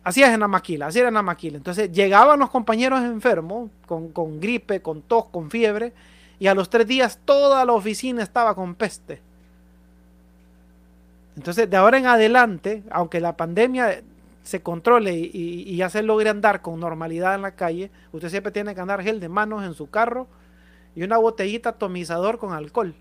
así 0.04 0.22
es 0.22 0.30
en 0.30 0.40
la 0.40 0.48
maquila, 0.48 0.86
así 0.86 0.98
era 0.98 1.08
en 1.08 1.14
la 1.14 1.22
maquila. 1.22 1.56
Entonces 1.56 1.90
llegaban 1.92 2.38
los 2.38 2.50
compañeros 2.50 3.00
enfermos 3.02 3.70
con, 3.86 4.08
con 4.10 4.40
gripe, 4.40 4.82
con 4.82 5.02
tos, 5.02 5.26
con 5.26 5.50
fiebre 5.50 5.92
y 6.38 6.46
a 6.46 6.54
los 6.54 6.70
tres 6.70 6.86
días 6.86 7.20
toda 7.24 7.64
la 7.64 7.72
oficina 7.72 8.22
estaba 8.22 8.54
con 8.54 8.74
peste. 8.74 9.20
Entonces, 11.36 11.70
de 11.70 11.76
ahora 11.76 11.98
en 11.98 12.06
adelante, 12.06 12.82
aunque 12.90 13.20
la 13.20 13.36
pandemia 13.36 14.02
se 14.42 14.62
controle 14.62 15.14
y, 15.14 15.76
ya 15.76 15.88
se 15.90 16.02
logre 16.02 16.28
andar 16.28 16.62
con 16.62 16.80
normalidad 16.80 17.34
en 17.34 17.42
la 17.42 17.52
calle, 17.52 17.90
usted 18.12 18.30
siempre 18.30 18.52
tiene 18.52 18.74
que 18.74 18.80
andar 18.80 19.02
gel 19.02 19.20
de 19.20 19.28
manos 19.28 19.64
en 19.64 19.74
su 19.74 19.88
carro 19.88 20.26
y 20.96 21.02
una 21.02 21.18
botellita 21.18 21.70
atomizador 21.70 22.38
con 22.38 22.52
alcohol. 22.52 22.94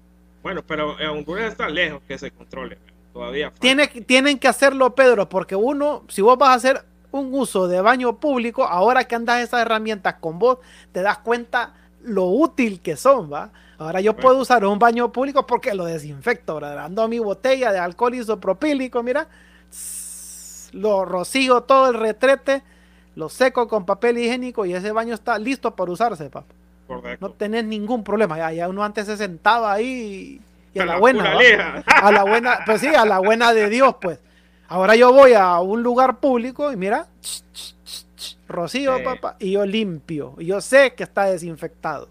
Bueno, 0.43 0.61
pero 0.65 0.95
Honduras 1.11 1.51
está 1.51 1.69
lejos 1.69 2.01
que 2.07 2.17
se 2.17 2.31
controle. 2.31 2.77
Todavía. 3.19 3.51
Tiene, 3.59 3.87
tienen 3.87 4.39
que 4.39 4.47
hacerlo, 4.47 4.95
Pedro, 4.95 5.27
porque 5.27 5.53
uno, 5.53 6.03
si 6.07 6.21
vos 6.21 6.37
vas 6.37 6.51
a 6.51 6.53
hacer 6.53 6.85
un 7.11 7.33
uso 7.33 7.67
de 7.67 7.81
baño 7.81 8.17
público, 8.17 8.63
ahora 8.63 9.03
que 9.03 9.15
andas 9.15 9.41
esas 9.41 9.61
herramientas 9.61 10.15
con 10.21 10.39
vos, 10.39 10.59
te 10.93 11.01
das 11.01 11.17
cuenta 11.17 11.73
lo 12.01 12.27
útil 12.27 12.79
que 12.79 12.95
son, 12.95 13.29
¿va? 13.29 13.51
Ahora 13.77 13.99
yo 13.99 14.15
puedo 14.15 14.37
usar 14.37 14.63
un 14.63 14.79
baño 14.79 15.11
público 15.11 15.45
porque 15.45 15.73
lo 15.73 15.83
desinfecto, 15.83 16.55
¿verdad? 16.55 16.79
Ando 16.79 17.09
mi 17.09 17.19
botella 17.19 17.73
de 17.73 17.79
alcohol 17.79 18.15
isopropílico, 18.15 19.03
mira, 19.03 19.27
lo 20.71 21.03
rocío 21.03 21.63
todo 21.63 21.89
el 21.89 21.95
retrete, 21.95 22.63
lo 23.15 23.27
seco 23.27 23.67
con 23.67 23.85
papel 23.85 24.17
higiénico 24.17 24.65
y 24.65 24.73
ese 24.73 24.93
baño 24.93 25.13
está 25.13 25.37
listo 25.37 25.75
para 25.75 25.91
usarse, 25.91 26.29
papá. 26.29 26.53
No 27.19 27.31
tenés 27.31 27.65
ningún 27.65 28.05
problema. 28.05 28.37
Ya, 28.37 28.53
ya, 28.53 28.69
uno 28.69 28.81
antes 28.81 29.07
se 29.07 29.17
sentaba 29.17 29.73
ahí 29.73 30.39
y 30.73 30.79
a, 30.79 30.85
la, 30.85 30.97
buena. 30.97 31.33
A 31.87 32.11
la 32.11 32.23
buena, 32.23 32.59
pues 32.65 32.81
sí, 32.81 32.87
a 32.87 33.05
la 33.05 33.19
buena 33.19 33.53
de 33.53 33.69
Dios, 33.69 33.95
pues. 33.99 34.19
Ahora 34.67 34.95
yo 34.95 35.11
voy 35.11 35.33
a 35.33 35.59
un 35.59 35.81
lugar 35.81 36.19
público 36.19 36.71
y 36.71 36.75
mira, 36.75 37.07
rocío, 38.47 39.03
papá, 39.03 39.35
y 39.39 39.51
yo 39.53 39.65
limpio. 39.65 40.35
Y 40.37 40.45
yo 40.45 40.61
sé 40.61 40.93
que 40.93 41.03
está 41.03 41.25
desinfectado. 41.25 42.07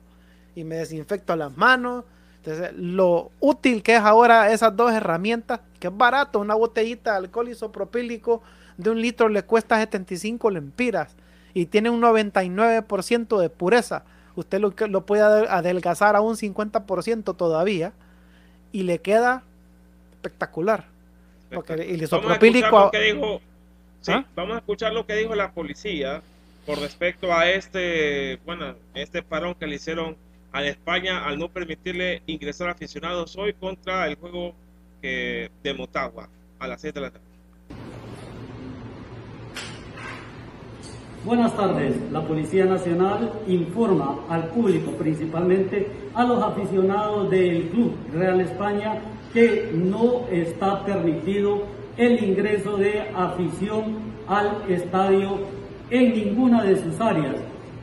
Y 0.56 0.64
me 0.64 0.76
desinfecto 0.76 1.36
las 1.36 1.56
manos. 1.56 2.04
Entonces, 2.38 2.72
lo 2.76 3.30
útil 3.38 3.82
que 3.82 3.94
es 3.94 4.00
ahora 4.00 4.50
esas 4.50 4.74
dos 4.76 4.92
herramientas, 4.92 5.60
que 5.78 5.86
es 5.86 5.96
barato, 5.96 6.40
una 6.40 6.54
botellita 6.54 7.12
de 7.12 7.18
alcohol 7.18 7.48
isopropílico 7.48 8.42
de 8.76 8.90
un 8.90 9.00
litro 9.00 9.28
le 9.28 9.42
cuesta 9.44 9.76
75 9.76 10.50
lempiras 10.50 11.14
y 11.54 11.66
tiene 11.66 11.90
un 11.90 12.00
99% 12.00 13.38
de 13.38 13.50
pureza. 13.50 14.04
Usted 14.34 14.60
lo, 14.60 14.72
lo 14.88 15.06
puede 15.06 15.22
adelgazar 15.22 16.16
a 16.16 16.20
un 16.20 16.36
50% 16.36 17.36
todavía 17.36 17.92
y 18.72 18.82
le 18.82 18.98
queda 18.98 19.42
espectacular. 20.12 20.86
Porque 21.50 21.74
el 21.74 22.02
isopropílico... 22.02 22.90
¿Ah? 24.06 24.24
Vamos 24.34 24.54
a 24.54 24.58
escuchar 24.58 24.92
lo 24.92 25.04
que 25.06 25.16
dijo 25.16 25.34
la 25.34 25.50
policía 25.50 26.22
por 26.64 26.78
respecto 26.78 27.34
a 27.34 27.50
este, 27.50 28.38
bueno, 28.46 28.74
este 28.94 29.22
parón 29.22 29.54
que 29.54 29.66
le 29.66 29.76
hicieron 29.76 30.16
a 30.52 30.64
España 30.64 31.26
al 31.26 31.38
no 31.38 31.48
permitirle 31.48 32.22
ingresar 32.26 32.68
aficionados 32.68 33.36
hoy 33.36 33.52
contra 33.54 34.06
el 34.06 34.14
juego 34.16 34.54
que, 35.02 35.50
de 35.62 35.74
Motagua 35.74 36.28
a 36.58 36.68
las 36.68 36.80
7 36.80 36.98
de 36.98 37.06
la 37.06 37.10
tarde. 37.10 37.27
Buenas 41.24 41.56
tardes. 41.56 41.96
La 42.12 42.22
Policía 42.22 42.64
Nacional 42.64 43.32
informa 43.48 44.20
al 44.28 44.44
público, 44.50 44.92
principalmente 44.92 45.88
a 46.14 46.24
los 46.24 46.40
aficionados 46.40 47.28
del 47.28 47.70
Club 47.70 47.92
Real 48.12 48.40
España, 48.40 49.00
que 49.32 49.72
no 49.74 50.28
está 50.30 50.84
permitido 50.84 51.64
el 51.96 52.22
ingreso 52.22 52.76
de 52.76 53.00
afición 53.16 53.96
al 54.28 54.62
estadio 54.68 55.40
en 55.90 56.12
ninguna 56.12 56.62
de 56.62 56.76
sus 56.76 57.00
áreas, 57.00 57.34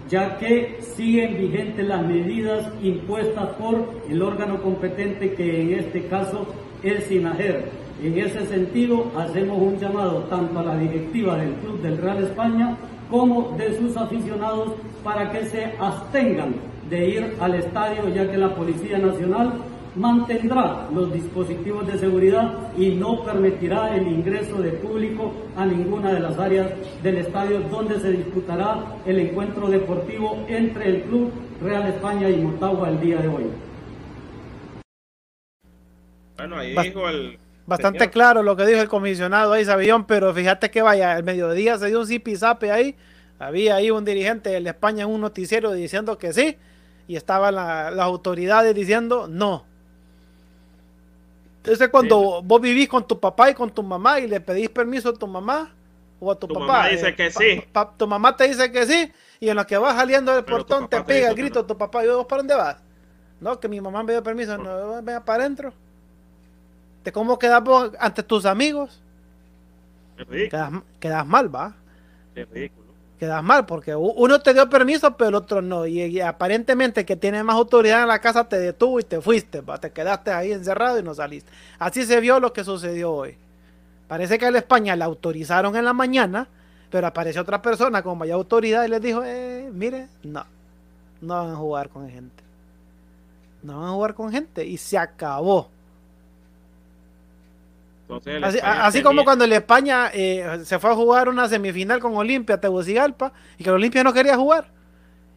ya 0.09 0.37
que 0.37 0.77
siguen 0.79 1.37
vigentes 1.37 1.85
las 1.85 2.07
medidas 2.07 2.71
impuestas 2.81 3.49
por 3.57 4.01
el 4.09 4.21
órgano 4.21 4.61
competente 4.61 5.33
que 5.33 5.61
en 5.61 5.73
este 5.73 6.05
caso 6.07 6.47
es 6.81 7.03
SINAGER. 7.03 7.69
En 8.01 8.17
ese 8.17 8.45
sentido, 8.45 9.11
hacemos 9.17 9.61
un 9.61 9.77
llamado 9.77 10.19
tanto 10.29 10.59
a 10.59 10.63
la 10.63 10.77
directiva 10.77 11.37
del 11.37 11.53
Club 11.55 11.81
del 11.81 11.97
Real 11.97 12.23
España 12.23 12.77
como 13.09 13.55
de 13.57 13.77
sus 13.77 13.95
aficionados 13.97 14.73
para 15.03 15.31
que 15.31 15.45
se 15.45 15.73
abstengan 15.79 16.55
de 16.89 17.09
ir 17.09 17.35
al 17.39 17.55
estadio, 17.55 18.09
ya 18.09 18.29
que 18.29 18.37
la 18.37 18.53
Policía 18.55 18.97
Nacional 18.97 19.53
mantendrá 19.95 20.87
los 20.93 21.11
dispositivos 21.13 21.87
de 21.87 21.97
seguridad 21.97 22.53
y 22.77 22.89
no 22.89 23.23
permitirá 23.23 23.95
el 23.95 24.07
ingreso 24.07 24.61
de 24.61 24.71
público 24.71 25.31
a 25.55 25.65
ninguna 25.65 26.13
de 26.13 26.19
las 26.19 26.37
áreas 26.37 26.69
del 27.01 27.17
estadio 27.17 27.61
donde 27.71 27.99
se 27.99 28.11
disputará 28.11 28.83
el 29.05 29.19
encuentro 29.19 29.69
deportivo 29.69 30.43
entre 30.47 30.89
el 30.89 31.01
Club 31.03 31.31
Real 31.61 31.87
España 31.87 32.29
y 32.29 32.41
Motagua 32.41 32.89
el 32.89 32.99
día 32.99 33.17
de 33.21 33.27
hoy. 33.27 33.45
Bueno, 36.37 36.57
ahí 36.57 36.75
dijo 36.75 37.07
el... 37.07 37.39
Bastante 37.67 38.09
claro 38.11 38.43
lo 38.43 38.55
que 38.55 38.65
dijo 38.65 38.81
el 38.81 38.87
comisionado 38.87 39.53
ahí, 39.53 39.65
Sabillón, 39.65 40.05
pero 40.05 40.33
fíjate 40.33 40.69
que 40.69 40.81
vaya, 40.81 41.17
el 41.17 41.23
mediodía 41.23 41.77
se 41.79 41.87
dio 41.87 41.99
un 41.99 42.07
zipizape 42.07 42.71
ahí, 42.71 42.95
había 43.39 43.75
ahí 43.75 43.89
un 43.89 44.05
dirigente 44.05 44.49
de 44.49 44.69
España 44.69 45.03
en 45.03 45.09
un 45.09 45.21
noticiero 45.21 45.71
diciendo 45.71 46.17
que 46.17 46.31
sí, 46.31 46.57
y 47.07 47.15
estaban 47.15 47.55
las 47.55 47.97
autoridades 47.99 48.75
diciendo 48.75 49.27
no. 49.27 49.65
Entonces 51.57 51.89
cuando 51.89 52.43
vos 52.43 52.61
vivís 52.61 52.87
con 52.87 53.07
tu 53.07 53.19
papá 53.19 53.49
y 53.49 53.55
con 53.55 53.71
tu 53.71 53.81
mamá 53.81 54.19
y 54.19 54.27
le 54.27 54.39
pedís 54.39 54.69
permiso 54.69 55.09
a 55.09 55.13
tu 55.13 55.25
mamá 55.25 55.73
o 56.19 56.31
a 56.31 56.37
tu, 56.37 56.47
papá. 56.47 56.59
Mamá 56.59 56.87
dice 56.89 57.07
eh, 57.07 57.15
que 57.15 57.31
sí. 57.31 57.63
tu 57.97 58.07
mamá 58.07 58.35
te 58.35 58.47
dice 58.47 58.71
que 58.71 58.85
sí 58.85 59.11
y 59.39 59.49
en 59.49 59.55
lo 59.55 59.65
que 59.65 59.75
vas 59.77 59.95
saliendo 59.95 60.33
del 60.33 60.45
portón 60.45 60.87
te 60.87 61.01
pega 61.01 61.29
el 61.29 61.35
grito 61.35 61.65
tu 61.65 61.75
papá. 61.75 62.05
¿Y 62.05 62.09
vos 62.09 62.27
para 62.27 62.41
dónde 62.41 62.55
vas? 62.55 62.77
No, 63.39 63.59
que 63.59 63.67
mi 63.67 63.81
mamá 63.81 64.03
me 64.03 64.13
dio 64.13 64.21
permiso. 64.21 64.57
No, 64.57 65.01
venga 65.01 65.25
para 65.25 65.43
adentro. 65.43 65.73
¿De 67.05 67.11
cómo 67.11 67.37
quedas 67.37 67.63
vos 67.63 67.91
ante 67.99 68.23
tus 68.23 68.47
amigos? 68.47 68.99
Quedas, 70.27 70.71
quedas 70.99 71.25
mal, 71.25 71.53
va. 71.53 71.75
Ridículo. 72.35 72.87
Quedas 73.19 73.43
mal 73.43 73.65
porque 73.67 73.95
uno 73.95 74.41
te 74.41 74.53
dio 74.53 74.67
permiso 74.67 75.15
pero 75.15 75.29
el 75.29 75.35
otro 75.35 75.61
no. 75.61 75.85
Y, 75.85 76.19
aparentemente 76.19 77.05
que 77.05 77.15
tiene 77.15 77.43
más 77.43 77.55
autoridad 77.55 78.01
en 78.01 78.07
la 78.07 78.19
casa 78.19 78.49
te 78.49 78.57
detuvo 78.57 78.99
y 78.99 79.03
te 79.03 79.21
fuiste 79.21 79.61
te 79.79 79.91
quedaste 79.91 80.31
ahí 80.31 80.51
encerrado 80.51 80.97
y 80.97 81.03
no 81.03 81.13
saliste. 81.13 81.51
Así 81.77 82.05
se 82.05 82.19
vio 82.19 82.39
lo 82.39 82.51
que 82.51 82.63
sucedió 82.63 83.13
hoy. 83.13 83.37
Parece 84.07 84.39
que 84.39 84.47
a 84.47 84.51
la 84.51 84.57
España 84.57 84.95
la 84.95 85.05
autorizaron 85.05 85.75
en 85.75 85.85
la 85.85 85.93
mañana 85.93 86.49
pero 86.89 87.05
apareció 87.05 87.43
otra 87.43 87.61
persona 87.61 88.01
con 88.01 88.17
mayor 88.17 88.35
autoridad 88.35 88.83
y 88.83 88.87
les 88.87 89.01
dijo 89.01 89.21
eh, 89.23 89.69
mire 89.71 90.07
no 90.23 90.45
no 91.21 91.35
van 91.35 91.51
a 91.51 91.55
jugar 91.55 91.89
con 91.89 92.09
gente. 92.09 92.43
No 93.61 93.79
van 93.79 93.89
a 93.89 93.93
jugar 93.93 94.15
con 94.15 94.31
gente 94.31 94.65
y 94.65 94.77
se 94.77 94.97
acabó 94.97 95.69
así, 98.63 99.01
como 99.01 99.23
cuando 99.23 99.45
el 99.45 99.53
España 99.53 100.11
eh, 100.13 100.61
se 100.63 100.79
fue 100.79 100.91
a 100.91 100.95
jugar 100.95 101.29
una 101.29 101.47
semifinal 101.47 101.99
con 101.99 102.15
Olimpia, 102.15 102.59
Tegucigalpa, 102.59 103.33
y 103.57 103.63
que 103.63 103.69
el 103.69 103.75
Olimpia 103.75 104.03
no 104.03 104.13
quería 104.13 104.37
jugar. 104.37 104.67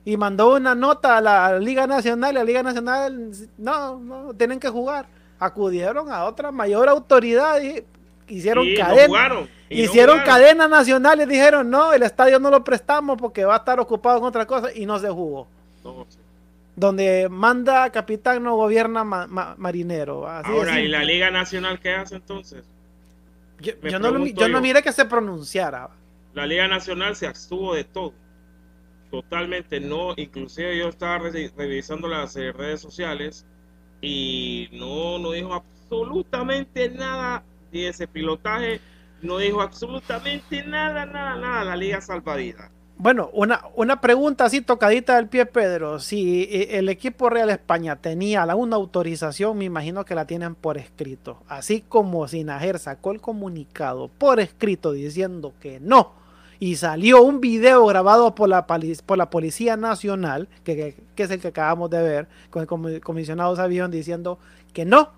Y 0.05 0.17
mandó 0.17 0.55
una 0.55 0.75
nota 0.75 1.19
a 1.19 1.21
la, 1.21 1.59
Liga 1.59 1.87
Nacional, 1.87 2.33
y 2.33 2.35
la 2.35 2.45
Liga 2.45 2.63
Nacional, 2.63 3.33
no, 3.57 3.99
no, 3.99 4.35
tienen 4.35 4.61
que 4.61 4.69
jugar. 4.69 5.07
Acudieron 5.39 6.11
a 6.11 6.25
otra 6.25 6.51
mayor 6.51 6.89
autoridad 6.89 7.61
y 7.63 7.85
hicieron 8.29 8.67
cadena. 8.77 9.47
hicieron 9.69 10.21
cadena 10.21 10.69
nacional 10.69 11.21
y 11.21 11.27
dijeron, 11.27 11.71
no, 11.71 11.93
el 11.93 12.03
estadio 12.03 12.39
no 12.39 12.51
lo 12.51 12.65
prestamos 12.65 13.17
porque 13.17 13.45
va 13.45 13.55
a 13.55 13.59
estar 13.59 13.79
ocupado 13.81 14.21
con 14.21 14.29
otra 14.29 14.47
cosa 14.47 14.69
y 14.75 14.85
no 14.87 14.99
se 14.99 15.09
jugó. 15.09 15.47
Donde 16.79 17.29
manda 17.29 17.91
capitán 17.91 18.45
no 18.45 18.55
gobierna 18.55 19.03
marinero. 19.03 20.29
Ahora, 20.29 20.81
¿y 20.81 20.87
la 20.87 21.03
Liga 21.03 21.29
Nacional 21.29 21.81
qué 21.81 21.95
hace 21.95 22.15
entonces? 22.15 22.65
Yo, 23.61 23.99
no, 23.99 24.25
yo, 24.27 24.49
no 24.49 24.61
miré 24.61 24.81
que 24.83 24.93
se 24.93 25.05
pronunciara. 25.05 25.91
La 26.35 26.47
Liga 26.47 26.69
Nacional 26.69 27.17
se 27.17 27.27
abstuvo 27.27 27.75
de 27.75 27.83
todo. 27.83 28.15
Totalmente 29.11 29.81
no. 29.81 30.15
Inclusive 30.17 30.79
yo 30.79 30.89
estaba 30.89 31.19
revisando 31.57 32.07
las 32.07 32.37
eh, 32.37 32.53
redes 32.53 32.81
sociales 32.81 33.45
y 34.01 34.69
no, 34.71 35.19
no 35.19 35.33
dijo 35.33 35.55
absolutamente 35.55 36.91
nada 36.91 37.43
de 37.73 37.89
ese 37.89 38.07
pilotaje. 38.07 38.81
No 39.21 39.39
dijo 39.39 39.63
absolutamente 39.63 40.63
nada, 40.63 41.07
nada, 41.07 41.35
nada. 41.35 41.65
La 41.65 41.75
Liga 41.75 42.01
Salvavidas. 42.01 42.71
Bueno, 43.01 43.31
una, 43.33 43.63
una 43.77 44.01
pregunta 44.01 44.45
así 44.45 44.61
tocadita 44.61 45.15
del 45.15 45.29
pie, 45.29 45.47
Pedro. 45.47 46.01
Si 46.01 46.49
eh, 46.51 46.79
el 46.79 46.89
equipo 46.89 47.31
Real 47.31 47.49
España 47.49 47.95
tenía 47.95 48.43
alguna 48.43 48.75
autorización, 48.75 49.57
me 49.57 49.67
imagino 49.67 50.05
que 50.05 50.17
la 50.17 50.27
tienen 50.27 50.57
por 50.57 50.79
escrito. 50.79 51.39
Así 51.47 51.85
como 51.89 52.27
Sinajer 52.27 52.81
sacó 52.81 53.13
el 53.13 53.21
comunicado 53.21 54.09
por 54.09 54.41
escrito 54.41 54.91
diciendo 54.91 55.53
que 55.61 55.79
no. 55.79 56.11
Y 56.59 56.75
salió 56.75 57.23
un 57.23 57.41
video 57.41 57.87
grabado 57.87 58.35
por 58.35 58.49
la, 58.49 58.67
por 58.67 59.17
la 59.17 59.31
Policía 59.31 59.77
Nacional, 59.77 60.49
que, 60.65 60.97
es 61.17 61.31
el 61.31 61.41
que 61.41 61.49
acabamos 61.49 61.91
de 61.91 62.03
ver, 62.03 62.29
con 62.51 62.67
el 62.89 63.01
comisionado 63.01 63.55
Sabión 63.55 63.93
diciendo 63.93 64.41
que 64.73 64.85
no, 64.85 65.11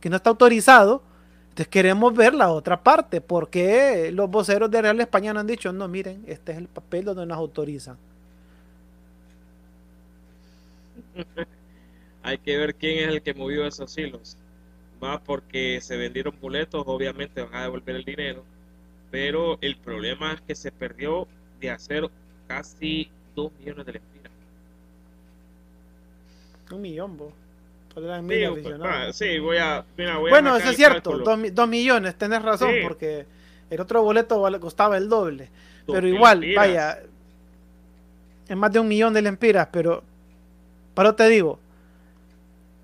que 0.00 0.10
no 0.10 0.16
está 0.16 0.30
autorizado 0.30 1.04
entonces 1.52 1.68
queremos 1.68 2.14
ver 2.14 2.32
la 2.32 2.50
otra 2.50 2.82
parte, 2.82 3.20
porque 3.20 4.10
los 4.10 4.30
voceros 4.30 4.70
de 4.70 4.80
Real 4.80 4.98
España 5.00 5.34
no 5.34 5.40
han 5.40 5.46
dicho, 5.46 5.70
no, 5.70 5.86
miren, 5.86 6.24
este 6.26 6.52
es 6.52 6.58
el 6.58 6.66
papel 6.66 7.04
donde 7.04 7.26
nos 7.26 7.36
autorizan. 7.36 7.98
hay 12.22 12.38
que 12.38 12.56
ver 12.56 12.74
quién 12.74 13.00
es 13.00 13.14
el 13.14 13.20
que 13.20 13.34
movió 13.34 13.66
esos 13.66 13.98
hilos. 13.98 14.38
Va 15.04 15.22
porque 15.22 15.78
se 15.82 15.98
vendieron 15.98 16.34
boletos, 16.40 16.84
obviamente 16.86 17.42
van 17.42 17.54
a 17.54 17.62
devolver 17.64 17.96
el 17.96 18.04
dinero, 18.06 18.44
pero 19.10 19.58
el 19.60 19.76
problema 19.76 20.32
es 20.32 20.40
que 20.40 20.54
se 20.54 20.72
perdió 20.72 21.28
de 21.60 21.70
hacer 21.70 22.08
casi 22.46 23.10
2 23.34 23.52
millones 23.58 23.84
de 23.84 23.92
lempiras. 23.92 24.32
Un 26.70 26.80
millón, 26.80 27.18
vos. 27.18 27.41
Sí, 27.94 28.00
pues, 28.00 29.40
voy 29.40 29.58
a. 29.58 29.84
mira, 29.96 30.16
voy 30.18 30.28
a 30.28 30.32
Bueno, 30.32 30.56
eso 30.56 30.70
es 30.70 30.76
cierto, 30.76 31.18
dos, 31.18 31.38
mi- 31.38 31.50
dos 31.50 31.68
millones, 31.68 32.14
tenés 32.16 32.42
razón, 32.42 32.70
Sí. 32.70 32.76
porque 32.82 33.26
el 33.70 33.80
otro 33.80 34.02
boleto 34.02 34.40
costaba 34.60 34.96
el 34.96 35.08
doble. 35.08 35.50
Dos 35.86 35.94
Pero 35.96 36.08
igual, 36.08 36.40
lempiras. 36.40 36.66
vaya, 36.68 36.98
es 38.48 38.56
más 38.56 38.72
de 38.72 38.80
un 38.80 38.88
millón 38.88 39.12
de 39.12 39.22
lempiras, 39.22 39.68
pero, 39.72 40.02
pero 40.94 41.14
te 41.14 41.28
digo, 41.28 41.58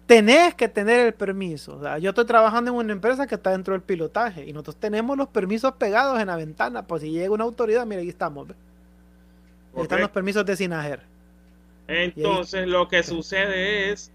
tenés 0.07 0.55
que 0.55 0.69
tener 0.69 1.07
el 1.07 1.15
permiso. 1.15 1.77
O 1.77 1.83
sea, 1.83 1.99
yo 1.99 2.11
estoy 2.11 2.25
trabajando 2.25 2.71
en 2.71 2.77
una 2.77 2.93
empresa 2.93 3.27
que 3.27 3.35
está 3.35 3.51
dentro 3.51 3.73
del 3.75 3.83
pilotaje 3.83 4.45
y 4.47 4.53
nosotros 4.53 4.77
tenemos 4.77 5.17
los 5.17 5.29
permisos 5.29 5.73
pegados 5.75 6.19
en 6.21 6.27
la 6.29 6.37
ventana, 6.37 6.87
pues 6.87 7.03
si 7.03 7.11
llega 7.11 7.31
una 7.33 7.45
autoridad, 7.45 7.87
mira, 7.87 8.01
aquí 8.01 8.11
estamos. 8.11 8.49
están 9.77 10.01
los 10.01 10.11
permisos 10.11 10.45
de 10.45 10.57
Sinajer. 10.57 11.01
Entonces, 11.87 12.67
lo 12.67 12.89
que 12.89 13.03
sucede 13.03 13.91
es 13.93 14.11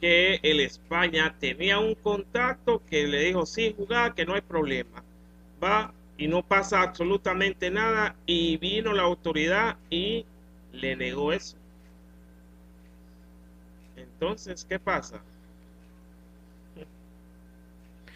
que 0.00 0.40
el 0.42 0.60
España 0.60 1.34
tenía 1.38 1.78
un 1.78 1.94
contacto 1.94 2.82
que 2.88 3.06
le 3.06 3.20
dijo: 3.20 3.46
Sí, 3.46 3.74
jugar, 3.76 4.14
que 4.14 4.26
no 4.26 4.34
hay 4.34 4.40
problema. 4.42 5.02
Va 5.62 5.92
y 6.18 6.28
no 6.28 6.42
pasa 6.42 6.82
absolutamente 6.82 7.70
nada. 7.70 8.16
Y 8.26 8.56
vino 8.58 8.92
la 8.92 9.02
autoridad 9.02 9.76
y 9.90 10.26
le 10.72 10.96
negó 10.96 11.32
eso. 11.32 11.56
Entonces, 13.96 14.64
¿qué 14.68 14.78
pasa? 14.78 15.20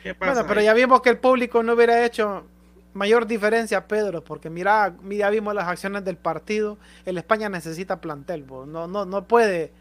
¿Qué 0.03 0.15
pasa? 0.15 0.33
Bueno, 0.33 0.49
pero 0.49 0.61
ahí? 0.61 0.67
ya 0.67 0.75
vimos 0.75 1.03
que 1.03 1.11
el 1.11 1.19
público 1.19 1.63
no 1.63 1.75
hubiera 1.75 2.05
hecho 2.05 2.45
mayor 2.95 3.27
diferencia, 3.27 3.87
Pedro, 3.87 4.23
porque 4.25 4.51
mira, 4.51 4.95
ya 5.09 5.31
vimos 5.31 5.55
las 5.55 5.69
acciones 5.69 6.05
del 6.05 6.17
partido. 6.17 6.79
El 7.05 7.19
España 7.19 7.49
necesita 7.49 8.01
plantel, 8.01 8.43
bo. 8.43 8.67
no, 8.67 8.87
no, 8.87 9.05
no 9.05 9.25
puede, 9.27 9.73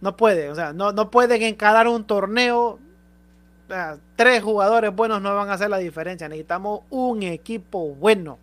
no 0.00 0.16
puede, 0.16 0.50
o 0.50 0.54
sea, 0.54 0.72
no, 0.72 0.92
no 0.92 1.10
pueden 1.10 1.42
encarar 1.42 1.88
un 1.88 2.04
torneo. 2.04 2.78
O 3.66 3.68
sea, 3.68 3.98
tres 4.14 4.42
jugadores 4.42 4.94
buenos 4.94 5.20
no 5.20 5.34
van 5.34 5.48
a 5.48 5.54
hacer 5.54 5.68
la 5.68 5.78
diferencia. 5.78 6.28
Necesitamos 6.28 6.82
un 6.90 7.22
equipo 7.22 7.88
bueno. 7.94 8.38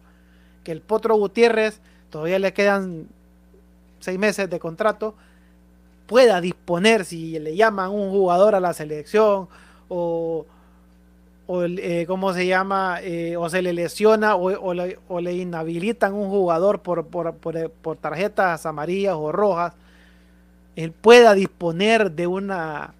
Que 0.63 0.71
el 0.71 0.81
Potro 0.81 1.15
Gutiérrez 1.15 1.79
todavía 2.09 2.39
le 2.39 2.53
quedan 2.53 3.07
seis 3.99 4.19
meses 4.19 4.49
de 4.49 4.59
contrato. 4.59 5.15
Pueda 6.07 6.41
disponer 6.41 7.05
si 7.05 7.39
le 7.39 7.55
llaman 7.55 7.91
un 7.91 8.11
jugador 8.11 8.55
a 8.55 8.59
la 8.59 8.73
selección 8.73 9.47
o, 9.87 10.45
o 11.47 11.63
eh, 11.63 12.05
cómo 12.05 12.33
se 12.33 12.45
llama, 12.45 12.99
eh, 13.01 13.37
o 13.37 13.49
se 13.49 13.61
le 13.61 13.71
lesiona 13.71 14.35
o, 14.35 14.73
le, 14.73 14.99
o 15.07 15.19
inhabilitan 15.21 16.13
un 16.13 16.29
jugador 16.29 16.81
por, 16.81 17.07
por, 17.07 17.33
por 17.33 17.97
tarjetas 17.97 18.65
amarillas 18.65 19.15
o 19.17 19.31
rojas, 19.31 19.73
él 20.75 20.91
pueda 20.91 21.33
disponer 21.33 22.11
de 22.11 22.27
una 22.27 22.93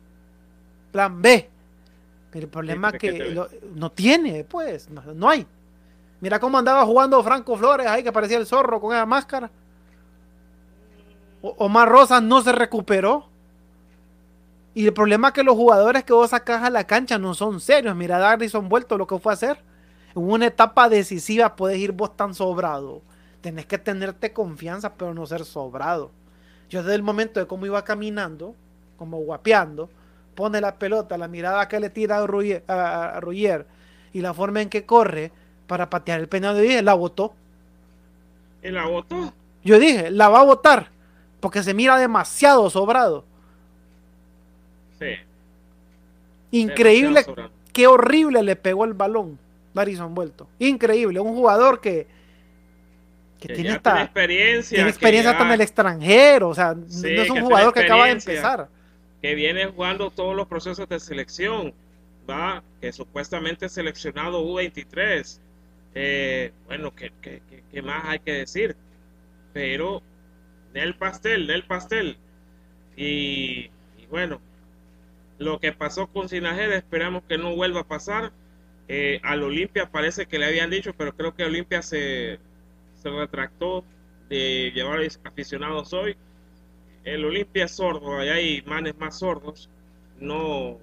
plan 0.92 1.22
B. 1.22 1.50
Pero 2.32 2.46
el 2.46 2.50
problema 2.50 2.90
es 2.90 2.94
que 3.00 3.12
lo- 3.36 3.48
no 3.76 3.92
tiene, 3.92 4.44
pues, 4.44 4.90
no, 4.90 5.02
no 5.14 5.30
hay. 5.30 5.46
Mira 6.22 6.40
cómo 6.40 6.58
andaba 6.58 6.86
jugando 6.86 7.22
Franco 7.24 7.58
Flores 7.58 7.86
ahí, 7.88 8.04
que 8.04 8.12
parecía 8.12 8.38
el 8.38 8.46
zorro 8.48 8.80
con 8.80 8.96
esa 8.96 9.06
máscara. 9.06 9.50
O- 11.42 11.56
Omar 11.60 11.90
Rosas 11.90 12.22
no 12.24 12.42
se 12.42 12.52
recuperó. 12.52 13.28
Y 14.76 14.86
el 14.88 14.94
problema 14.94 15.28
es 15.28 15.34
que 15.36 15.44
los 15.44 15.56
jugadores 15.56 16.04
que 16.04 16.14
vos 16.14 16.32
sacás 16.32 16.64
a 16.64 16.70
la 16.70 16.86
cancha 16.86 17.20
no 17.20 17.34
son 17.36 17.60
serios. 17.60 17.96
Mira, 17.96 18.18
Darrison 18.18 18.70
vuelto 18.70 18.98
lo 18.98 19.06
que 19.06 19.20
fue 19.20 19.34
a 19.34 19.36
hacer. 19.36 19.60
En 20.16 20.24
una 20.30 20.48
etapa 20.48 20.90
decisiva 20.90 21.56
puedes 21.56 21.78
ir 21.78 21.92
vos 21.92 22.16
tan 22.16 22.34
sobrado. 22.34 23.02
Tenés 23.42 23.66
que 23.66 23.78
tenerte 23.78 24.32
confianza, 24.34 24.94
pero 24.94 25.14
no 25.14 25.26
ser 25.28 25.44
sobrado. 25.46 26.10
Yo 26.74 26.82
desde 26.82 26.96
el 26.96 27.04
momento 27.04 27.40
de 27.40 27.46
cómo 27.46 27.68
iba 27.68 27.84
caminando, 27.84 28.56
como 28.98 29.20
guapeando, 29.20 29.92
pone 30.34 30.60
la 30.60 30.74
pelota, 30.74 31.20
la 31.20 31.28
mirada 31.28 31.68
que 31.68 31.80
le 31.80 31.92
tira 31.92 32.18
a 32.18 32.26
Ruyer, 32.26 32.64
a- 32.68 33.16
a 33.18 33.20
Ruyer, 33.20 33.68
y 34.12 34.22
la 34.22 34.34
forma 34.34 34.60
en 34.60 34.70
que 34.70 34.84
corre 34.84 35.32
para 35.68 35.88
patear 35.92 36.20
el 36.20 36.28
penal 36.28 36.56
de 36.56 36.64
10, 36.64 36.84
la 36.84 36.96
botó. 36.96 37.36
¿Y 38.64 38.70
la 38.72 38.88
votó? 38.88 39.32
Yo 39.64 39.78
dije, 39.78 40.10
la 40.10 40.30
va 40.30 40.40
a 40.40 40.46
votar, 40.46 40.90
porque 41.40 41.62
se 41.62 41.76
mira 41.76 41.96
demasiado 41.96 42.68
sobrado. 42.72 43.24
Sí. 44.98 45.14
Increíble, 46.50 47.22
sobrado. 47.24 47.52
qué 47.72 47.86
horrible 47.86 48.42
le 48.42 48.56
pegó 48.56 48.86
el 48.86 48.94
balón 48.94 49.38
Darison 49.76 50.16
Vuelto. 50.16 50.48
Increíble, 50.58 51.20
un 51.20 51.36
jugador 51.36 51.82
que, 51.82 52.08
que 53.48 53.48
Que 53.50 53.54
tiene, 53.56 53.70
ya 53.72 53.76
esta, 53.76 53.92
tiene 53.92 54.06
experiencia. 54.06 54.76
tiene 54.76 54.90
experiencia 54.90 55.38
en 55.40 55.52
el 55.52 55.62
extranjero, 55.62 56.50
o 56.50 56.56
sea, 56.56 56.76
Sí, 56.88 57.14
no 57.16 57.22
es 57.24 57.30
un 57.30 57.42
jugador 57.42 57.74
que 57.74 57.82
acaba 57.82 58.06
de 58.06 58.12
empezar. 58.12 58.68
que 59.22 59.36
viene 59.36 59.66
jugando 59.68 60.10
todos 60.12 60.36
los 60.36 60.48
procesos 60.48 60.88
de 60.90 61.00
selección, 61.00 61.74
va, 62.30 62.64
que 62.82 62.92
supuestamente 62.92 63.66
es 63.68 63.72
seleccionado 63.74 64.44
U23. 64.46 65.40
Eh, 65.96 66.52
bueno, 66.66 66.94
¿qué, 66.96 67.12
qué, 67.22 67.42
qué- 67.72 67.82
más 67.82 68.04
hay 68.06 68.20
que 68.20 68.32
decir? 68.34 68.76
Pero 69.54 70.02
del 70.74 70.96
pastel, 70.96 71.46
del 71.48 71.64
pastel. 71.64 72.18
Y, 72.98 73.70
y 73.98 74.06
bueno, 74.10 74.40
lo 75.38 75.60
que 75.60 75.72
pasó 75.72 76.08
con 76.08 76.30
Sinajera, 76.30 76.76
esperamos 76.76 77.24
que 77.28 77.38
no 77.38 77.56
vuelva 77.56 77.82
a 77.82 77.88
pasar. 77.88 78.32
Eh, 78.88 79.20
al 79.24 79.44
Olimpia 79.44 79.90
parece 79.90 80.26
que 80.26 80.38
le 80.40 80.46
habían 80.46 80.70
dicho, 80.70 80.94
pero 80.98 81.16
creo 81.16 81.34
que 81.36 81.44
Olimpia 81.46 81.82
se, 81.82 82.40
se 83.04 83.10
retractó 83.10 83.84
de 84.30 84.72
llevar 84.74 85.00
aficionados 85.26 85.94
hoy 85.94 86.16
el 87.04 87.26
Olimpia 87.26 87.66
es 87.66 87.72
sordo, 87.76 88.18
allá 88.18 88.36
hay 88.36 88.62
manes 88.66 88.98
más 88.98 89.20
sordos, 89.20 89.70
no, 90.22 90.78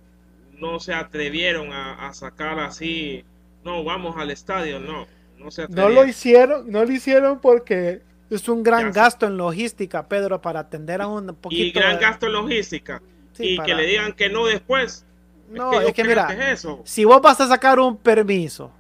no 0.59 0.79
se 0.79 0.93
atrevieron 0.93 1.73
a, 1.73 2.09
a 2.09 2.13
sacar 2.13 2.59
así, 2.59 3.25
no, 3.65 3.83
vamos 3.85 4.17
al 4.19 4.31
estadio, 4.31 4.79
no, 4.81 5.07
no 5.39 5.51
se 5.51 5.67
No 5.69 5.89
lo 5.89 6.05
hicieron, 6.05 6.71
no 6.71 6.85
lo 6.85 6.93
hicieron 6.93 7.41
porque 7.41 8.03
es 8.29 8.47
un 8.51 8.63
gran 8.63 8.93
Ya 8.93 9.03
gasto 9.03 9.27
en 9.27 9.39
logística, 9.39 10.07
Pedro, 10.07 10.43
para 10.43 10.61
atender 10.61 11.01
a 11.01 11.07
un 11.09 11.35
poquito. 11.35 11.63
y 11.63 11.71
gran 11.73 11.97
de- 11.97 12.03
gasto 12.03 12.27
en 12.27 12.35
logística, 12.35 13.01
Sí, 13.33 13.55
y 13.55 13.57
para- 13.57 13.67
que 13.67 13.75
le 13.77 13.87
digan 13.87 14.13
que 14.13 14.29
no 14.29 14.45
después. 14.45 15.07
No, 15.49 15.81
es 15.81 15.95
que 15.95 16.05
mira, 16.05 16.31
es 16.35 16.61
eso. 16.61 16.83
si 16.85 17.05
vos 17.07 17.21
vas 17.23 17.41
a 17.41 17.49
sacar 17.49 17.81
un 17.81 17.97
permiso 17.97 18.71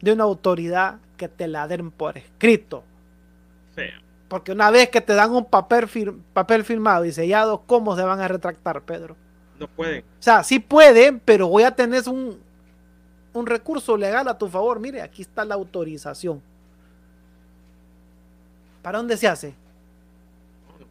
de 0.00 0.12
una 0.12 0.22
autoridad 0.24 1.00
que 1.18 1.28
te 1.28 1.46
la 1.48 1.68
den 1.68 1.90
por 1.90 2.16
escrito, 2.16 2.82
Sí, 3.76 3.82
porque 4.28 4.52
una 4.52 4.70
vez 4.70 4.88
que 4.88 5.00
te 5.02 5.14
dan 5.14 5.30
un 5.32 5.44
papel, 5.44 5.86
fir- 5.86 6.16
papel 6.32 6.64
firmado 6.64 7.04
y 7.04 7.12
sellado, 7.12 7.62
¿cómo 7.66 7.94
se 7.96 8.02
van 8.02 8.20
a 8.20 8.28
retractar, 8.28 8.80
Pedro? 8.82 9.14
no 9.60 9.66
pueden. 9.68 10.02
O 10.02 10.22
sea, 10.22 10.42
sí 10.44 10.58
pueden, 10.60 11.20
pero 11.20 11.48
voy 11.48 11.64
a 11.64 11.72
tener 11.72 12.08
un, 12.08 12.38
un 13.34 13.46
recurso 13.46 13.96
legal 13.96 14.26
a 14.28 14.38
tu 14.38 14.48
favor. 14.48 14.78
Mire, 14.80 15.02
aquí 15.02 15.22
está 15.22 15.44
la 15.44 15.54
autorización. 15.56 16.40
¿Para 18.82 18.98
dónde 18.98 19.16
se 19.16 19.26
hace? 19.28 19.54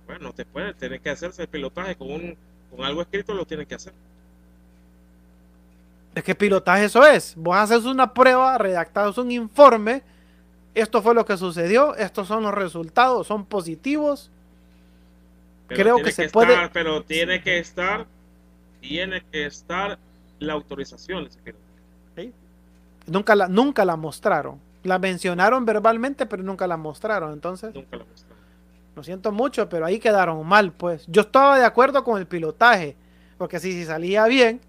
Bueno, 0.05 0.25
no 0.27 0.33
te 0.33 0.45
pueden, 0.45 0.73
tienen 0.75 1.01
que 1.01 1.09
hacerse 1.09 1.41
el 1.43 1.47
pilotaje 1.47 1.95
con, 1.95 2.11
un, 2.11 2.37
con 2.69 2.85
algo 2.85 3.01
escrito, 3.01 3.33
lo 3.33 3.45
tienen 3.45 3.65
que 3.65 3.75
hacer. 3.75 3.93
¿De 6.13 6.23
qué 6.23 6.33
pilotaje 6.35 6.85
eso 6.85 7.05
es? 7.05 7.35
Vos 7.37 7.55
haces 7.55 7.85
una 7.85 8.13
prueba, 8.13 8.57
redactados 8.57 9.17
un 9.17 9.31
informe. 9.31 10.01
Esto 10.73 11.01
fue 11.01 11.15
lo 11.15 11.25
que 11.25 11.37
sucedió. 11.37 11.95
Estos 11.95 12.27
son 12.27 12.43
los 12.43 12.53
resultados. 12.53 13.27
Son 13.27 13.45
positivos. 13.45 14.29
Pero 15.67 15.81
Creo 15.81 15.97
que 16.03 16.11
se 16.11 16.25
estar- 16.25 16.31
puede- 16.31 16.69
Pero 16.69 17.03
tiene 17.03 17.41
que 17.41 17.57
estar, 17.59 18.05
tiene 18.79 19.23
que 19.31 19.45
estar 19.45 19.97
la 20.39 20.53
autorización. 20.53 21.27
Nunca 23.07 23.35
la, 23.35 23.47
nunca 23.47 23.85
la 23.85 23.95
mostraron. 23.95 24.59
La 24.83 24.99
mencionaron 24.99 25.65
verbalmente, 25.65 26.25
pero 26.25 26.43
nunca 26.43 26.67
la 26.67 26.77
mostraron. 26.77 27.33
Entonces, 27.33 27.73
Nunca 27.73 27.97
la 27.97 28.03
mostraron. 28.05 28.37
lo 28.95 29.03
siento 29.03 29.31
mucho, 29.31 29.67
pero 29.69 29.85
ahí 29.85 29.97
quedaron 29.99 30.45
mal, 30.45 30.71
pues. 30.73 31.05
Yo 31.07 31.21
estaba 31.21 31.57
de 31.57 31.65
acuerdo 31.65 32.03
con 32.03 32.19
el 32.19 32.27
pilotaje. 32.27 32.95
Porque 33.37 33.59
si, 33.59 33.71
si 33.73 33.85
salía 33.85 34.25
bien, 34.25 34.59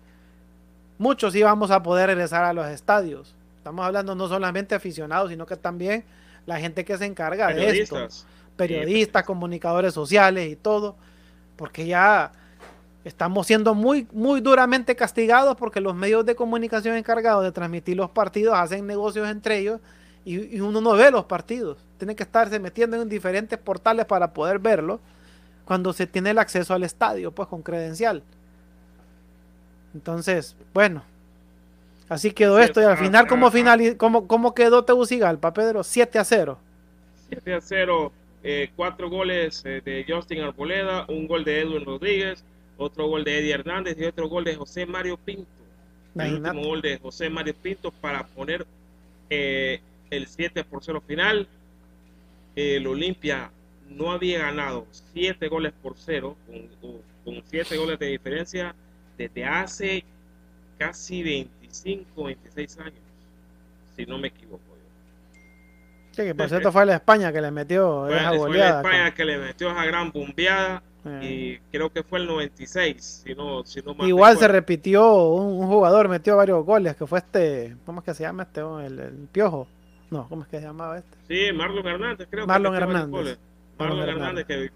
muchos 0.98 1.34
íbamos 1.34 1.70
a 1.70 1.82
poder 1.82 2.08
regresar 2.08 2.44
a 2.44 2.52
los 2.52 2.66
estadios. 2.68 3.34
Estamos 3.68 3.84
hablando 3.84 4.14
no 4.14 4.28
solamente 4.28 4.74
aficionados, 4.74 5.28
sino 5.28 5.44
que 5.44 5.54
también 5.54 6.02
la 6.46 6.58
gente 6.58 6.86
que 6.86 6.96
se 6.96 7.04
encarga 7.04 7.48
de 7.48 7.80
esto. 7.80 8.08
Periodistas. 8.56 9.24
comunicadores 9.24 9.92
sociales 9.92 10.50
y 10.50 10.56
todo, 10.56 10.96
porque 11.54 11.86
ya 11.86 12.32
estamos 13.04 13.46
siendo 13.46 13.74
muy, 13.74 14.08
muy 14.10 14.40
duramente 14.40 14.96
castigados 14.96 15.54
porque 15.56 15.82
los 15.82 15.94
medios 15.94 16.24
de 16.24 16.34
comunicación 16.34 16.96
encargados 16.96 17.44
de 17.44 17.52
transmitir 17.52 17.98
los 17.98 18.08
partidos 18.08 18.54
hacen 18.56 18.86
negocios 18.86 19.28
entre 19.28 19.58
ellos 19.58 19.80
y, 20.24 20.56
y 20.56 20.60
uno 20.62 20.80
no 20.80 20.94
ve 20.94 21.10
los 21.10 21.26
partidos. 21.26 21.76
Tiene 21.98 22.16
que 22.16 22.22
estarse 22.22 22.58
metiendo 22.58 23.02
en 23.02 23.06
diferentes 23.06 23.58
portales 23.58 24.06
para 24.06 24.32
poder 24.32 24.60
verlo 24.60 24.98
cuando 25.66 25.92
se 25.92 26.06
tiene 26.06 26.30
el 26.30 26.38
acceso 26.38 26.72
al 26.72 26.84
estadio, 26.84 27.32
pues 27.32 27.48
con 27.48 27.60
credencial. 27.60 28.22
Entonces, 29.92 30.56
bueno, 30.72 31.02
así 32.08 32.30
quedó 32.32 32.58
esto. 32.58 32.80
Y 32.80 32.84
al 32.84 32.98
final, 32.98 33.26
¿cómo, 33.26 33.50
final, 33.50 33.96
cómo, 33.96 34.26
cómo 34.26 34.54
quedó 34.54 34.84
Tegucigalpa, 34.84 35.52
Pedro? 35.52 35.82
7 35.82 36.18
a 36.18 36.24
0. 36.24 36.58
7 37.30 37.54
a 37.54 37.60
0, 37.60 38.12
eh, 38.42 38.70
cuatro 38.76 39.10
goles 39.10 39.62
eh, 39.64 39.82
de 39.84 40.04
Justin 40.08 40.40
Arboleda, 40.40 41.04
un 41.08 41.26
gol 41.26 41.44
de 41.44 41.60
Edwin 41.60 41.84
Rodríguez, 41.84 42.44
otro 42.76 43.06
gol 43.08 43.24
de 43.24 43.38
Eddie 43.38 43.54
Hernández 43.54 43.96
y 43.98 44.04
otro 44.04 44.28
gol 44.28 44.44
de 44.44 44.56
José 44.56 44.86
Mario 44.86 45.16
Pinto. 45.16 45.46
El 46.14 46.34
último 46.34 46.62
gol 46.62 46.82
de 46.82 46.98
José 46.98 47.28
Mario 47.28 47.54
Pinto 47.54 47.90
para 47.90 48.26
poner 48.26 48.66
eh, 49.30 49.80
el 50.10 50.26
7 50.26 50.64
por 50.64 50.82
0 50.82 51.02
final. 51.06 51.46
El 52.56 52.86
Olimpia 52.86 53.50
no 53.88 54.10
había 54.10 54.38
ganado 54.40 54.86
7 55.14 55.48
goles 55.48 55.72
por 55.82 55.94
0, 55.96 56.36
con 57.24 57.42
7 57.44 57.76
goles 57.76 57.98
de 57.98 58.06
diferencia, 58.06 58.74
desde 59.16 59.44
hace 59.44 60.04
casi 60.78 61.22
25, 61.68 62.24
26 62.24 62.78
años, 62.78 62.94
si 63.96 64.06
no 64.06 64.18
me 64.18 64.28
equivoco. 64.28 64.62
Sí, 66.12 66.24
que 66.24 66.34
por 66.34 66.48
cierto 66.48 66.72
fue 66.72 66.84
la 66.84 66.94
España 66.94 67.32
que 67.32 67.40
le 67.40 67.50
metió 67.52 68.06
fue, 68.06 68.16
esa. 68.16 68.32
Fue 68.34 68.58
la 68.58 68.76
España 68.78 69.14
que 69.14 69.24
le 69.24 69.38
metió 69.38 69.70
esa 69.70 69.84
gran 69.84 70.10
bombeada 70.10 70.82
y 71.22 71.58
creo 71.70 71.90
que 71.90 72.02
fue 72.02 72.18
el 72.18 72.26
96, 72.26 73.22
si 73.24 73.34
no, 73.34 73.64
si 73.64 73.80
no 73.82 73.94
Igual 74.04 74.36
se 74.36 74.48
repitió, 74.48 75.28
un, 75.28 75.66
jugador 75.66 76.08
metió 76.08 76.36
varios 76.36 76.64
goles, 76.66 76.96
que 76.96 77.06
fue 77.06 77.20
este, 77.20 77.76
¿cómo 77.86 78.00
es 78.00 78.04
que 78.04 78.14
se 78.14 78.24
llama 78.24 78.42
este? 78.42 78.60
El, 78.60 78.98
el 78.98 79.28
Piojo. 79.30 79.68
No, 80.10 80.28
¿cómo 80.28 80.42
es 80.42 80.48
que 80.48 80.58
se 80.58 80.64
llamaba 80.64 80.98
este? 80.98 81.16
Sí, 81.28 81.52
Marlon 81.52 81.86
Hernández, 81.86 82.28
creo. 82.30 82.46
Marlon 82.46 82.74
Hernández. 82.74 83.38
Marlon, 83.78 84.08
Hernández, 84.08 84.44
que, 84.44 84.70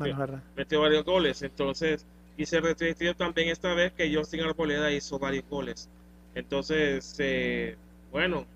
metió 0.57 0.80
varios 0.80 1.05
goles, 1.05 1.43
entonces, 1.43 2.07
y 2.36 2.47
se 2.47 2.61
repitió 2.61 3.16
también 3.16 3.49
esta 3.49 3.74
vez 3.74 3.93
que 3.93 4.14
Justin 4.14 4.43
Arboleda 4.43 4.93
hizo 4.93 5.18
varios 5.18 5.45
goles. 5.51 5.90
Entonces, 6.35 7.14
eh, 7.18 7.76
bueno, 8.11 8.47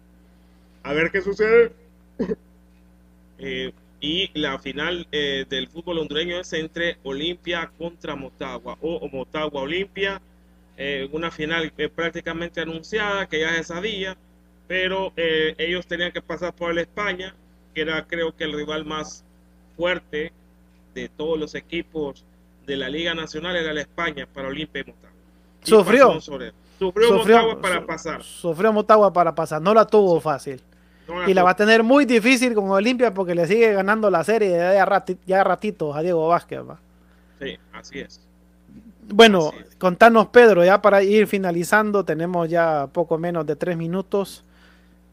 a 0.83 0.93
ver 0.93 1.11
qué 1.11 1.21
sucede. 1.21 1.73
eh, 3.39 3.73
y 4.01 4.31
la 4.39 4.59
final 4.59 5.07
eh, 5.11 5.47
del 5.49 5.69
fútbol 5.69 5.99
hondureño 5.99 6.39
es 6.39 6.53
entre 6.53 6.99
Olimpia 7.03 7.71
contra 7.79 8.15
Motagua 8.15 8.77
o, 8.81 9.09
Motagua 9.09 9.63
Olimpia. 9.63 10.21
Una 11.11 11.31
final 11.31 11.73
prácticamente 11.95 12.61
anunciada 12.61 13.27
que 13.27 13.41
ya 13.41 13.55
se 13.55 13.65
sabía, 13.65 14.15
pero 14.69 15.11
ellos 15.17 15.87
tenían 15.87 16.13
que 16.13 16.21
pasar 16.21 16.53
por 16.53 16.71
el 16.71 16.77
España, 16.77 17.35
que 17.75 17.81
era 17.81 18.07
creo 18.07 18.37
que 18.37 18.45
el 18.45 18.53
rival 18.53 18.85
más 18.85 19.25
fuerte 19.75 20.33
de 20.95 21.09
todos 21.09 21.39
los 21.39 21.55
equipos 21.55 22.27
de 22.67 22.77
la 22.77 22.91
Liga 22.91 23.15
Nacional, 23.15 23.57
era 23.57 23.71
el 23.71 23.79
España 23.79 24.27
para 24.27 24.49
Olimpia 24.49 24.83
y 24.83 24.91
Motagua. 24.91 25.17
sufrió. 26.21 26.53
Sufrió, 26.79 27.13
Motagua 27.13 27.61
para 27.61 27.87
pasar. 27.87 28.23
Sufrió 28.23 28.73
Motagua 28.73 29.13
para 29.13 29.35
pasar, 29.35 29.63
no 29.63 29.73
la 29.73 29.87
tuvo 29.87 30.21
fácil 30.21 30.63
y 31.27 31.35
la 31.35 31.43
va 31.43 31.51
a 31.51 31.57
tener 31.57 31.83
muy 31.83 32.05
difícil 32.05 32.55
con 32.55 32.71
Olimpia 32.71 33.15
porque 33.15 33.35
le 33.35 33.47
sigue 33.47 33.73
ganando 33.73 34.11
la 34.11 34.25
serie 34.25 34.51
ya, 34.51 34.87
ya 35.27 35.45
ratitos 35.45 35.97
a 35.97 36.03
Diego 36.03 36.29
Vázquez. 36.29 36.61
¿va? 36.61 36.79
Sí, 37.41 37.59
así 37.73 38.01
es. 38.01 38.21
Bueno, 39.09 39.53
contanos 39.79 40.29
Pedro, 40.29 40.65
ya 40.65 40.83
para 40.83 41.03
ir 41.03 41.29
finalizando, 41.29 42.05
tenemos 42.05 42.49
ya 42.49 42.89
poco 42.93 43.19
menos 43.19 43.47
de 43.47 43.55
tres 43.55 43.77
minutos. 43.77 44.45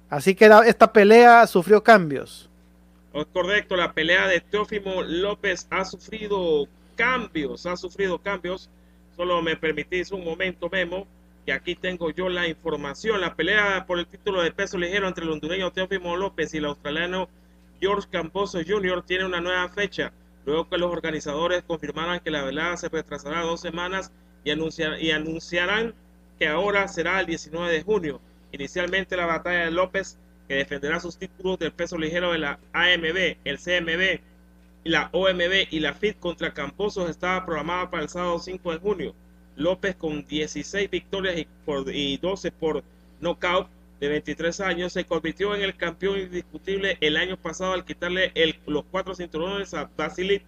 Así 0.10 0.36
que 0.36 0.50
esta 0.66 0.92
pelea 0.92 1.46
sufrió 1.48 1.84
cambios. 1.84 2.50
Es 3.14 3.26
correcto, 3.32 3.76
la 3.76 3.94
pelea 3.94 4.28
de 4.28 4.42
Teófimo 4.42 5.04
López 5.04 5.68
ha 5.70 5.86
sufrido 5.86 6.68
cambios, 6.96 7.68
ha 7.68 7.76
sufrido 7.76 8.18
cambios. 8.18 8.70
Solo 9.16 9.44
me 9.44 9.56
permitís 9.56 10.12
un 10.12 10.24
momento, 10.24 10.70
Memo 10.72 11.06
y 11.46 11.52
aquí 11.52 11.76
tengo 11.76 12.10
yo 12.12 12.30
la 12.30 12.48
información. 12.48 13.22
La 13.22 13.36
pelea 13.36 13.86
por 13.86 14.00
el 14.00 14.08
título 14.08 14.42
de 14.42 14.52
peso 14.52 14.78
ligero 14.78 15.08
entre 15.08 15.26
el 15.26 15.32
hondureño 15.32 15.72
Teófimo 15.72 16.16
López 16.16 16.54
y 16.54 16.58
el 16.58 16.66
australiano 16.66 17.30
George 17.82 18.08
Camposo 18.10 18.60
Jr. 18.66 19.04
tiene 19.04 19.26
una 19.26 19.42
nueva 19.42 19.68
fecha, 19.70 20.14
luego 20.46 20.70
que 20.70 20.78
los 20.78 20.92
organizadores 20.92 21.64
confirmaran 21.64 22.22
que 22.22 22.32
la 22.32 22.44
velada 22.44 22.78
se 22.78 22.90
retrasará 22.90 23.42
dos 23.42 23.60
semanas 23.60 24.12
y, 24.46 24.52
y 24.52 25.12
anunciarán 25.12 25.94
que 26.40 26.48
ahora 26.48 26.88
será 26.88 27.20
el 27.20 27.26
19 27.26 27.72
de 27.72 27.84
junio. 27.84 28.22
Inicialmente 28.52 29.18
la 29.18 29.26
batalla 29.26 29.66
de 29.66 29.72
López, 29.72 30.18
que 30.48 30.56
defenderá 30.56 31.00
sus 31.00 31.18
títulos 31.18 31.60
del 31.60 31.74
peso 31.74 31.98
ligero 31.98 32.32
de 32.32 32.40
la 32.40 32.60
AMB, 32.74 33.38
el 33.44 33.58
CMB, 33.58 34.22
la 34.84 35.10
OMB 35.12 35.68
y 35.72 35.80
la 35.80 35.94
FIT 35.94 36.20
contra 36.20 36.54
Camposos 36.54 37.10
estaba 37.10 37.46
programada 37.46 37.90
para 37.90 38.04
el 38.04 38.10
sábado 38.10 38.40
5 38.40 38.72
de 38.72 38.78
junio. 38.80 39.16
López 39.56 39.96
con 39.96 40.26
16 40.26 40.90
victorias 40.90 41.38
y, 41.38 41.48
por, 41.66 41.86
12 41.86 42.52
por 42.52 42.84
nocaut 43.22 43.68
de 44.00 44.08
23 44.10 44.60
años 44.62 44.94
se 44.94 45.06
convirtió 45.06 45.56
en 45.56 45.62
el 45.62 45.76
campeón 45.78 46.20
indiscutible 46.20 46.98
el 47.00 47.16
año 47.16 47.38
pasado 47.38 47.74
al 47.74 47.86
quitarle 47.86 48.34
los 48.66 48.84
cuatro 48.92 49.16
cinturones 49.16 49.74
a 49.74 49.90
Vasily 49.96 50.42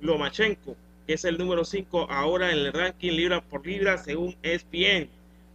Lomachenko, 0.00 0.76
que 1.06 1.14
es 1.14 1.24
el 1.24 1.38
número 1.38 1.64
5 1.64 2.06
ahora 2.10 2.52
en 2.52 2.58
el 2.58 2.72
ranking 2.72 3.12
libra 3.12 3.40
por 3.40 3.66
libra 3.66 3.98
según 3.98 4.36
ESPN, 4.42 5.08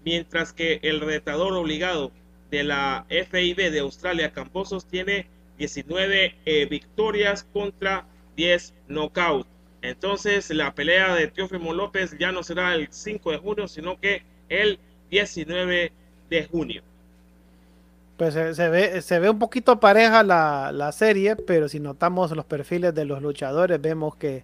mientras 0.03 0.51
que 0.51 0.79
el 0.83 0.99
retador 0.99 1.53
obligado 1.53 2.11
de 2.51 2.63
la 2.63 3.05
FIB 3.09 3.71
de 3.71 3.79
Australia, 3.79 4.31
Camposos, 4.31 4.85
tiene 4.85 5.27
19 5.57 6.35
eh, 6.45 6.65
victorias 6.65 7.45
contra 7.53 8.05
10 8.35 8.73
knockouts. 8.87 9.47
Entonces 9.89 10.49
la 10.49 10.73
pelea 10.73 11.13
de 11.13 11.27
Teófimo 11.27 11.73
López 11.73 12.15
ya 12.17 12.31
no 12.31 12.43
será 12.43 12.73
el 12.73 12.88
5 12.89 13.31
de 13.31 13.38
junio, 13.38 13.67
sino 13.67 13.99
que 13.99 14.23
el 14.49 14.79
19 15.11 15.91
de 16.29 16.45
junio. 16.45 16.81
Pues 18.17 18.33
se, 18.33 18.69
ve, 18.69 19.01
se 19.01 19.19
ve 19.19 19.29
un 19.29 19.39
poquito 19.39 19.79
pareja 19.79 20.23
la, 20.23 20.91
serie, 20.91 21.36
pero 21.36 21.67
si 21.67 21.79
notamos 21.79 22.31
los 22.31 22.45
perfiles 22.45 22.95
de 22.95 23.05
los 23.05 23.21
luchadores, 23.21 23.81
vemos 23.81 24.15
que 24.15 24.43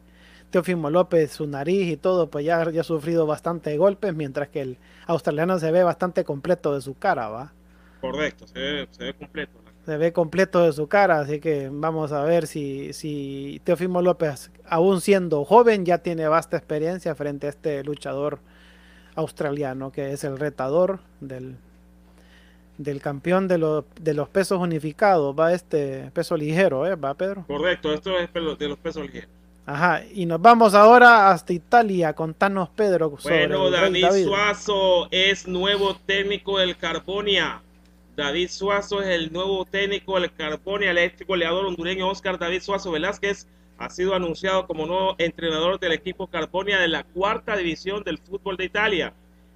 Teófimo 0.50 0.90
López, 0.90 1.32
su 1.32 1.48
nariz 1.48 1.88
y 1.88 1.98
todo, 1.98 2.30
pues 2.30 2.46
ya, 2.46 2.70
ya 2.70 2.82
ha 2.82 2.84
sufrido 2.84 3.26
bastante 3.26 3.78
golpes, 3.78 4.14
mientras 4.14 4.50
que 4.50 4.62
el 4.62 4.78
australiano 5.08 5.58
se 5.58 5.72
ve 5.72 5.84
bastante 5.84 6.26
completo 6.26 6.76
de 6.76 6.82
su 6.82 6.98
cara, 6.98 7.30
¿va? 7.30 7.54
Correcto, 8.02 8.46
se 8.48 8.60
ve, 8.60 8.88
se 8.92 9.06
ve 9.06 9.14
completo 9.14 9.61
se 9.86 9.98
ve 9.98 10.14
completo 10.14 10.64
de 10.64 10.74
su 10.74 10.88
cara, 10.88 11.20
así 11.20 11.40
que 11.40 11.70
vamos 11.72 12.12
a 12.12 12.24
ver 12.24 12.48
si, 12.48 12.94
si 12.94 13.62
Teofimo 13.64 14.02
López, 14.02 14.52
aún 14.68 15.02
siendo 15.02 15.44
joven, 15.44 15.86
ya 15.86 16.00
tiene 16.00 16.28
vasta 16.28 16.58
experiencia 16.58 17.16
frente 17.16 17.48
a 17.48 17.50
este 17.50 17.84
luchador 17.84 18.40
australiano, 19.16 19.92
que 19.92 20.14
es 20.14 20.24
el 20.24 20.38
retador 20.38 21.00
del, 21.20 21.58
del 22.78 23.02
campeón 23.02 23.48
de, 23.48 23.84
de 24.00 24.14
los 24.14 24.30
pesos 24.30 24.60
unificados, 24.60 25.36
va 25.38 25.54
este 25.54 26.12
peso 26.14 26.38
ligero, 26.38 26.86
¿eh? 26.86 26.96
¿Va 26.96 27.16
Pedro? 27.16 27.46
Correcto, 27.48 27.94
esto 27.94 28.18
es 28.18 28.32
de 28.34 28.68
los 28.68 28.78
pesos 28.78 29.04
ligeros. 29.04 29.30
Ajá, 29.66 30.04
y 30.12 30.26
nos 30.26 30.42
vamos 30.42 30.74
ahora 30.74 31.30
hasta 31.30 31.54
Italia. 31.54 32.14
Contanos, 32.14 32.70
Pedro. 32.70 33.16
Sobre 33.20 33.48
bueno, 33.48 33.70
David 33.70 34.26
Suazo 34.26 35.08
es 35.12 35.48
nuevo 35.48 35.96
técnico 35.96 36.58
del 36.58 36.76
Carbonia. 36.78 37.62
David 38.22 38.50
Suazo 38.50 39.02
es 39.02 39.08
el 39.08 39.34
nuevo 39.34 39.66
técnico 39.66 40.20
del 40.20 40.32
Carbonia, 40.32 40.92
el 40.92 41.00
ex 41.00 41.26
goleador 41.26 41.66
hondureño 41.66 42.08
Oscar 42.08 42.38
David 42.38 42.62
Suazo 42.62 42.92
Velázquez 42.92 43.48
ha 43.80 43.90
sido 43.90 44.14
anunciado 44.14 44.68
como 44.68 44.86
nuevo 44.86 45.16
entrenador 45.18 45.80
del 45.80 45.94
equipo 45.94 46.28
Carbonia 46.28 46.78
de 46.78 46.88
la 46.88 47.04
cuarta 47.04 47.58
división 47.58 48.04
del 48.04 48.20
fútbol 48.20 48.58
de 48.58 48.66
Italia. 48.66 49.14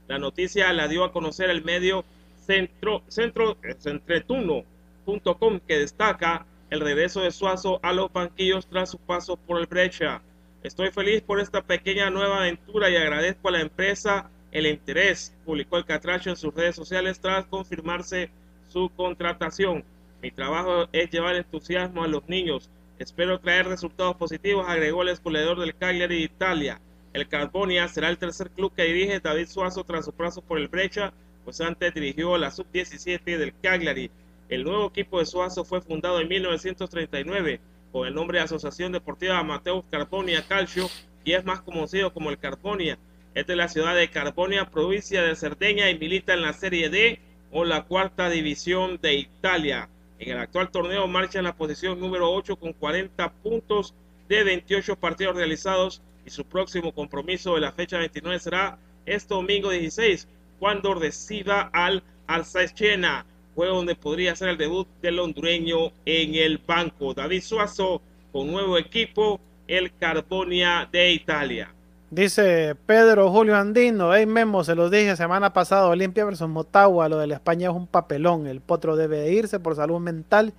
La 0.08 0.18
noticia 0.18 0.74
la 0.74 0.88
dio 0.88 1.04
a 1.04 1.12
conocer 1.12 1.52
el 1.52 1.64
medio 1.64 2.06
centro, 2.44 3.04
centro, 3.08 3.56
centretuno.com 3.78 5.60
que 5.68 5.78
destaca 5.78 6.48
el 6.72 6.80
regreso 6.80 7.22
de 7.22 7.30
Suazo 7.30 7.80
a 7.84 7.94
los 7.94 8.12
banquillos 8.12 8.66
tras 8.66 8.90
su 8.90 8.98
paso 8.98 9.38
por 9.38 9.60
el 9.60 9.68
Brecha. 9.68 10.24
Estoy 10.64 10.90
feliz 10.90 11.22
por 11.22 11.40
esta 11.40 11.62
pequeña 11.62 12.10
nueva 12.10 12.40
aventura 12.40 12.90
y 12.90 12.96
agradezco 12.96 13.50
a 13.50 13.52
la 13.52 13.62
empresa 13.62 14.32
el 14.52 14.66
interés, 14.66 15.36
publicó 15.46 15.78
el 15.78 15.86
Catracho 15.86 16.32
en 16.32 16.36
sus 16.36 16.52
redes 16.56 16.76
sociales 16.76 17.20
tras 17.20 17.46
confirmarse 17.46 18.32
su 18.76 18.92
contratación. 18.94 19.86
Mi 20.22 20.32
trabajo 20.32 20.90
es 20.92 21.10
llevar 21.10 21.38
entusiasmo 21.38 22.04
a 22.04 22.10
los 22.10 22.28
niños. 22.28 22.70
Espero 23.00 23.40
traer 23.40 23.70
resultados 23.70 24.18
positivos, 24.18 24.66
agregó 24.68 25.02
el 25.02 25.08
escoledor 25.08 25.58
del 25.62 25.78
Cagliari 25.78 26.18
de 26.18 26.24
Italia. 26.24 26.82
El 27.14 27.30
Carbonia 27.30 27.88
será 27.88 28.10
el 28.10 28.18
tercer 28.18 28.50
club 28.50 28.74
que 28.76 28.84
dirige 28.84 29.22
David 29.22 29.48
Suazo 29.48 29.86
tras 29.86 30.04
su 30.04 30.12
paso 30.12 30.42
por 30.42 30.60
el 30.60 30.68
Brecha, 30.68 31.14
pues 31.46 31.62
antes 31.62 31.94
dirigió 31.94 32.38
la 32.38 32.52
sub-17 32.52 33.38
del 33.38 33.54
Cagliari. 33.62 34.12
El 34.50 34.66
nuevo 34.66 34.88
equipo 34.88 35.20
de 35.20 35.26
Suazo 35.26 35.64
fue 35.64 35.80
fundado 35.80 36.20
en 36.20 36.28
1939 36.28 37.62
con 37.94 38.06
el 38.06 38.14
nombre 38.14 38.40
de 38.40 38.44
Asociación 38.44 38.92
Deportiva 38.92 39.42
Mateus 39.42 39.86
Carbonia 39.90 40.46
Calcio 40.46 40.90
y 41.24 41.32
es 41.32 41.46
más 41.46 41.62
conocido 41.62 42.14
como 42.14 42.30
el 42.30 42.40
Carbonia. 42.40 43.00
Es 43.36 43.48
de 43.48 43.56
la 43.56 43.70
ciudad 43.70 43.96
de 43.96 44.10
Carbonia, 44.10 44.70
provincia 44.70 45.22
de 45.22 45.38
Cerdeña 45.38 45.90
y 45.90 45.98
milita 45.98 46.34
en 46.34 46.42
la 46.42 46.52
Serie 46.52 46.90
D 46.90 47.22
o 47.58 47.64
la 47.64 47.86
cuarta 47.86 48.30
división 48.30 49.00
de 49.02 49.14
Italia. 49.14 49.88
En 50.20 50.32
el 50.32 50.40
actual 50.40 50.72
torneo 50.72 51.08
marcha 51.08 51.40
en 51.40 51.46
la 51.46 51.56
posición 51.56 51.98
número 52.02 52.30
8 52.34 52.58
con 52.58 52.74
40 52.74 53.32
puntos 53.32 53.94
de 54.28 54.44
28 54.44 54.98
partidos 54.98 55.38
realizados 55.38 56.02
y 56.26 56.32
su 56.32 56.44
próximo 56.44 56.94
compromiso 56.94 57.56
de 57.56 57.62
la 57.62 57.72
fecha 57.72 57.98
29 57.98 58.40
será 58.40 58.78
este 59.06 59.34
domingo 59.34 59.70
16 59.70 60.28
cuando 60.60 60.96
reciba 60.96 61.70
al 61.72 62.04
Alsaciena, 62.28 63.26
juego 63.56 63.78
donde 63.78 63.96
podría 63.96 64.36
ser 64.36 64.50
el 64.50 64.58
debut 64.58 64.90
del 65.02 65.20
hondureño 65.20 65.94
en 66.06 66.36
el 66.36 66.58
banco. 66.58 67.14
David 67.14 67.42
Suazo 67.42 68.02
con 68.34 68.52
nuevo 68.52 68.78
equipo, 68.78 69.40
el 69.70 69.96
Carbonia 69.96 70.90
de 70.92 71.14
Italia. 71.14 71.75
Dice 72.12 72.76
Pedro 72.86 73.32
Julio 73.32 73.58
Andino, 73.58 74.14
hey 74.14 74.28
Memo, 74.28 74.64
se 74.64 74.76
los 74.76 74.92
dije 74.92 75.16
semana 75.16 75.54
pasada, 75.54 75.88
Olimpia 75.88 76.24
versus 76.24 76.48
Motagua, 76.48 77.10
lo 77.10 77.18
de 77.18 77.28
la 77.28 77.34
España 77.36 77.70
es 77.70 77.76
un 77.76 77.88
papelón, 77.88 78.46
el 78.46 78.62
potro 78.62 78.96
debe 78.96 79.32
irse 79.32 79.60
por 79.60 79.76
salud 79.76 80.00
mental 80.00 80.54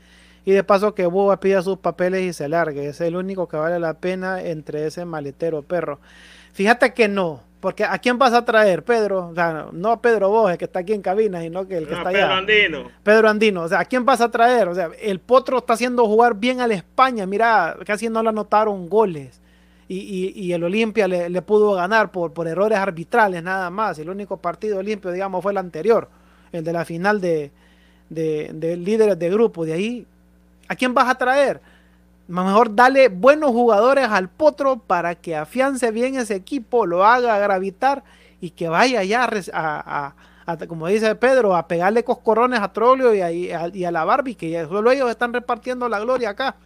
y 0.45 0.51
de 0.51 0.65
paso 0.65 0.95
que 0.95 1.07
Boba 1.07 1.39
pida 1.39 1.63
sus 1.63 1.79
papeles 1.79 2.23
y 2.23 2.33
se 2.33 2.49
largue, 2.49 2.89
es 2.89 3.01
el 3.01 3.15
único 3.15 3.49
que 3.49 3.57
vale 3.57 3.79
la 3.79 3.95
pena 3.95 4.43
entre 4.43 4.87
ese 4.87 5.05
maletero 5.05 5.63
perro. 5.63 6.01
Fíjate 6.53 6.93
que 6.95 7.07
no, 7.07 7.41
porque 7.61 7.85
¿a 7.85 7.97
quién 7.99 8.19
vas 8.19 8.33
a 8.33 8.45
traer, 8.45 8.85
Pedro? 8.85 9.29
O 9.29 9.35
sea, 9.35 9.69
no 9.73 9.93
a 9.93 10.03
Pedro 10.03 10.31
Boje, 10.31 10.59
que 10.59 10.65
está 10.65 10.81
aquí 10.81 10.95
en 10.95 11.03
cabina, 11.03 11.41
sino 11.41 11.67
que 11.69 11.79
el 11.79 11.85
que 11.87 11.93
No, 11.93 11.99
está 11.99 12.11
Pedro 12.11 12.27
allá. 12.27 12.37
Andino. 12.39 12.91
Pedro 13.05 13.29
Andino, 13.29 13.63
o 13.63 13.69
sea, 13.69 13.81
¿a 13.81 13.85
quién 13.85 14.05
vas 14.05 14.21
a 14.21 14.31
traer? 14.33 14.67
O 14.67 14.75
sea, 14.75 14.91
el 15.01 15.21
Potro 15.21 15.59
está 15.59 15.75
haciendo 15.75 16.05
jugar 16.07 16.35
bien 16.35 16.61
a 16.61 16.67
la 16.67 16.75
España, 16.75 17.25
mira, 17.25 17.77
casi 17.87 18.09
no 18.09 18.23
le 18.23 18.31
anotaron 18.31 18.89
goles. 18.89 19.41
Y, 19.89 19.99
y- 20.35 20.53
el 20.53 20.65
Olimpia 20.65 21.07
le, 21.07 21.43
pudo 21.43 21.75
ganar 21.75 22.11
por, 22.11 22.33
por 22.33 22.49
errores 22.49 22.79
arbitrales 22.79 23.43
nada 23.43 23.71
más. 23.71 23.99
El 23.99 24.11
único 24.11 24.37
partido 24.39 24.83
limpio, 24.83 25.13
digamos, 25.13 25.43
fue 25.43 25.53
el 25.53 25.59
anterior, 25.59 26.09
el 26.53 26.65
de 26.65 26.73
la 26.73 26.85
final 26.85 27.21
de, 27.21 27.53
de, 28.11 28.51
de 28.53 28.77
líderes 28.77 29.19
de 29.19 29.31
grupo. 29.31 29.65
De 29.65 29.75
ahí, 29.75 30.07
¿a 30.69 30.75
quién 30.75 30.93
vas 30.93 31.09
a 31.09 31.15
traer? 31.17 31.61
Mejor 32.29 32.75
dale 32.75 33.09
buenos 33.09 33.51
jugadores 33.53 34.09
al 34.09 34.29
Potro 34.29 34.79
para 34.79 35.15
que 35.15 35.37
afiance 35.37 35.93
bien 35.93 36.17
ese 36.17 36.35
equipo, 36.35 36.85
lo 36.85 37.05
haga 37.05 37.39
gravitar 37.39 38.03
y 38.41 38.51
que 38.51 38.69
vaya 38.69 39.05
ya 39.05 39.25
a, 39.25 39.31
a- 39.55 40.53
a- 40.53 40.67
como 40.67 40.89
dice 40.89 41.15
Pedro, 41.15 41.55
a 41.55 41.69
pegarle 41.69 42.03
coscorrones 42.03 42.59
a 42.61 42.73
Troglio 42.73 43.15
y 43.15 43.21
a- 43.21 43.31
y 43.33 43.85
a 43.85 43.91
la 43.93 44.05
Barbie, 44.05 44.35
que 44.35 44.51
ya 44.51 44.67
solo 44.67 44.91
ellos 44.91 45.09
están 45.11 45.33
repartiendo 45.33 45.89
la 45.89 46.01
gloria 46.01 46.31
acá. 46.31 46.57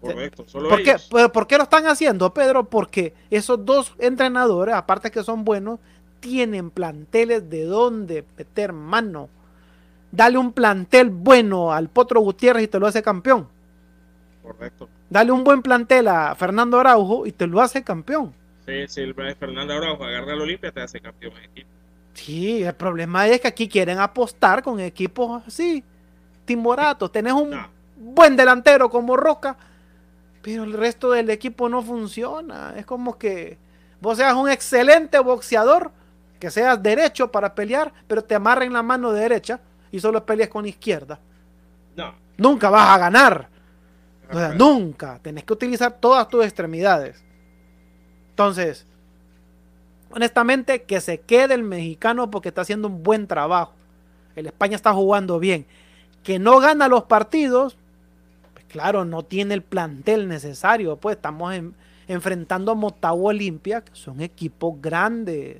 Correcto, 0.00 0.44
solo 0.46 0.68
¿Por 0.68 0.82
qué? 0.82 0.90
ellos. 0.90 1.08
¿Por 1.32 1.46
qué 1.46 1.56
lo 1.56 1.64
están 1.64 1.86
haciendo, 1.86 2.32
Pedro? 2.32 2.64
Porque 2.64 3.14
esos 3.30 3.64
dos 3.64 3.94
entrenadores, 3.98 4.74
aparte 4.74 5.10
que 5.10 5.24
son 5.24 5.44
buenos, 5.44 5.80
tienen 6.20 6.70
planteles 6.70 7.48
de 7.50 7.64
donde 7.64 8.24
meter 8.36 8.72
mano. 8.72 9.28
Dale 10.12 10.38
un 10.38 10.52
plantel 10.52 11.10
bueno 11.10 11.72
al 11.72 11.88
Potro 11.88 12.20
Gutiérrez 12.20 12.64
y 12.64 12.68
te 12.68 12.78
lo 12.78 12.86
hace 12.86 13.02
campeón. 13.02 13.48
Correcto. 14.42 14.88
Dale 15.10 15.32
un 15.32 15.44
buen 15.44 15.62
plantel 15.62 16.08
a 16.08 16.34
Fernando 16.34 16.78
Araujo 16.78 17.26
y 17.26 17.32
te 17.32 17.46
lo 17.46 17.60
hace 17.60 17.82
campeón. 17.82 18.32
Sí, 18.66 18.86
sí, 18.88 19.00
el 19.00 19.14
Fernando 19.14 19.74
Araujo 19.74 20.04
agarra 20.04 20.32
al 20.32 20.42
Olimpia, 20.42 20.70
te 20.70 20.80
hace 20.80 21.00
campeón 21.00 21.32
en 21.38 21.44
equipo. 21.44 21.68
Sí, 22.14 22.62
el 22.62 22.74
problema 22.74 23.26
es 23.28 23.40
que 23.40 23.48
aquí 23.48 23.68
quieren 23.68 23.98
apostar 23.98 24.62
con 24.62 24.80
equipos 24.80 25.42
así, 25.46 25.82
timoratos. 26.44 27.12
Tenés 27.12 27.32
un 27.32 27.50
No. 27.50 27.68
buen 27.96 28.36
delantero 28.36 28.90
como 28.90 29.16
Roca, 29.16 29.56
pero 30.42 30.64
el 30.64 30.72
resto 30.72 31.10
del 31.10 31.30
equipo 31.30 31.68
no 31.68 31.82
funciona. 31.82 32.74
Es 32.76 32.86
como 32.86 33.18
que 33.18 33.58
vos 34.00 34.16
seas 34.16 34.34
un 34.34 34.48
excelente 34.48 35.18
boxeador, 35.18 35.90
que 36.38 36.50
seas 36.50 36.82
derecho 36.82 37.30
para 37.30 37.54
pelear, 37.54 37.92
pero 38.06 38.22
te 38.22 38.34
amarren 38.34 38.72
la 38.72 38.82
mano 38.82 39.12
derecha 39.12 39.60
y 39.90 40.00
solo 40.00 40.24
peleas 40.24 40.48
con 40.48 40.66
izquierda. 40.66 41.18
No. 41.96 42.14
Nunca 42.36 42.70
vas 42.70 42.88
a 42.90 42.98
ganar. 42.98 43.48
O 44.30 44.34
sea, 44.34 44.50
nunca. 44.50 45.18
Tenés 45.22 45.44
que 45.44 45.52
utilizar 45.52 45.92
todas 45.98 46.28
tus 46.28 46.44
extremidades. 46.44 47.24
Entonces, 48.30 48.86
honestamente, 50.10 50.82
que 50.82 51.00
se 51.00 51.20
quede 51.20 51.54
el 51.54 51.62
mexicano 51.62 52.30
porque 52.30 52.50
está 52.50 52.60
haciendo 52.60 52.88
un 52.88 53.02
buen 53.02 53.26
trabajo. 53.26 53.72
El 54.36 54.46
España 54.46 54.76
está 54.76 54.92
jugando 54.92 55.40
bien. 55.40 55.66
Que 56.22 56.38
no 56.38 56.60
gana 56.60 56.88
los 56.88 57.04
partidos, 57.04 57.76
claro, 58.68 59.04
no 59.04 59.22
tiene 59.24 59.54
el 59.54 59.62
plantel 59.62 60.28
necesario. 60.28 60.96
Pues 60.96 61.16
estamos 61.16 61.54
en- 61.54 61.74
enfrentando 62.06 62.72
a 62.72 62.74
Motagua 62.74 63.30
Olimpia, 63.30 63.80
que 63.82 63.90
son 63.94 64.20
equipos 64.20 64.74
grandes. 64.80 65.58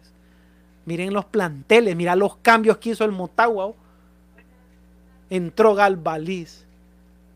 Miren 0.86 1.12
los 1.12 1.24
planteles, 1.26 1.94
mira 1.96 2.16
los 2.16 2.36
cambios 2.36 2.78
que 2.78 2.90
hizo 2.90 3.04
el 3.04 3.12
Motagua. 3.12 3.66
oh. 3.66 3.76
Entró 5.30 5.74
Galvaliz 5.74 6.64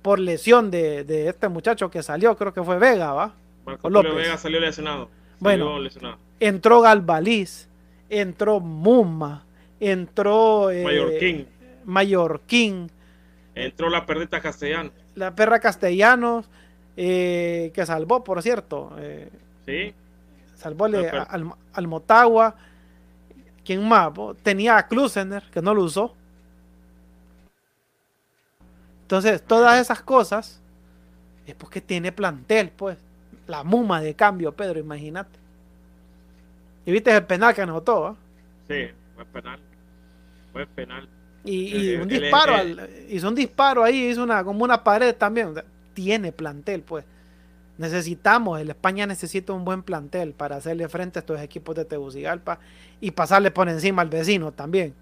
por 0.00 0.18
lesión 0.18 0.70
de, 0.70 1.04
de 1.04 1.28
este 1.28 1.48
muchacho 1.48 1.90
que 1.90 2.02
salió, 2.02 2.36
creo 2.36 2.52
que 2.54 2.62
fue 2.62 2.78
Vega, 2.78 3.12
¿va? 3.12 3.34
Marco 3.66 3.90
López. 3.90 4.14
Vega 4.14 4.38
salió 4.38 4.58
lesionado. 4.60 5.08
Bueno. 5.38 5.66
Salió 5.66 5.78
lesionado. 5.80 6.16
Entró 6.40 6.80
Galvaliz, 6.80 7.68
entró 8.08 8.58
Muma, 8.60 9.44
entró 9.78 10.70
eh, 10.70 10.82
Mallorquín. 10.82 11.46
Mallorquín, 11.84 12.90
Entró 13.54 13.88
la 13.90 14.06
perdita 14.06 14.40
castellano. 14.40 14.90
la 15.14 15.34
perra 15.34 15.60
Castellanos, 15.60 16.48
eh, 16.96 17.70
que 17.74 17.84
salvó, 17.84 18.24
por 18.24 18.42
cierto, 18.42 18.94
eh, 18.98 19.30
Sí. 19.66 19.94
salvó 20.56 20.86
al, 20.86 21.52
al, 21.72 21.86
Motagua. 21.88 22.54
¿Quién 23.64 23.86
más? 23.86 24.10
Tenía 24.42 24.76
a 24.78 24.88
Klusener, 24.88 25.44
que 25.52 25.60
no 25.62 25.74
lo 25.74 25.84
usó. 25.84 26.14
Entonces, 29.02 29.42
todas 29.42 29.80
esas 29.80 30.02
cosas 30.02 30.60
es 31.46 31.54
porque 31.54 31.80
tiene 31.80 32.12
plantel, 32.12 32.70
pues. 32.70 32.98
La 33.48 33.64
muma 33.64 34.00
de 34.00 34.14
cambio, 34.14 34.52
Pedro, 34.52 34.78
imagínate. 34.78 35.38
Y 36.86 36.92
viste 36.92 37.14
el 37.14 37.26
penal 37.26 37.54
que 37.54 37.62
anotó, 37.62 38.06
¿ah? 38.06 38.16
Sí, 38.68 38.86
fue 39.14 39.24
penal. 39.26 39.60
Fue 40.52 40.66
penal. 40.66 41.08
Y, 41.44 41.76
y 41.76 41.94
un 41.96 42.02
el- 42.02 42.08
disparo, 42.20 42.56
el- 42.58 42.78
al- 42.78 42.90
hizo 43.08 43.28
un 43.28 43.34
disparo 43.34 43.82
ahí, 43.82 44.08
hizo 44.10 44.22
una, 44.22 44.44
como 44.44 44.64
una 44.64 44.82
pared 44.84 45.14
también. 45.14 45.48
o 45.48 45.54
sea, 45.54 45.64
tiene 45.94 46.32
plantel, 46.32 46.82
pues. 46.82 47.04
Necesitamos, 47.78 48.60
el 48.60 48.70
España 48.70 49.06
necesita 49.06 49.52
un 49.52 49.64
buen 49.64 49.82
plantel 49.82 50.34
para 50.34 50.56
hacerle 50.56 50.88
frente 50.88 51.18
a 51.18 51.20
estos 51.20 51.40
equipos 51.40 51.74
de 51.74 51.84
Tegucigalpa 51.84 52.58
y 53.00 53.10
pasarle 53.10 53.50
por 53.50 53.68
encima 53.68 54.02
al 54.02 54.08
vecino 54.08 54.52
también. 54.52 54.94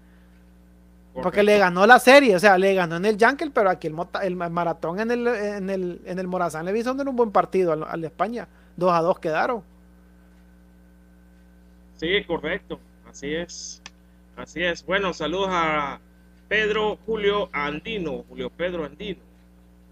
Porque 1.13 1.43
le 1.43 1.57
ganó 1.57 1.85
la 1.85 1.99
serie, 1.99 2.35
o 2.37 2.39
sea, 2.39 2.57
le 2.57 2.73
ganó 2.73 2.95
en 2.95 3.05
el 3.05 3.17
Yankel, 3.17 3.51
pero 3.51 3.69
aquí 3.69 3.87
el, 3.87 3.93
mota- 3.93 4.21
el 4.25 4.37
maratón 4.37 5.01
en 5.01 5.11
el, 5.11 5.27
en 5.27 5.69
el, 5.69 6.01
en 6.05 6.17
el 6.19 6.27
Morazán 6.27 6.65
le 6.65 6.77
hizo 6.79 6.93
un 6.93 7.15
buen 7.17 7.31
partido 7.31 7.73
al, 7.73 7.83
al 7.83 8.03
España. 8.05 8.47
2 8.77 8.91
a 8.93 9.01
2 9.01 9.19
quedaron. 9.19 9.61
Sí, 11.97 12.23
correcto. 12.25 12.79
Así 13.09 13.33
es. 13.35 13.81
Así 14.37 14.63
es. 14.63 14.85
Bueno, 14.85 15.13
saludos 15.13 15.49
a 15.51 15.99
Pedro 16.51 16.97
Julio 17.05 17.47
Andino. 17.53 18.25
Julio 18.27 18.49
Pedro 18.49 18.83
Andino. 18.83 19.21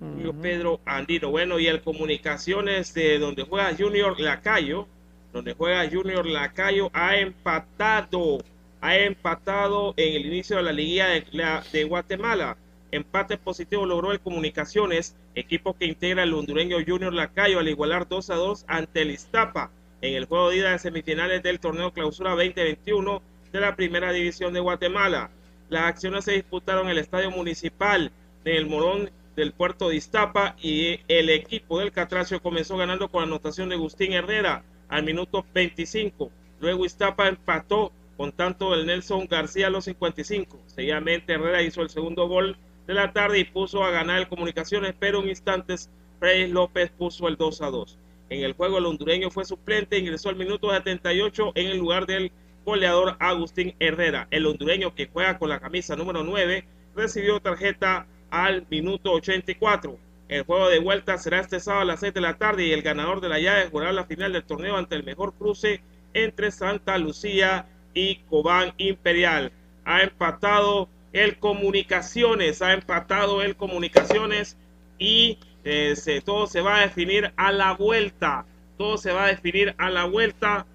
Julio. 0.01 0.34
Pedro 0.34 0.82
Andino. 0.84 1.30
Bueno, 1.32 1.57
y 1.57 1.68
el 1.68 1.80
Comunicaciones 1.82 2.93
de 2.93 3.18
donde 3.18 3.43
juega 3.43 3.74
Junior 3.80 4.20
Lacayo, 4.20 4.86
donde 5.32 5.53
juega 5.53 5.89
Junior 5.89 6.26
Lacayo, 6.26 6.89
ha 6.91 7.16
empatado, 7.16 8.39
ha 8.82 8.97
empatado 8.97 9.93
en 9.95 10.16
el 10.16 10.26
inicio 10.26 10.57
de 10.57 10.64
la 10.64 10.74
liguilla 10.74 11.07
de, 11.07 11.24
la- 11.32 11.64
de 11.72 11.86
Guatemala. 11.86 12.57
Empate 12.91 13.38
positivo 13.38 13.86
logró 13.86 14.12
el 14.12 14.20
Comunicaciones, 14.20 15.16
equipo 15.36 15.78
que 15.78 15.86
integra 15.86 16.24
el 16.24 16.34
hondureño 16.34 16.76
Junior 16.86 17.14
Lacayo 17.14 17.60
al 17.60 17.70
igualar 17.70 18.05
2 18.10 18.30
a 18.32 18.36
2 18.36 18.66
ante 18.68 19.03
el 19.03 19.12
Iztapa 19.12 19.72
en 20.01 20.16
el 20.16 20.26
juego 20.26 20.49
de 20.49 20.57
ida 20.57 20.72
de 20.72 20.80
semifinales 20.80 21.41
del 21.41 21.62
torneo 21.62 21.93
Clausura 21.93 22.32
2021 22.32 23.22
de 23.53 23.60
la 23.62 23.78
Primera 23.78 24.12
División 24.12 24.53
de 24.53 24.60
Guatemala. 24.60 25.30
Las 25.70 25.84
acciones 25.84 26.26
se 26.26 26.34
disputaron 26.34 26.86
en 26.86 26.91
el 26.91 26.97
Estadio 26.97 27.32
Municipal 27.32 28.11
en 28.43 28.55
el 28.55 28.65
Morón 28.65 29.11
del 29.36 29.53
puerto 29.53 29.89
de 29.89 29.95
Iztapa 29.95 30.55
y 30.61 30.99
el 31.07 31.30
equipo 31.30 31.80
del 31.80 31.91
Catracio 31.91 32.41
comenzó 32.41 32.76
ganando 32.76 33.09
con 33.09 33.24
anotación 33.24 33.70
de 33.70 33.76
Agustín 33.76 34.13
Herrera 34.13 34.63
al 34.88 35.03
minuto 35.03 35.45
25. 35.53 36.32
Luego 36.59 36.86
Iztapa 36.86 37.28
empató 37.28 37.91
con 38.17 38.32
tanto 38.32 38.72
del 38.72 38.88
Nelson 38.88 39.28
García 39.28 39.67
a 39.67 39.70
los 39.70 39.86
55. 39.86 40.59
Seguidamente 40.65 41.34
Herrera 41.34 41.61
hizo 41.61 41.82
el 41.82 41.89
segundo 41.89 42.28
gol 42.28 42.57
de 42.88 42.95
la 42.95 43.13
tarde 43.13 43.39
y 43.39 43.45
puso 43.45 43.84
a 43.84 43.91
ganar 43.91 44.17
el 44.17 44.28
Comunicaciones, 44.28 44.95
pero 44.99 45.22
en 45.22 45.30
instantes 45.30 45.89
Freddy 46.20 46.47
López 46.47 46.91
puso 46.91 47.28
el 47.28 47.38
2 47.38 47.61
a 47.61 47.70
2. 47.70 47.97
En 48.30 48.43
el 48.43 48.53
juego 48.53 48.80
el 48.80 48.86
hondureño 48.88 49.30
fue 49.30 49.45
suplente, 49.45 49.99
ingresó 49.99 50.30
al 50.30 50.36
minuto 50.36 50.72
78 50.72 51.51
en 51.55 51.67
el 51.67 51.78
lugar 51.78 52.07
del 52.07 52.32
goleador 52.70 53.15
Agustín 53.20 53.76
Herrera. 53.80 54.28
El 54.32 54.45
hondureño 54.45 54.95
que 54.95 55.07
juega 55.07 55.38
con 55.38 55.49
la 55.49 55.59
camisa 55.59 55.95
número 55.95 56.24
9 56.24 56.65
recibió 56.95 57.39
tarjeta 57.39 58.07
al 58.32 58.65
minuto 58.70 59.11
84. 59.13 59.97
El 60.28 60.43
juego 60.43 60.70
de 60.70 60.80
vuelta 60.80 61.17
será 61.17 61.39
este 61.39 61.59
sábado 61.59 61.82
a 61.82 61.86
las 61.86 61.99
6 62.01 62.13
de 62.13 62.22
la 62.22 62.38
tarde 62.38 62.65
y 62.65 62.72
el 62.72 62.82
ganador 62.84 63.20
de 63.22 63.30
la 63.30 63.39
llave 63.39 63.70
jugará 63.70 63.91
la 63.91 64.05
final 64.05 64.34
del 64.34 64.43
torneo 64.43 64.78
ante 64.78 64.95
el 64.95 65.03
mejor 65.03 65.34
cruce 65.34 65.82
entre 66.13 66.51
Santa 66.51 66.97
Lucía 66.97 67.65
y 67.93 68.17
Cobán 68.30 68.74
Imperial. 68.78 69.51
Ha 69.86 70.01
empatado 70.03 70.88
el 71.13 71.39
Comunicaciones, 71.39 72.61
ha 72.61 72.74
empatado 72.74 73.41
el 73.41 73.55
Comunicaciones 73.55 74.57
y 74.99 75.39
eh, 75.63 75.95
se- 75.95 76.22
todo 76.22 76.45
se 76.47 76.61
va 76.61 76.78
a 76.78 76.82
definir 76.82 77.32
a 77.36 77.51
la 77.51 77.74
vuelta. 77.74 78.45
Todo 78.78 78.97
se 78.97 79.11
va 79.11 79.26
a 79.26 79.28
definir 79.28 79.74
a 79.78 79.89
la 79.89 80.05
vuelta 80.05 80.65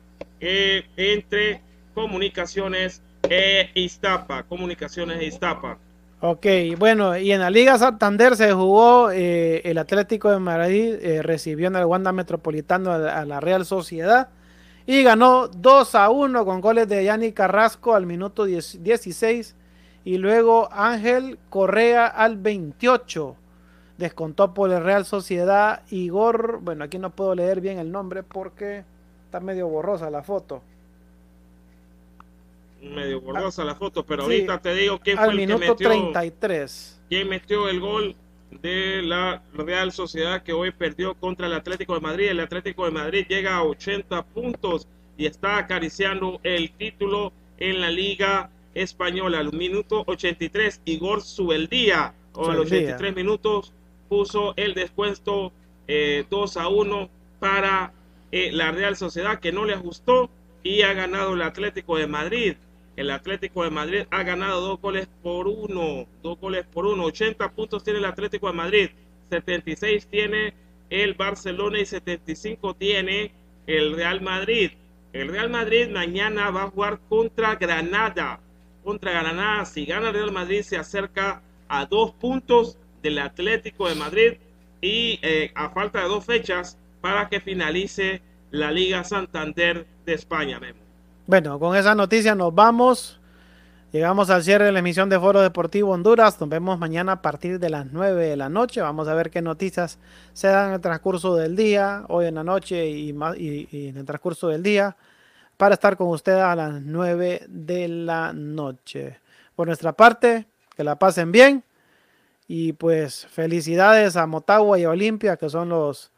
eh, 0.41 0.85
entre 0.97 1.61
Comunicaciones 1.95 3.03
e 3.23 3.71
Iztapa, 3.75 4.43
Comunicaciones 4.43 5.21
e 5.21 5.27
Iztapa. 5.27 5.79
Ok, 6.21 6.47
bueno, 6.79 7.17
y 7.19 7.33
en 7.33 7.41
la 7.41 7.51
Liga 7.51 7.77
Santander 7.79 8.35
se 8.37 8.53
jugó 8.53 9.11
eh, 9.11 9.61
el 9.65 9.77
Atlético 9.79 10.31
de 10.31 10.39
Madrid, 10.39 10.95
eh, 11.01 11.23
recibió 11.23 11.69
en 11.69 11.77
el 11.77 11.85
Wanda 11.85 12.13
Metropolitano 12.13 12.93
a, 12.93 13.25
la 13.25 13.41
Real 13.41 13.67
Sociedad 13.67 14.29
y 14.87 15.03
ganó 15.03 15.49
2 15.49 15.95
a 15.95 16.11
1 16.11 16.45
con 16.45 16.61
goles 16.61 16.89
de 16.89 17.05
Yanni 17.05 17.33
Carrasco 17.33 17.95
al 17.95 18.07
minuto 18.07 18.47
16 18.47 19.55
y 20.05 20.17
luego 20.19 20.69
Ángel 20.73 21.39
Correa 21.51 22.07
al 22.07 22.39
28. 22.39 23.37
Descontó 23.99 24.55
por 24.55 24.73
el 24.73 24.83
Real 24.83 25.05
Sociedad 25.05 25.83
Igor, 25.91 26.61
bueno, 26.63 26.85
aquí 26.85 26.99
no 26.99 27.11
puedo 27.11 27.35
leer 27.35 27.61
bien 27.61 27.79
el 27.79 27.93
nombre 27.93 28.23
porque 28.23 28.85
está 29.27 29.41
medio 29.41 29.69
borrosa 29.69 30.09
la 30.09 30.23
foto 30.23 30.63
medio 32.91 33.21
borrosa 33.21 33.65
la 33.65 33.75
foto, 33.75 34.05
pero 34.05 34.25
ahorita 34.25 34.61
te 34.61 34.75
digo 34.75 35.01
quién 35.01 35.17
fue 35.17 35.33
el 35.33 35.39
que 35.39 35.47
metió, 35.47 35.77
33. 35.77 37.03
quién 37.09 37.29
metió 37.29 37.69
el 37.69 37.81
gol 37.81 38.17
de 38.63 39.03
la 39.03 39.43
Real 39.53 39.93
Sociedad 39.93 40.43
que 40.43 40.53
hoy 40.53 40.71
perdió 40.71 41.15
contra 41.15 41.47
el 41.47 41.55
Atlético 41.55 41.95
de 41.95 42.01
Madrid. 42.01 42.29
El 42.29 42.41
Atlético 42.41 42.85
de 42.85 42.91
Madrid 42.93 43.27
llega 43.29 43.57
a 43.57 43.65
80 43.65 44.23
puntos 44.27 44.87
y 45.17 45.27
está 45.27 45.59
acariciando 45.59 46.41
el 46.43 46.73
título 46.73 47.33
en 47.59 47.81
la 47.81 47.91
Liga 47.91 48.51
Española. 48.75 49.39
Al 49.39 49.53
minuto 49.53 50.05
83, 50.07 50.83
Igor 50.85 51.23
Subeldía, 51.23 52.15
o 52.33 52.51
a 52.51 52.55
los 52.55 52.67
83 52.67 53.15
minutos, 53.15 53.73
puso 54.09 54.55
el 54.57 54.75
descuento 54.75 55.53
2 55.53 55.53
eh, 55.89 56.27
a 56.57 56.69
1 56.69 57.11
para 57.39 57.93
eh, 58.33 58.51
la 58.53 58.73
Real 58.73 58.97
Sociedad, 58.97 59.39
que 59.41 59.53
no 59.53 59.65
le 59.65 59.75
ajustó 59.75 60.31
y 60.63 60.83
ha 60.83 60.93
ganado 60.95 61.35
el 61.35 61.43
Atlético 61.43 61.99
de 61.99 62.07
Madrid. 62.07 62.57
El 62.97 63.11
Atlético 63.11 63.65
de 63.65 63.71
Madrid 63.71 64.03
ha 64.11 64.23
ganado 64.23 64.61
dos 64.61 64.81
goles 64.81 65.09
por 65.23 65.49
uno. 65.49 66.07
Dos 66.23 66.39
goles 66.39 66.65
por 66.67 66.87
uno. 66.87 67.05
80 67.05 67.51
puntos 67.53 67.83
tiene 67.83 67.99
el 67.99 68.05
Atlético 68.05 68.47
de 68.47 68.53
Madrid. 68.53 68.91
76 69.31 70.07
tiene 70.07 70.55
el 70.91 71.15
Barcelona 71.15 71.81
y 71.81 71.87
75 71.87 72.75
tiene 72.75 73.33
el 73.67 73.97
Real 73.97 74.21
Madrid. 74.21 74.73
El 75.13 75.29
Real 75.29 75.51
Madrid 75.51 75.89
mañana 75.89 76.51
va 76.51 76.65
a 76.65 76.71
jugar 76.71 77.01
contra 77.09 77.57
Granada. 77.57 78.41
Contra 78.85 79.13
Granada. 79.13 79.65
Si 79.65 79.87
gana 79.87 80.09
el 80.09 80.15
Real 80.15 80.33
Madrid 80.33 80.63
se 80.63 80.77
acerca 80.77 81.43
a 81.69 81.87
dos 81.87 82.13
puntos 82.13 82.79
del 83.03 83.19
Atlético 83.19 83.89
de 83.89 83.95
Madrid 83.97 84.33
y 84.81 85.19
eh, 85.23 85.51
a 85.55 85.71
falta 85.71 86.03
de 86.03 86.09
dos 86.09 86.25
fechas 86.25 86.79
para 87.01 87.29
que 87.29 87.41
finalice 87.41 88.23
la 88.51 88.71
Liga 88.71 89.03
Santander 89.03 89.87
de 90.07 90.15
España. 90.15 90.61
Memo. 90.61 90.84
Bueno, 91.27 91.59
con 91.59 91.75
esa 91.75 91.95
noticia 91.95 92.35
nos 92.35 92.55
vamos. 92.55 93.19
Llegamos 93.93 94.29
al 94.29 94.45
cierre 94.45 94.67
de 94.67 94.73
la 94.73 94.81
emisión 94.81 95.09
de 95.09 95.19
Foro 95.19 95.41
Deportivo 95.41 95.93
Honduras. 95.93 96.39
Nos 96.39 96.51
vemos 96.51 96.79
mañana 96.79 97.13
a 97.13 97.23
partir 97.23 97.59
de 97.59 97.71
las 97.71 97.87
9 97.91 98.27
de 98.27 98.37
la 98.37 98.51
noche. 98.51 98.83
Vamos 98.83 99.09
a 99.09 99.15
ver 99.15 99.31
qué 99.31 99.41
noticias 99.41 99.99
se 100.35 100.49
dan 100.49 100.69
en 100.69 100.75
el 100.75 100.81
transcurso 100.83 101.35
del 101.35 101.57
día, 101.57 102.05
hoy 102.09 102.27
en 102.27 102.35
la 102.35 102.45
noche 102.45 102.91
y, 102.91 103.09
en 103.09 103.97
el 103.97 104.05
transcurso 104.05 104.49
del 104.49 104.63
día, 104.63 104.99
para 105.57 105.73
estar 105.77 105.97
con 105.97 106.09
ustedes 106.09 106.43
a 106.43 106.55
las 106.55 106.83
9 106.83 107.47
de 107.49 107.89
la 107.89 108.35
noche. 108.35 109.19
Por 109.57 109.69
nuestra 109.69 109.95
parte, 109.95 110.47
que 110.77 110.85
la 110.85 110.99
pasen 110.99 111.33
bien. 111.33 111.65
Y 112.47 112.75
pues 112.75 113.27
felicidades 113.29 114.17
a 114.17 114.27
Motagua 114.27 114.79
y 114.79 114.85
a 114.85 114.91
Olimpia, 114.91 115.39
que 115.39 115.49
son 115.49 115.71
los 115.71 116.13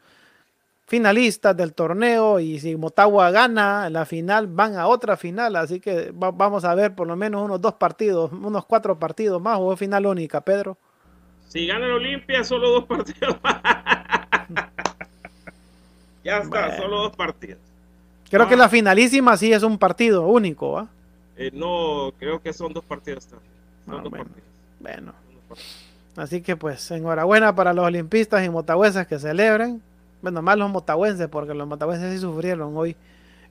finalistas 0.87 1.55
del 1.55 1.73
torneo 1.73 2.39
y 2.39 2.59
si 2.59 2.75
Motagua 2.77 3.29
gana 3.29 3.89
la 3.89 4.05
final 4.05 4.47
van 4.47 4.77
a 4.77 4.87
otra 4.87 5.17
final, 5.17 5.57
así 5.57 5.81
que 5.81 6.11
vamos 6.13 6.63
a 6.63 6.73
ver 6.75 6.95
por 6.95 7.07
lo 7.07 7.17
menos 7.17 7.43
unos 7.43 7.59
dos 7.59 7.73
partidos, 7.73 8.31
unos 8.31 8.65
cuatro 8.65 8.97
partidos 8.97 9.41
más 9.41 9.57
o 9.59 9.75
final 9.75 10.05
única, 10.05 10.41
Pedro. 10.41 10.77
Si 11.49 11.67
gana 11.67 11.85
el 11.85 11.91
Olimpia, 11.91 12.43
solo 12.43 12.71
dos 12.71 12.85
partidos. 12.85 13.35
ya 16.23 16.37
está, 16.37 16.77
solo 16.77 17.03
dos 17.03 17.15
partidos. 17.15 17.59
Creo 18.29 18.47
que 18.47 18.55
ah. 18.55 18.57
la 18.57 18.69
finalísima 18.69 19.35
sí 19.35 19.51
es 19.51 19.63
un 19.63 19.77
partido 19.77 20.27
único, 20.27 20.79
¿ah? 20.79 20.87
Eh, 21.35 21.51
no, 21.53 22.13
creo 22.17 22.41
que 22.41 22.51
son 22.51 22.73
dos 22.73 22.83
partidos 22.83 23.27
ah, 23.87 24.01
bueno, 24.79 25.13
Así 26.15 26.41
que 26.41 26.55
pues 26.55 26.89
enhorabuena 26.89 27.53
para 27.53 27.73
los 27.73 27.85
olimpistas 27.85 28.43
y 28.43 28.49
motagüeses 28.49 29.05
que 29.05 29.19
celebren. 29.19 29.83
Bueno, 30.21 30.41
más 30.41 30.57
los 30.57 30.69
motahuenses, 30.69 31.27
porque 31.27 31.53
los 31.53 31.67
motahuenses 31.67 32.13
sí 32.13 32.19
sufrieron 32.19 32.75
hoy. 32.75 32.95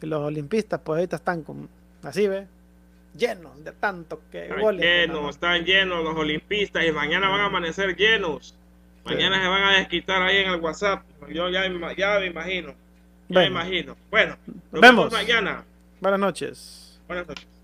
Y 0.02 0.06
los 0.06 0.20
olimpistas, 0.20 0.80
pues 0.82 0.98
ahorita 0.98 1.16
están 1.16 1.42
con, 1.42 1.68
así, 2.02 2.28
¿ve? 2.28 2.46
Llenos 3.16 3.64
de 3.64 3.72
tanto 3.72 4.20
que 4.30 4.46
están 4.48 4.76
Llenos, 4.76 5.30
están 5.30 5.64
llenos 5.64 6.04
los 6.04 6.14
olimpistas 6.16 6.84
y 6.84 6.92
mañana 6.92 7.30
van 7.30 7.40
a 7.40 7.46
amanecer 7.46 7.96
llenos. 7.96 8.54
Mañana 9.06 9.40
se 9.40 9.48
van 9.48 9.62
a 9.62 9.78
desquitar 9.78 10.20
ahí 10.20 10.38
en 10.38 10.50
el 10.50 10.60
WhatsApp. 10.60 11.02
Yo 11.32 11.48
ya, 11.48 11.62
ya 11.96 12.18
me 12.18 12.26
imagino. 12.26 12.74
Ya 13.28 13.40
me 13.40 13.46
imagino. 13.46 13.96
Bueno, 14.10 14.36
nos 14.72 14.80
vemos 14.82 15.12
mañana. 15.12 15.64
Buenas 16.00 16.20
noches. 16.20 17.00
Buenas 17.06 17.26
noches. 17.26 17.55